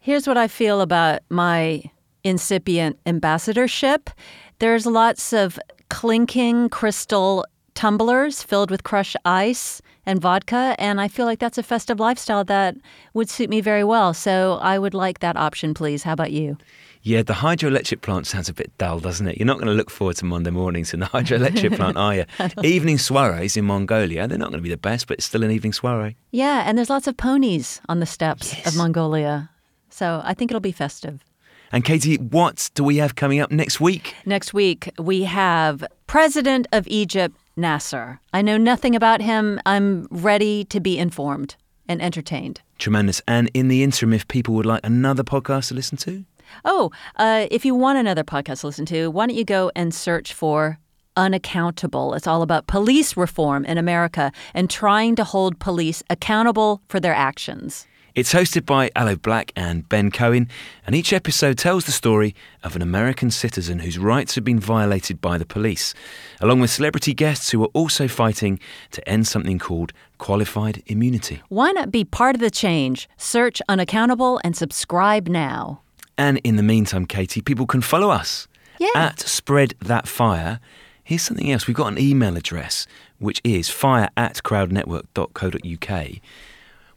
Here's 0.00 0.26
what 0.26 0.36
I 0.36 0.48
feel 0.48 0.80
about 0.80 1.20
my 1.30 1.84
incipient 2.24 2.98
ambassadorship. 3.06 4.10
There's 4.58 4.86
lots 4.86 5.32
of 5.32 5.58
clinking 5.88 6.68
crystal 6.68 7.44
tumblers 7.74 8.42
filled 8.42 8.70
with 8.70 8.84
crushed 8.84 9.16
ice 9.24 9.80
and 10.04 10.20
vodka, 10.20 10.74
and 10.78 11.00
I 11.00 11.08
feel 11.08 11.26
like 11.26 11.38
that's 11.38 11.58
a 11.58 11.62
festive 11.62 12.00
lifestyle 12.00 12.44
that 12.44 12.76
would 13.14 13.30
suit 13.30 13.48
me 13.48 13.60
very 13.60 13.84
well. 13.84 14.14
So 14.14 14.58
I 14.60 14.78
would 14.78 14.94
like 14.94 15.20
that 15.20 15.36
option, 15.36 15.74
please. 15.74 16.02
How 16.02 16.12
about 16.12 16.32
you? 16.32 16.58
Yeah, 17.04 17.22
the 17.22 17.32
hydroelectric 17.32 18.00
plant 18.00 18.28
sounds 18.28 18.48
a 18.48 18.54
bit 18.54 18.76
dull, 18.78 19.00
doesn't 19.00 19.26
it? 19.26 19.36
You're 19.36 19.46
not 19.46 19.56
going 19.56 19.66
to 19.66 19.74
look 19.74 19.90
forward 19.90 20.16
to 20.18 20.24
Monday 20.24 20.50
mornings 20.50 20.94
in 20.94 21.00
the 21.00 21.06
hydroelectric 21.14 21.76
plant, 21.76 21.96
are 21.96 22.14
you? 22.14 22.24
Evening 22.62 22.98
soirees 22.98 23.56
in 23.56 23.64
Mongolia, 23.64 24.28
they're 24.28 24.38
not 24.38 24.50
going 24.50 24.60
to 24.60 24.62
be 24.62 24.68
the 24.68 24.76
best, 24.76 25.08
but 25.08 25.18
it's 25.18 25.26
still 25.26 25.42
an 25.42 25.50
evening 25.50 25.72
soiree. 25.72 26.16
Yeah, 26.30 26.62
and 26.64 26.78
there's 26.78 26.90
lots 26.90 27.08
of 27.08 27.16
ponies 27.16 27.80
on 27.88 27.98
the 27.98 28.06
steppes 28.06 28.54
of 28.66 28.76
Mongolia. 28.76 29.50
So 29.90 30.22
I 30.24 30.34
think 30.34 30.50
it'll 30.52 30.60
be 30.60 30.72
festive. 30.72 31.24
And 31.72 31.84
Katie, 31.84 32.16
what 32.16 32.70
do 32.74 32.84
we 32.84 32.98
have 32.98 33.14
coming 33.14 33.40
up 33.40 33.50
next 33.50 33.80
week? 33.80 34.14
Next 34.26 34.52
week, 34.52 34.90
we 34.98 35.22
have 35.24 35.84
President 36.06 36.66
of 36.70 36.86
Egypt, 36.86 37.34
Nasser. 37.56 38.20
I 38.34 38.42
know 38.42 38.58
nothing 38.58 38.94
about 38.94 39.22
him. 39.22 39.58
I'm 39.64 40.06
ready 40.10 40.64
to 40.66 40.80
be 40.80 40.98
informed 40.98 41.56
and 41.88 42.02
entertained. 42.02 42.60
Tremendous. 42.78 43.22
And 43.26 43.50
in 43.54 43.68
the 43.68 43.82
interim, 43.82 44.12
if 44.12 44.28
people 44.28 44.54
would 44.54 44.66
like 44.66 44.80
another 44.84 45.22
podcast 45.24 45.68
to 45.68 45.74
listen 45.74 45.96
to, 45.98 46.24
Oh, 46.66 46.90
uh, 47.16 47.46
if 47.50 47.64
you 47.64 47.74
want 47.74 47.96
another 47.98 48.24
podcast 48.24 48.60
to 48.60 48.66
listen 48.66 48.84
to, 48.86 49.10
why 49.10 49.26
don't 49.26 49.36
you 49.36 49.44
go 49.44 49.70
and 49.74 49.94
search 49.94 50.34
for 50.34 50.78
Unaccountable? 51.16 52.12
It's 52.14 52.26
all 52.26 52.42
about 52.42 52.66
police 52.66 53.16
reform 53.16 53.64
in 53.64 53.78
America 53.78 54.30
and 54.52 54.68
trying 54.68 55.14
to 55.16 55.24
hold 55.24 55.58
police 55.58 56.02
accountable 56.10 56.82
for 56.88 57.00
their 57.00 57.14
actions. 57.14 57.86
It's 58.14 58.34
hosted 58.34 58.66
by 58.66 58.90
Aloe 58.94 59.16
Blacc 59.16 59.52
and 59.56 59.88
Ben 59.88 60.10
Cohen, 60.10 60.46
and 60.86 60.94
each 60.94 61.14
episode 61.14 61.56
tells 61.56 61.86
the 61.86 61.92
story 61.92 62.34
of 62.62 62.76
an 62.76 62.82
American 62.82 63.30
citizen 63.30 63.78
whose 63.78 63.98
rights 63.98 64.34
have 64.34 64.44
been 64.44 64.60
violated 64.60 65.22
by 65.22 65.38
the 65.38 65.46
police, 65.46 65.94
along 66.38 66.60
with 66.60 66.68
celebrity 66.70 67.14
guests 67.14 67.50
who 67.50 67.62
are 67.62 67.68
also 67.72 68.06
fighting 68.08 68.60
to 68.90 69.08
end 69.08 69.26
something 69.26 69.58
called 69.58 69.94
qualified 70.18 70.82
immunity. 70.88 71.40
Why 71.48 71.70
not 71.72 71.90
be 71.90 72.04
part 72.04 72.34
of 72.34 72.42
the 72.42 72.50
change? 72.50 73.08
Search 73.16 73.62
Unaccountable 73.66 74.40
and 74.44 74.54
subscribe 74.54 75.26
now. 75.26 75.80
And 76.18 76.38
in 76.44 76.56
the 76.56 76.62
meantime, 76.62 77.06
Katie, 77.06 77.40
people 77.40 77.66
can 77.66 77.80
follow 77.80 78.10
us 78.10 78.46
Yeah. 78.78 78.88
at 78.94 79.20
Spread 79.20 79.72
That 79.80 80.06
Fire. 80.06 80.60
Here's 81.02 81.22
something 81.22 81.50
else. 81.50 81.66
We've 81.66 81.74
got 81.76 81.88
an 81.88 81.98
email 81.98 82.36
address, 82.36 82.86
which 83.18 83.40
is 83.42 83.70
fire 83.70 84.10
at 84.18 84.42
crowdnetwork.co.uk. 84.42 86.08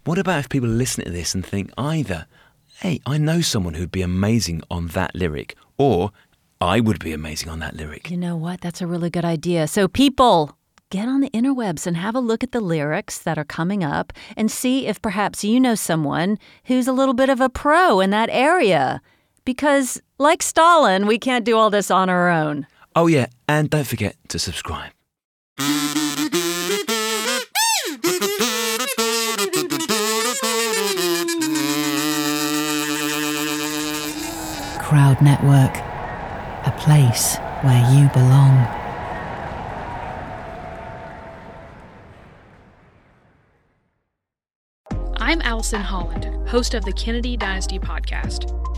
What 0.05 0.19
about 0.19 0.37
if 0.37 0.49
people 0.49 0.69
listen 0.69 1.03
to 1.03 1.09
this 1.09 1.33
and 1.33 1.43
think 1.43 1.71
either, 1.79 2.27
hey, 2.77 2.99
I 3.07 3.17
know 3.17 3.41
someone 3.41 3.73
who'd 3.73 3.91
be 3.91 4.03
amazing 4.03 4.61
on 4.69 4.89
that 4.89 5.15
lyric, 5.15 5.55
or 5.79 6.11
I 6.61 6.79
would 6.79 6.99
be 6.99 7.11
amazing 7.11 7.49
on 7.49 7.57
that 7.59 7.75
lyric? 7.75 8.11
You 8.11 8.17
know 8.17 8.35
what? 8.37 8.61
That's 8.61 8.83
a 8.83 8.87
really 8.87 9.09
good 9.09 9.25
idea. 9.25 9.67
So, 9.67 9.87
people, 9.87 10.55
get 10.91 11.07
on 11.07 11.21
the 11.21 11.31
interwebs 11.31 11.87
and 11.87 11.97
have 11.97 12.13
a 12.13 12.19
look 12.19 12.43
at 12.43 12.51
the 12.51 12.59
lyrics 12.61 13.17
that 13.17 13.39
are 13.39 13.43
coming 13.43 13.83
up 13.83 14.13
and 14.37 14.51
see 14.51 14.85
if 14.85 15.01
perhaps 15.01 15.43
you 15.43 15.59
know 15.59 15.73
someone 15.73 16.37
who's 16.65 16.87
a 16.87 16.93
little 16.93 17.15
bit 17.15 17.29
of 17.29 17.41
a 17.41 17.49
pro 17.49 17.99
in 17.99 18.11
that 18.11 18.29
area. 18.31 19.01
Because, 19.43 19.99
like 20.19 20.43
Stalin, 20.43 21.07
we 21.07 21.17
can't 21.17 21.45
do 21.45 21.57
all 21.57 21.71
this 21.71 21.89
on 21.89 22.11
our 22.11 22.29
own. 22.29 22.67
Oh, 22.95 23.07
yeah, 23.07 23.25
and 23.49 23.71
don't 23.71 23.87
forget 23.87 24.17
to 24.27 24.37
subscribe. 24.37 24.91
Crowd 35.15 35.21
Network, 35.21 35.77
a 36.65 36.75
place 36.77 37.37
where 37.61 37.79
you 37.93 38.09
belong. 38.09 38.67
I'm 45.17 45.41
Allison 45.41 45.81
Holland, 45.81 46.25
host 46.49 46.73
of 46.73 46.85
the 46.85 46.93
Kennedy 46.93 47.37
Dynasty 47.37 47.79
podcast. 47.79 48.51